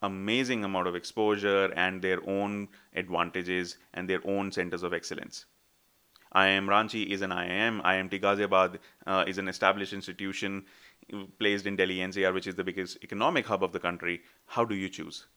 amazing 0.02 0.64
amount 0.64 0.88
of 0.88 0.96
exposure 0.96 1.66
and 1.76 2.02
their 2.02 2.20
own 2.28 2.68
advantages 2.96 3.78
and 3.94 4.10
their 4.10 4.22
own 4.26 4.52
centers 4.52 4.84
of 4.84 4.94
excellence 4.94 5.46
IIM 6.36 6.66
Ranchi 6.66 7.06
is 7.12 7.22
an 7.22 7.30
IIM. 7.30 7.84
IMT 7.84 8.20
Ghaziabad 8.20 8.80
uh, 9.06 9.24
is 9.28 9.38
an 9.38 9.48
established 9.48 9.94
institution 9.94 10.66
placed 11.38 11.68
in 11.68 11.76
Delhi 11.76 11.98
NCR, 11.98 12.34
which 12.34 12.48
is 12.48 12.56
the 12.56 12.64
biggest 12.64 12.98
economic 13.04 13.46
hub 13.46 13.64
of 13.64 13.72
the 13.72 13.80
country. 13.80 14.22
How 14.48 14.66
do 14.66 14.74
you 14.74 14.90
choose? 14.90 15.28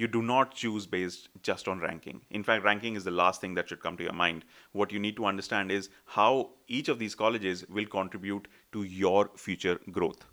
you 0.00 0.08
do 0.08 0.22
not 0.22 0.54
choose 0.54 0.86
based 0.86 1.28
just 1.42 1.68
on 1.68 1.80
ranking. 1.80 2.22
In 2.30 2.42
fact, 2.42 2.64
ranking 2.64 2.96
is 2.96 3.04
the 3.04 3.10
last 3.10 3.40
thing 3.40 3.54
that 3.54 3.68
should 3.68 3.82
come 3.82 3.98
to 3.98 4.02
your 4.02 4.14
mind. 4.14 4.44
What 4.72 4.92
you 4.92 4.98
need 4.98 5.16
to 5.16 5.26
understand 5.26 5.70
is 5.70 5.90
how 6.06 6.52
each 6.68 6.88
of 6.88 6.98
these 6.98 7.14
colleges 7.14 7.66
will 7.68 7.84
contribute 7.84 8.48
to 8.72 8.82
your 8.82 9.30
future 9.36 9.78
growth. 9.90 10.24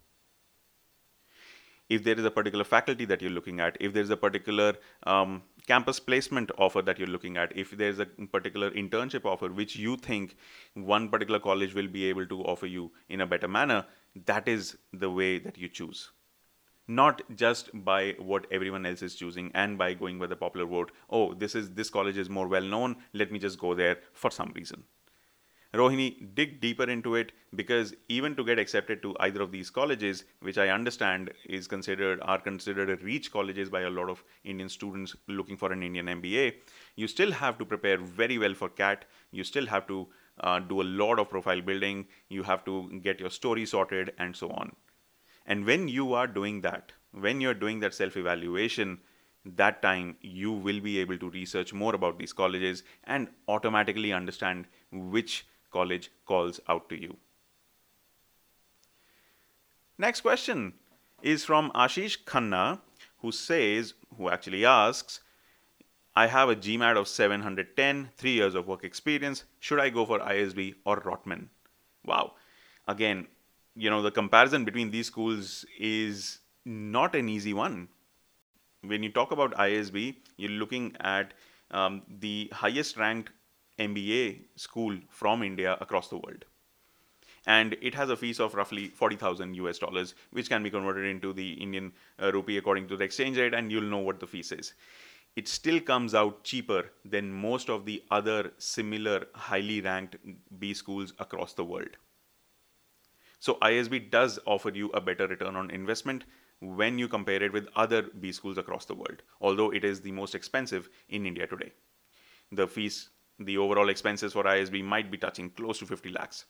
If 1.90 2.04
there 2.04 2.20
is 2.20 2.26
a 2.26 2.32
particular 2.32 2.66
faculty 2.66 3.06
that 3.06 3.22
you're 3.22 3.32
looking 3.32 3.62
at, 3.62 3.78
if 3.80 3.94
there's 3.94 4.10
a 4.10 4.18
particular 4.18 4.76
um, 5.04 5.44
campus 5.68 6.02
placement 6.02 6.52
offer 6.58 6.82
that 6.82 7.00
you're 7.00 7.08
looking 7.08 7.38
at, 7.38 7.56
if 7.56 7.72
there's 7.72 8.00
a 8.00 8.06
particular 8.06 8.72
internship 8.72 9.24
offer 9.24 9.48
which 9.48 9.78
you 9.78 9.96
think 9.96 10.36
one 10.74 11.08
particular 11.08 11.40
college 11.40 11.74
will 11.74 11.88
be 11.88 12.06
able 12.06 12.26
to 12.26 12.42
offer 12.42 12.66
you 12.66 12.92
in 13.08 13.22
a 13.22 13.26
better 13.28 13.48
manner, 13.48 13.86
that 14.26 14.50
is 14.50 14.78
the 14.92 15.10
way 15.10 15.40
that 15.40 15.58
you 15.58 15.70
choose. 15.70 16.10
Not 16.90 17.22
just 17.36 17.70
by 17.86 18.16
what 18.18 18.48
everyone 18.52 18.86
else 18.86 19.02
is 19.02 19.16
choosing 19.16 19.52
and 19.54 19.78
by 19.78 19.94
going 19.94 20.20
by 20.20 20.28
the 20.28 20.38
popular 20.38 20.66
vote 20.66 20.92
oh 21.10 21.34
this 21.34 21.54
is 21.54 21.72
this 21.72 21.90
college 21.90 22.18
is 22.18 22.30
more 22.30 22.48
well 22.48 22.62
known. 22.62 22.98
Let 23.14 23.32
me 23.32 23.40
just 23.40 23.60
go 23.60 23.74
there 23.74 23.98
for 24.14 24.32
some 24.32 24.52
reason 24.56 24.84
rohini 25.74 26.34
dig 26.34 26.60
deeper 26.62 26.90
into 26.90 27.16
it 27.16 27.32
because 27.56 27.94
even 28.08 28.36
to 28.36 28.44
get 28.44 28.60
accepted 28.60 29.02
to 29.02 29.16
either 29.20 29.42
of 29.42 29.52
these 29.52 29.70
colleges 29.70 30.24
which 30.40 30.58
i 30.58 30.70
understand 30.70 31.32
is 31.46 31.68
considered 31.68 32.20
are 32.22 32.40
considered 32.40 33.02
reach 33.04 33.32
colleges 33.32 33.70
by 33.70 33.82
a 33.82 33.90
lot 33.90 34.10
of 34.10 34.24
indian 34.44 34.70
students 34.70 35.16
looking 35.28 35.58
for 35.58 35.72
an 35.74 35.84
indian 35.84 36.08
mba 36.08 36.54
you 36.96 37.08
still 37.08 37.32
have 37.32 37.58
to 37.58 37.66
prepare 37.66 37.98
very 37.98 38.38
well 38.38 38.54
for 38.54 38.70
cat 38.70 39.06
you 39.32 39.44
still 39.44 39.66
have 39.66 39.86
to 39.88 40.08
uh, 40.42 40.60
do 40.60 40.82
a 40.82 40.84
lot 40.84 41.20
of 41.20 41.30
profile 41.30 41.62
building. 41.62 42.08
You 42.30 42.44
have 42.44 42.64
to 42.66 43.00
get 43.04 43.20
your 43.20 43.30
story 43.30 43.66
sorted 43.66 44.14
and 44.18 44.36
so 44.36 44.50
on. 44.52 44.76
And 45.46 45.66
when 45.66 45.88
you 45.88 46.14
are 46.14 46.28
doing 46.28 46.62
that, 46.62 46.92
when 47.12 47.42
you're 47.42 47.54
doing 47.54 47.80
that 47.80 47.94
self 47.94 48.18
evaluation, 48.18 49.00
that 49.46 49.82
time 49.82 50.18
you 50.22 50.52
will 50.52 50.82
be 50.82 51.00
able 51.00 51.18
to 51.18 51.30
research 51.30 51.74
more 51.74 51.96
about 51.96 52.20
these 52.20 52.34
colleges 52.34 52.84
and 53.06 53.30
automatically 53.48 54.12
understand 54.12 54.66
which 54.92 55.48
college 55.78 56.10
calls 56.26 56.60
out 56.68 56.90
to 56.90 57.00
you. 57.06 57.16
Next 59.98 60.22
question 60.22 60.74
is 61.22 61.46
from 61.46 61.72
Ashish 61.86 62.18
Khanna, 62.26 62.82
who 63.22 63.32
says, 63.32 63.94
who 64.18 64.30
actually 64.30 64.66
asks, 64.66 65.22
I 66.16 66.28
have 66.28 66.50
a 66.50 66.56
GMAT 66.56 66.98
of 66.98 67.08
710, 67.08 68.10
three 68.18 68.32
years 68.32 68.56
of 68.56 68.68
work 68.68 68.84
experience. 68.84 69.44
Should 69.60 69.80
I 69.80 69.90
go 69.90 70.06
for 70.06 70.20
ISB 70.20 70.76
or 70.86 71.02
Rotman? 71.02 71.48
Wow. 72.06 72.32
Again, 72.88 73.28
you 73.78 73.90
know 73.92 74.02
the 74.02 74.12
comparison 74.12 74.66
between 74.66 74.90
these 74.92 75.08
schools 75.08 75.66
is 75.80 76.40
not 76.66 77.16
an 77.16 77.30
easy 77.30 77.54
one 77.54 77.88
when 78.82 79.04
you 79.04 79.12
talk 79.18 79.32
about 79.32 79.54
isb 79.66 80.16
you're 80.38 80.58
looking 80.64 80.96
at 81.00 81.34
um, 81.72 82.02
the 82.20 82.50
highest 82.52 82.98
ranked 82.98 83.30
mba 83.80 84.42
school 84.56 84.98
from 85.10 85.44
india 85.44 85.78
across 85.82 86.10
the 86.10 86.18
world. 86.18 86.46
And 87.46 87.78
it 87.82 87.96
has 87.96 88.10
a 88.10 88.18
fees 88.18 88.42
of 88.42 88.56
roughly 88.56 88.88
40000 88.88 89.56
us 89.56 89.80
dollars 89.80 90.16
which 90.32 90.50
can 90.50 90.64
be 90.64 90.70
converted 90.70 91.06
into 91.06 91.34
the 91.34 91.54
indian 91.54 91.94
uh, 92.22 92.32
rupee 92.32 92.58
according 92.58 92.88
to 92.90 92.98
the 92.98 93.04
exchange 93.04 93.38
rate 93.38 93.54
and 93.54 93.72
you'll 93.72 93.94
know 93.96 94.00
what 94.00 94.20
the 94.20 94.28
fees 94.28 94.52
is. 94.52 94.74
It 95.36 95.48
still 95.48 95.80
comes 95.80 96.16
out 96.16 96.44
cheaper 96.44 96.92
than 97.06 97.32
most 97.32 97.70
of 97.70 97.86
the 97.86 98.04
other 98.12 98.52
similar 98.58 99.28
highly 99.36 99.82
ranked 99.82 100.18
b 100.60 100.74
schools 100.74 101.14
across 101.20 101.54
the 101.54 101.64
world. 101.64 101.98
So 103.40 103.56
ISB 103.62 104.10
does 104.10 104.40
offer 104.46 104.70
you 104.70 104.90
a 104.90 105.02
better 105.02 105.28
return 105.28 105.56
on 105.56 105.70
investment 105.70 106.26
when 106.60 106.98
you 106.98 107.08
compare 107.08 107.42
it 107.44 107.54
with 107.54 107.68
other 107.76 108.04
B 108.20 108.32
schools 108.32 108.58
across 108.58 108.86
the 108.86 108.96
world, 108.96 109.22
although 109.42 109.72
it 109.72 109.84
is 109.84 110.02
the 110.02 110.12
most 110.12 110.34
expensive 110.34 110.90
in 111.10 111.26
India 111.26 111.46
today. 111.46 111.72
The 112.52 112.68
fees, 112.68 113.10
the 113.40 113.58
overall 113.58 113.90
expenses 113.90 114.34
for 114.34 114.44
ISB 114.44 114.84
might 114.84 115.12
be 115.12 115.18
touching 115.18 115.50
close 115.52 115.80
to 115.80 115.86
50 115.86 116.10
lakhs. 116.10 116.46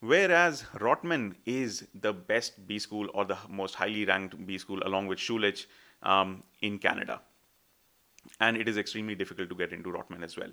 Whereas 0.00 0.62
Rotman 0.74 1.36
is 1.46 1.88
the 1.94 2.12
best 2.12 2.66
B 2.66 2.78
school 2.78 3.08
or 3.14 3.24
the 3.24 3.38
most 3.48 3.74
highly 3.74 4.04
ranked 4.04 4.46
B 4.46 4.58
school 4.58 4.80
along 4.84 5.06
with 5.06 5.18
Schulich 5.18 5.66
um, 6.02 6.42
in 6.60 6.78
Canada. 6.78 7.22
And 8.40 8.56
it 8.56 8.68
is 8.68 8.76
extremely 8.76 9.14
difficult 9.14 9.48
to 9.48 9.54
get 9.54 9.72
into 9.72 9.90
Rotman 9.90 10.22
as 10.22 10.36
well. 10.36 10.50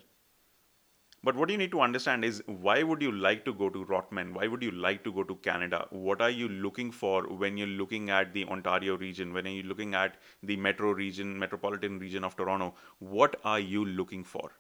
But 1.25 1.35
what 1.35 1.49
you 1.49 1.57
need 1.57 1.71
to 1.71 1.79
understand 1.79 2.25
is 2.25 2.43
why 2.47 2.83
would 2.83 3.01
you 3.01 3.11
like 3.11 3.45
to 3.45 3.53
go 3.53 3.69
to 3.69 3.85
Rotman? 3.85 4.33
Why 4.33 4.47
would 4.47 4.61
you 4.61 4.71
like 4.71 5.05
to 5.05 5.11
go 5.13 5.23
to 5.23 5.35
Canada? 5.35 5.87
What 5.89 6.21
are 6.21 6.29
you 6.29 6.49
looking 6.49 6.91
for 6.91 7.23
when 7.23 7.55
you're 7.55 7.67
looking 7.67 8.09
at 8.09 8.33
the 8.33 8.43
Ontario 8.45 8.97
region? 8.97 9.33
When 9.33 9.47
are 9.47 9.51
you 9.51 9.63
looking 9.63 9.95
at 9.95 10.15
the 10.41 10.57
metro 10.57 10.91
region, 10.91 11.39
metropolitan 11.39 11.97
region 11.97 12.25
of 12.25 12.35
Toronto? 12.35 12.75
What 12.99 13.37
are 13.45 13.59
you 13.59 13.85
looking 13.85 14.25
for? 14.25 14.51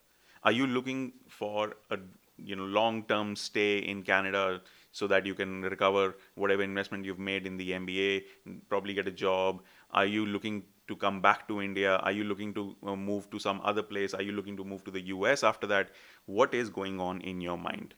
Are 0.43 0.51
you 0.51 0.67
looking 0.67 1.13
for 1.27 1.75
a 1.89 1.97
you 2.37 2.55
know 2.55 2.65
long-term 2.65 3.35
stay 3.35 3.77
in 3.79 4.03
Canada 4.03 4.61
so 4.91 5.07
that 5.07 5.25
you 5.25 5.33
can 5.33 5.61
recover 5.63 6.15
whatever 6.35 6.63
investment 6.63 7.05
you've 7.05 7.19
made 7.19 7.47
in 7.47 7.57
the 7.57 7.71
MBA, 7.71 8.23
probably 8.69 8.93
get 8.93 9.07
a 9.07 9.11
job? 9.11 9.61
Are 9.91 10.05
you 10.05 10.25
looking 10.25 10.63
to 10.87 10.95
come 10.95 11.21
back 11.21 11.47
to 11.47 11.61
India? 11.61 11.95
Are 11.97 12.11
you 12.11 12.23
looking 12.23 12.53
to 12.55 12.75
uh, 12.85 12.95
move 12.95 13.29
to 13.31 13.39
some 13.39 13.61
other 13.63 13.81
place? 13.83 14.13
Are 14.13 14.21
you 14.21 14.31
looking 14.33 14.57
to 14.57 14.63
move 14.63 14.83
to 14.85 14.91
the 14.91 15.01
US 15.15 15.43
after 15.43 15.67
that? 15.67 15.91
What 16.25 16.53
is 16.53 16.69
going 16.69 16.99
on 16.99 17.21
in 17.21 17.41
your 17.41 17.57
mind? 17.57 17.93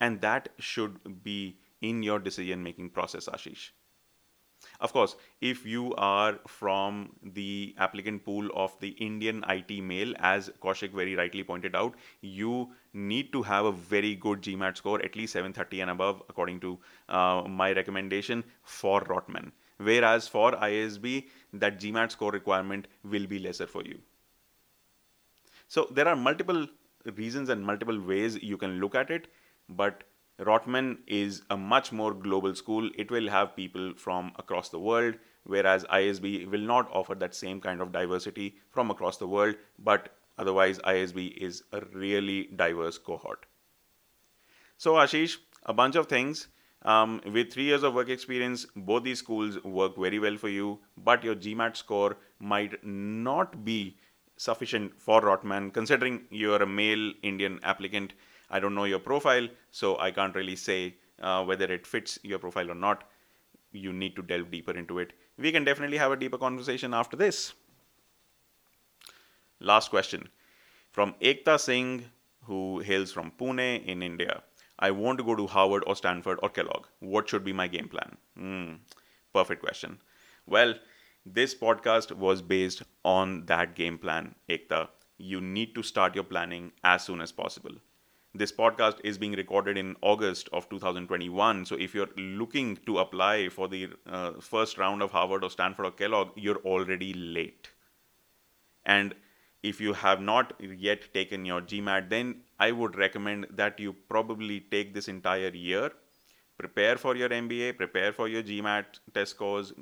And 0.00 0.20
that 0.22 0.48
should 0.58 1.22
be 1.22 1.58
in 1.82 2.02
your 2.02 2.18
decision 2.18 2.62
making 2.62 2.90
process, 2.90 3.26
Ashish. 3.26 3.70
Of 4.80 4.94
course, 4.94 5.16
if 5.42 5.66
you 5.66 5.94
are 5.96 6.38
from 6.46 7.14
the 7.22 7.74
applicant 7.78 8.24
pool 8.24 8.48
of 8.54 8.78
the 8.80 8.88
Indian 8.90 9.44
IT 9.48 9.82
male, 9.82 10.14
as 10.18 10.50
Kaushik 10.62 10.92
very 10.92 11.14
rightly 11.14 11.42
pointed 11.42 11.76
out, 11.76 11.94
you 12.22 12.70
need 12.94 13.30
to 13.32 13.42
have 13.42 13.66
a 13.66 13.72
very 13.72 14.14
good 14.14 14.40
GMAT 14.40 14.78
score, 14.78 15.02
at 15.02 15.16
least 15.16 15.34
730 15.34 15.82
and 15.82 15.90
above, 15.90 16.22
according 16.30 16.60
to 16.60 16.78
uh, 17.10 17.42
my 17.46 17.72
recommendation 17.72 18.42
for 18.62 19.02
Rotman. 19.02 19.52
Whereas 19.76 20.28
for 20.28 20.52
ISB, 20.52 21.26
that 21.52 21.78
GMAT 21.78 22.12
score 22.12 22.32
requirement 22.32 22.88
will 23.04 23.26
be 23.26 23.38
lesser 23.38 23.66
for 23.66 23.82
you. 23.84 23.98
So 25.68 25.88
there 25.90 26.08
are 26.08 26.16
multiple 26.16 26.66
reasons 27.16 27.50
and 27.50 27.64
multiple 27.64 28.00
ways 28.00 28.42
you 28.42 28.56
can 28.56 28.80
look 28.80 28.94
at 28.94 29.10
it, 29.10 29.28
but 29.68 30.04
Rotman 30.40 30.98
is 31.06 31.42
a 31.50 31.56
much 31.56 31.92
more 31.92 32.12
global 32.14 32.54
school. 32.54 32.90
It 32.96 33.10
will 33.10 33.28
have 33.28 33.54
people 33.56 33.92
from 33.96 34.32
across 34.38 34.70
the 34.70 34.78
world, 34.78 35.16
whereas 35.44 35.84
ISB 35.84 36.50
will 36.50 36.60
not 36.60 36.90
offer 36.92 37.14
that 37.14 37.34
same 37.34 37.60
kind 37.60 37.80
of 37.80 37.92
diversity 37.92 38.56
from 38.70 38.90
across 38.90 39.18
the 39.18 39.28
world, 39.28 39.56
but 39.78 40.10
Otherwise, 40.40 40.78
ISB 40.78 41.36
is 41.36 41.64
a 41.70 41.82
really 41.92 42.48
diverse 42.56 42.96
cohort. 42.96 43.44
So, 44.78 44.94
Ashish, 44.94 45.36
a 45.64 45.74
bunch 45.74 45.96
of 45.96 46.06
things. 46.06 46.48
Um, 46.82 47.20
with 47.30 47.52
three 47.52 47.64
years 47.64 47.82
of 47.82 47.92
work 47.92 48.08
experience, 48.08 48.64
both 48.74 49.02
these 49.04 49.18
schools 49.18 49.62
work 49.62 49.98
very 49.98 50.18
well 50.18 50.38
for 50.38 50.48
you, 50.48 50.78
but 50.96 51.22
your 51.22 51.34
GMAT 51.34 51.76
score 51.76 52.16
might 52.38 52.82
not 52.82 53.66
be 53.66 53.98
sufficient 54.38 54.98
for 54.98 55.20
Rotman, 55.20 55.74
considering 55.74 56.22
you're 56.30 56.62
a 56.62 56.66
male 56.66 57.12
Indian 57.22 57.60
applicant. 57.62 58.14
I 58.50 58.60
don't 58.60 58.74
know 58.74 58.84
your 58.84 58.98
profile, 58.98 59.48
so 59.70 59.98
I 59.98 60.10
can't 60.10 60.34
really 60.34 60.56
say 60.56 60.96
uh, 61.20 61.44
whether 61.44 61.72
it 61.72 61.86
fits 61.86 62.18
your 62.22 62.38
profile 62.38 62.70
or 62.70 62.74
not. 62.74 63.04
You 63.72 63.92
need 63.92 64.16
to 64.16 64.22
delve 64.22 64.50
deeper 64.50 64.72
into 64.72 64.98
it. 64.98 65.12
We 65.38 65.52
can 65.52 65.64
definitely 65.64 65.98
have 65.98 66.12
a 66.12 66.16
deeper 66.16 66.38
conversation 66.38 66.92
after 66.92 67.16
this. 67.16 67.52
Last 69.60 69.90
question 69.90 70.28
from 70.90 71.14
Ekta 71.20 71.58
Singh, 71.60 72.04
who 72.44 72.80
hails 72.80 73.12
from 73.12 73.30
Pune 73.38 73.84
in 73.86 74.02
India. 74.02 74.42
I 74.78 74.90
want 74.90 75.18
to 75.18 75.24
go 75.24 75.36
to 75.36 75.46
Harvard 75.46 75.84
or 75.86 75.94
Stanford 75.94 76.38
or 76.42 76.48
Kellogg. 76.48 76.86
What 77.00 77.28
should 77.28 77.44
be 77.44 77.52
my 77.52 77.68
game 77.68 77.88
plan? 77.88 78.16
Mm, 78.38 78.78
perfect 79.32 79.62
question. 79.62 80.00
Well, 80.46 80.74
this 81.26 81.54
podcast 81.54 82.12
was 82.12 82.40
based 82.40 82.82
on 83.04 83.44
that 83.46 83.74
game 83.76 83.98
plan, 83.98 84.34
Ekta. 84.48 84.88
You 85.18 85.40
need 85.40 85.74
to 85.74 85.82
start 85.82 86.14
your 86.14 86.24
planning 86.24 86.72
as 86.82 87.04
soon 87.04 87.20
as 87.20 87.30
possible. 87.30 87.72
This 88.32 88.52
podcast 88.52 89.00
is 89.02 89.18
being 89.18 89.32
recorded 89.32 89.76
in 89.76 89.96
August 90.02 90.48
of 90.52 90.68
2021. 90.68 91.64
So 91.66 91.74
if 91.74 91.94
you're 91.96 92.14
looking 92.16 92.76
to 92.86 92.98
apply 92.98 93.48
for 93.48 93.66
the 93.66 93.88
uh, 94.06 94.34
first 94.40 94.78
round 94.78 95.02
of 95.02 95.10
Harvard 95.10 95.42
or 95.42 95.50
Stanford 95.50 95.86
or 95.86 95.90
Kellogg, 95.90 96.30
you're 96.36 96.58
already 96.58 97.12
late. 97.12 97.70
And 98.86 99.16
if 99.64 99.80
you 99.80 99.94
have 99.94 100.20
not 100.20 100.52
yet 100.60 101.12
taken 101.12 101.44
your 101.44 101.60
GMAT, 101.60 102.08
then 102.08 102.42
I 102.60 102.70
would 102.70 102.94
recommend 102.96 103.48
that 103.50 103.80
you 103.80 103.92
probably 103.92 104.60
take 104.60 104.94
this 104.94 105.08
entire 105.08 105.50
year, 105.50 105.90
prepare 106.56 106.96
for 106.96 107.16
your 107.16 107.28
MBA, 107.28 107.76
prepare 107.76 108.12
for 108.12 108.28
your 108.28 108.44
GMAT 108.44 109.00
test 109.12 109.32
scores, 109.32 109.72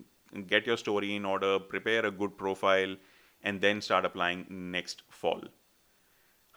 get 0.47 0.67
your 0.67 0.79
story 0.79 1.15
in 1.15 1.27
order, 1.27 1.59
prepare 1.59 2.07
a 2.07 2.11
good 2.11 2.39
profile, 2.39 2.97
and 3.43 3.61
then 3.61 3.83
start 3.83 4.07
applying 4.07 4.47
next 4.49 5.03
fall. 5.11 5.43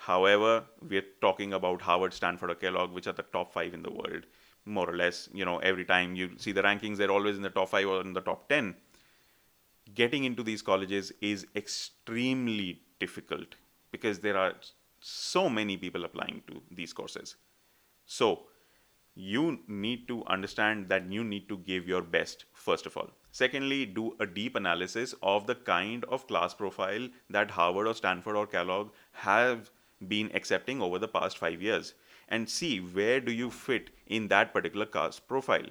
However, 0.06 0.64
we're 0.82 1.06
talking 1.22 1.54
about 1.54 1.84
Harvard, 1.84 2.12
Stanford, 2.12 2.49
or 2.49 2.56
Kellogg, 2.56 2.91
which 2.91 3.06
are 3.06 3.14
the 3.14 3.22
top 3.22 3.54
five 3.54 3.76
in 3.76 3.84
the 3.84 3.91
world, 3.91 4.26
more 4.66 4.89
or 4.89 4.95
less. 4.97 5.30
You 5.32 5.45
know, 5.45 5.60
every 5.60 5.86
time 5.86 6.16
you 6.16 6.32
see 6.38 6.52
the 6.52 6.64
rankings, 6.64 6.97
they're 6.97 7.12
always 7.12 7.36
in 7.36 7.43
the 7.43 7.52
top 7.52 7.70
five 7.70 7.88
or 7.88 8.02
in 8.02 8.14
the 8.14 8.22
top 8.22 8.49
10. 8.49 8.76
Getting 9.93 10.24
into 10.24 10.41
these 10.41 10.64
colleges 10.64 11.12
is 11.22 11.45
extremely 11.56 12.82
difficult 12.99 13.54
because 13.91 14.18
there 14.20 14.38
are 14.38 14.54
so 15.02 15.47
many 15.47 15.78
people 15.78 16.04
applying 16.04 16.41
to 16.47 16.64
these 16.72 16.93
courses. 16.93 17.36
So, 18.08 18.47
you 19.14 19.60
need 19.68 20.08
to 20.08 20.26
understand 20.26 20.89
that 20.89 21.12
you 21.12 21.24
need 21.24 21.47
to 21.49 21.58
give 21.60 21.88
your 21.88 22.02
best, 22.02 22.45
first 22.54 22.88
of 22.88 22.97
all. 22.97 23.12
Secondly, 23.32 23.86
do 23.86 24.16
a 24.20 24.26
deep 24.26 24.56
analysis 24.56 25.14
of 25.22 25.45
the 25.45 25.56
kind 25.56 26.06
of 26.06 26.26
class 26.26 26.56
profile 26.56 27.08
that 27.30 27.52
Harvard 27.52 27.86
or 27.86 27.93
Stanford 27.93 28.36
or 28.36 28.47
Kellogg 28.47 28.89
have 29.12 29.70
been 30.08 30.32
accepting 30.34 30.82
over 30.82 30.99
the 30.99 31.08
past 31.08 31.38
five 31.38 31.62
years 31.62 31.93
and 32.28 32.49
see 32.49 32.80
where 32.80 33.20
do 33.20 33.32
you 33.32 33.52
fit 33.52 33.89
in 34.08 34.28
that 34.30 34.54
particular 34.54 34.86
class 34.86 35.20
profile. 35.20 35.68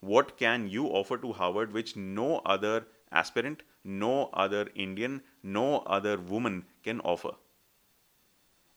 What 0.00 0.36
can 0.36 0.68
you 0.68 0.86
offer 0.86 1.16
to 1.18 1.32
Harvard 1.32 1.72
which 1.72 1.96
no 1.96 2.38
other 2.44 2.86
aspirant, 3.12 3.62
no 3.84 4.28
other 4.32 4.68
Indian, 4.74 5.22
no 5.42 5.78
other 5.80 6.18
woman 6.18 6.64
can 6.82 7.00
offer. 7.00 7.32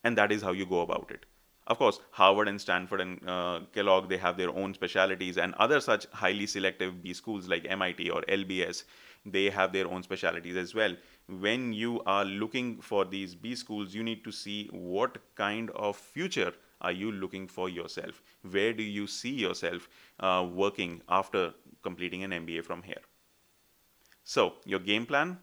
And 0.04 0.18
that 0.18 0.32
is 0.32 0.42
how 0.42 0.52
you 0.52 0.66
go 0.66 0.82
about 0.82 1.12
it. 1.12 1.26
Of 1.68 1.78
course, 1.78 2.00
Harvard 2.12 2.48
and 2.48 2.60
Stanford 2.60 3.02
and 3.02 3.30
uh, 3.30 3.60
Kellogg, 3.74 4.10
they 4.10 4.18
have 4.18 4.38
their 4.38 4.50
own 4.50 4.74
specialities, 4.74 5.38
and 5.38 5.54
other 5.56 5.80
such 5.80 6.08
highly 6.12 6.48
selective 6.48 7.04
B 7.04 7.14
schools 7.14 7.48
like 7.48 7.68
MIT 7.70 8.10
or 8.10 8.22
LBS, 8.24 8.86
they 9.26 9.50
have 9.50 9.72
their 9.72 9.88
own 9.88 10.02
specialities 10.02 10.56
as 10.56 10.74
well. 10.74 10.96
When 11.30 11.74
you 11.74 12.02
are 12.08 12.26
looking 12.26 12.82
for 12.82 13.06
these 13.06 13.36
B 13.36 13.56
schools, 13.56 13.94
you 13.94 14.04
need 14.04 14.24
to 14.24 14.32
see 14.32 14.68
what 14.72 15.20
kind 15.36 15.70
of 15.72 15.96
future 15.96 16.54
are 16.82 16.92
you 16.92 17.12
looking 17.12 17.48
for 17.48 17.70
yourself? 17.70 18.22
Where 18.42 18.74
do 18.74 18.84
you 18.84 19.06
see 19.08 19.30
yourself 19.30 19.88
uh, 20.20 20.48
working 20.52 21.02
after 21.08 21.54
completing 21.84 22.24
an 22.24 22.32
MBA 22.32 22.64
from 22.64 22.82
here? 22.84 23.02
So, 24.24 24.56
your 24.66 24.80
game 24.80 25.06
plan 25.06 25.40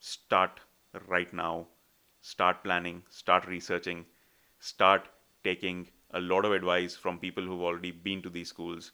start 0.00 0.60
right 1.06 1.32
now. 1.32 1.68
Start 2.22 2.62
planning, 2.64 3.02
start 3.10 3.46
researching, 3.46 4.06
start 4.60 5.08
taking 5.44 5.88
a 6.12 6.20
lot 6.20 6.44
of 6.44 6.52
advice 6.52 6.96
from 6.96 7.18
people 7.18 7.44
who've 7.44 7.62
already 7.62 7.90
been 7.90 8.22
to 8.22 8.30
these 8.30 8.48
schools, 8.48 8.92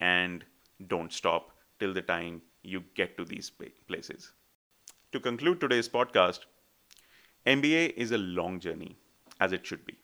and 0.00 0.44
don't 0.88 1.12
stop 1.12 1.52
till 1.78 1.92
the 1.92 2.02
time 2.02 2.42
you 2.62 2.82
get 2.94 3.16
to 3.18 3.24
these 3.24 3.50
places. 3.86 4.32
To 5.12 5.20
conclude 5.20 5.60
today's 5.60 5.90
podcast, 5.90 6.46
MBA 7.44 7.92
is 7.98 8.12
a 8.12 8.18
long 8.18 8.58
journey, 8.60 8.96
as 9.40 9.52
it 9.52 9.66
should 9.66 9.84
be. 9.84 9.98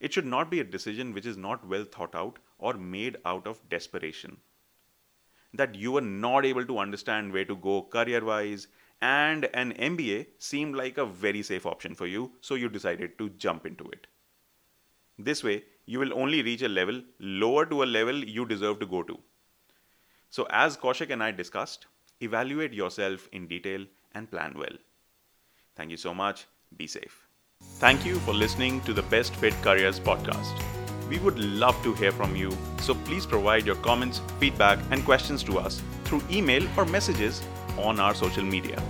It 0.00 0.12
should 0.12 0.26
not 0.26 0.50
be 0.50 0.58
a 0.58 0.64
decision 0.64 1.14
which 1.14 1.26
is 1.26 1.36
not 1.36 1.64
well 1.64 1.84
thought 1.84 2.16
out 2.16 2.40
or 2.58 2.74
made 2.74 3.18
out 3.24 3.46
of 3.46 3.68
desperation 3.68 4.38
that 5.54 5.76
you 5.76 5.92
were 5.92 6.00
not 6.00 6.44
able 6.44 6.66
to 6.66 6.78
understand 6.78 7.32
where 7.32 7.44
to 7.44 7.54
go 7.54 7.82
career 7.82 8.24
wise, 8.24 8.66
and 9.00 9.44
an 9.54 9.74
MBA 9.74 10.26
seemed 10.38 10.74
like 10.74 10.98
a 10.98 11.06
very 11.06 11.42
safe 11.42 11.64
option 11.64 11.94
for 11.94 12.06
you, 12.08 12.32
so 12.40 12.56
you 12.56 12.68
decided 12.68 13.16
to 13.18 13.28
jump 13.30 13.64
into 13.64 13.88
it. 13.90 14.08
This 15.18 15.44
way, 15.44 15.62
you 15.86 16.00
will 16.00 16.12
only 16.14 16.42
reach 16.42 16.62
a 16.62 16.68
level 16.68 17.00
lower 17.20 17.64
to 17.66 17.84
a 17.84 17.84
level 17.84 18.24
you 18.24 18.44
deserve 18.44 18.80
to 18.80 18.86
go 18.86 19.04
to. 19.04 19.20
So, 20.30 20.48
as 20.50 20.76
Kaushik 20.76 21.10
and 21.10 21.22
I 21.22 21.30
discussed, 21.30 21.86
evaluate 22.20 22.72
yourself 22.72 23.28
in 23.30 23.46
detail 23.46 23.86
and 24.14 24.30
plan 24.30 24.54
well. 24.56 24.76
Thank 25.76 25.90
you 25.90 25.96
so 25.96 26.14
much. 26.14 26.46
Be 26.76 26.86
safe. 26.86 27.26
Thank 27.78 28.04
you 28.04 28.16
for 28.20 28.34
listening 28.34 28.80
to 28.82 28.92
the 28.92 29.02
Best 29.02 29.34
Fit 29.36 29.54
Careers 29.62 30.00
podcast. 30.00 30.52
We 31.08 31.18
would 31.18 31.38
love 31.38 31.80
to 31.82 31.92
hear 31.94 32.12
from 32.12 32.34
you, 32.36 32.56
so 32.80 32.94
please 32.94 33.26
provide 33.26 33.66
your 33.66 33.76
comments, 33.76 34.20
feedback, 34.40 34.78
and 34.90 35.04
questions 35.04 35.42
to 35.44 35.58
us 35.58 35.82
through 36.04 36.22
email 36.30 36.66
or 36.76 36.84
messages 36.86 37.42
on 37.78 38.00
our 38.00 38.14
social 38.14 38.44
media. 38.44 38.82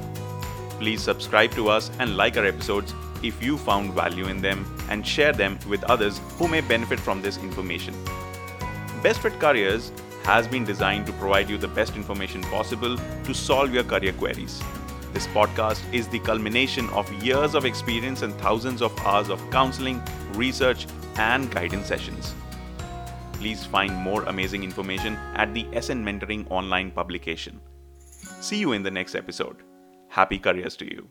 Please 0.78 1.00
subscribe 1.00 1.52
to 1.52 1.68
us 1.68 1.90
and 1.98 2.16
like 2.16 2.36
our 2.36 2.44
episodes 2.44 2.94
if 3.22 3.42
you 3.42 3.56
found 3.56 3.92
value 3.92 4.26
in 4.26 4.40
them 4.42 4.64
and 4.88 5.06
share 5.06 5.32
them 5.32 5.58
with 5.68 5.84
others 5.84 6.20
who 6.36 6.48
may 6.48 6.60
benefit 6.60 6.98
from 6.98 7.22
this 7.22 7.38
information. 7.38 7.94
Best 9.02 9.20
Fit 9.20 9.38
Careers 9.38 9.92
has 10.24 10.46
been 10.46 10.64
designed 10.64 11.06
to 11.06 11.12
provide 11.14 11.48
you 11.50 11.58
the 11.58 11.68
best 11.68 11.96
information 11.96 12.42
possible 12.42 12.96
to 13.24 13.34
solve 13.34 13.72
your 13.72 13.84
career 13.84 14.12
queries. 14.12 14.62
This 15.12 15.26
podcast 15.26 15.82
is 15.92 16.08
the 16.08 16.20
culmination 16.20 16.88
of 16.90 17.12
years 17.22 17.54
of 17.54 17.66
experience 17.66 18.22
and 18.22 18.32
thousands 18.36 18.80
of 18.80 18.98
hours 19.00 19.28
of 19.28 19.38
counseling, 19.50 20.02
research, 20.32 20.86
and 21.16 21.50
guidance 21.50 21.86
sessions. 21.86 22.34
Please 23.34 23.66
find 23.66 23.94
more 23.94 24.22
amazing 24.22 24.64
information 24.64 25.16
at 25.34 25.52
the 25.52 25.64
SN 25.78 26.02
Mentoring 26.02 26.50
online 26.50 26.90
publication. 26.90 27.60
See 28.40 28.58
you 28.58 28.72
in 28.72 28.82
the 28.82 28.90
next 28.90 29.14
episode. 29.14 29.62
Happy 30.08 30.38
careers 30.38 30.76
to 30.76 30.86
you. 30.86 31.10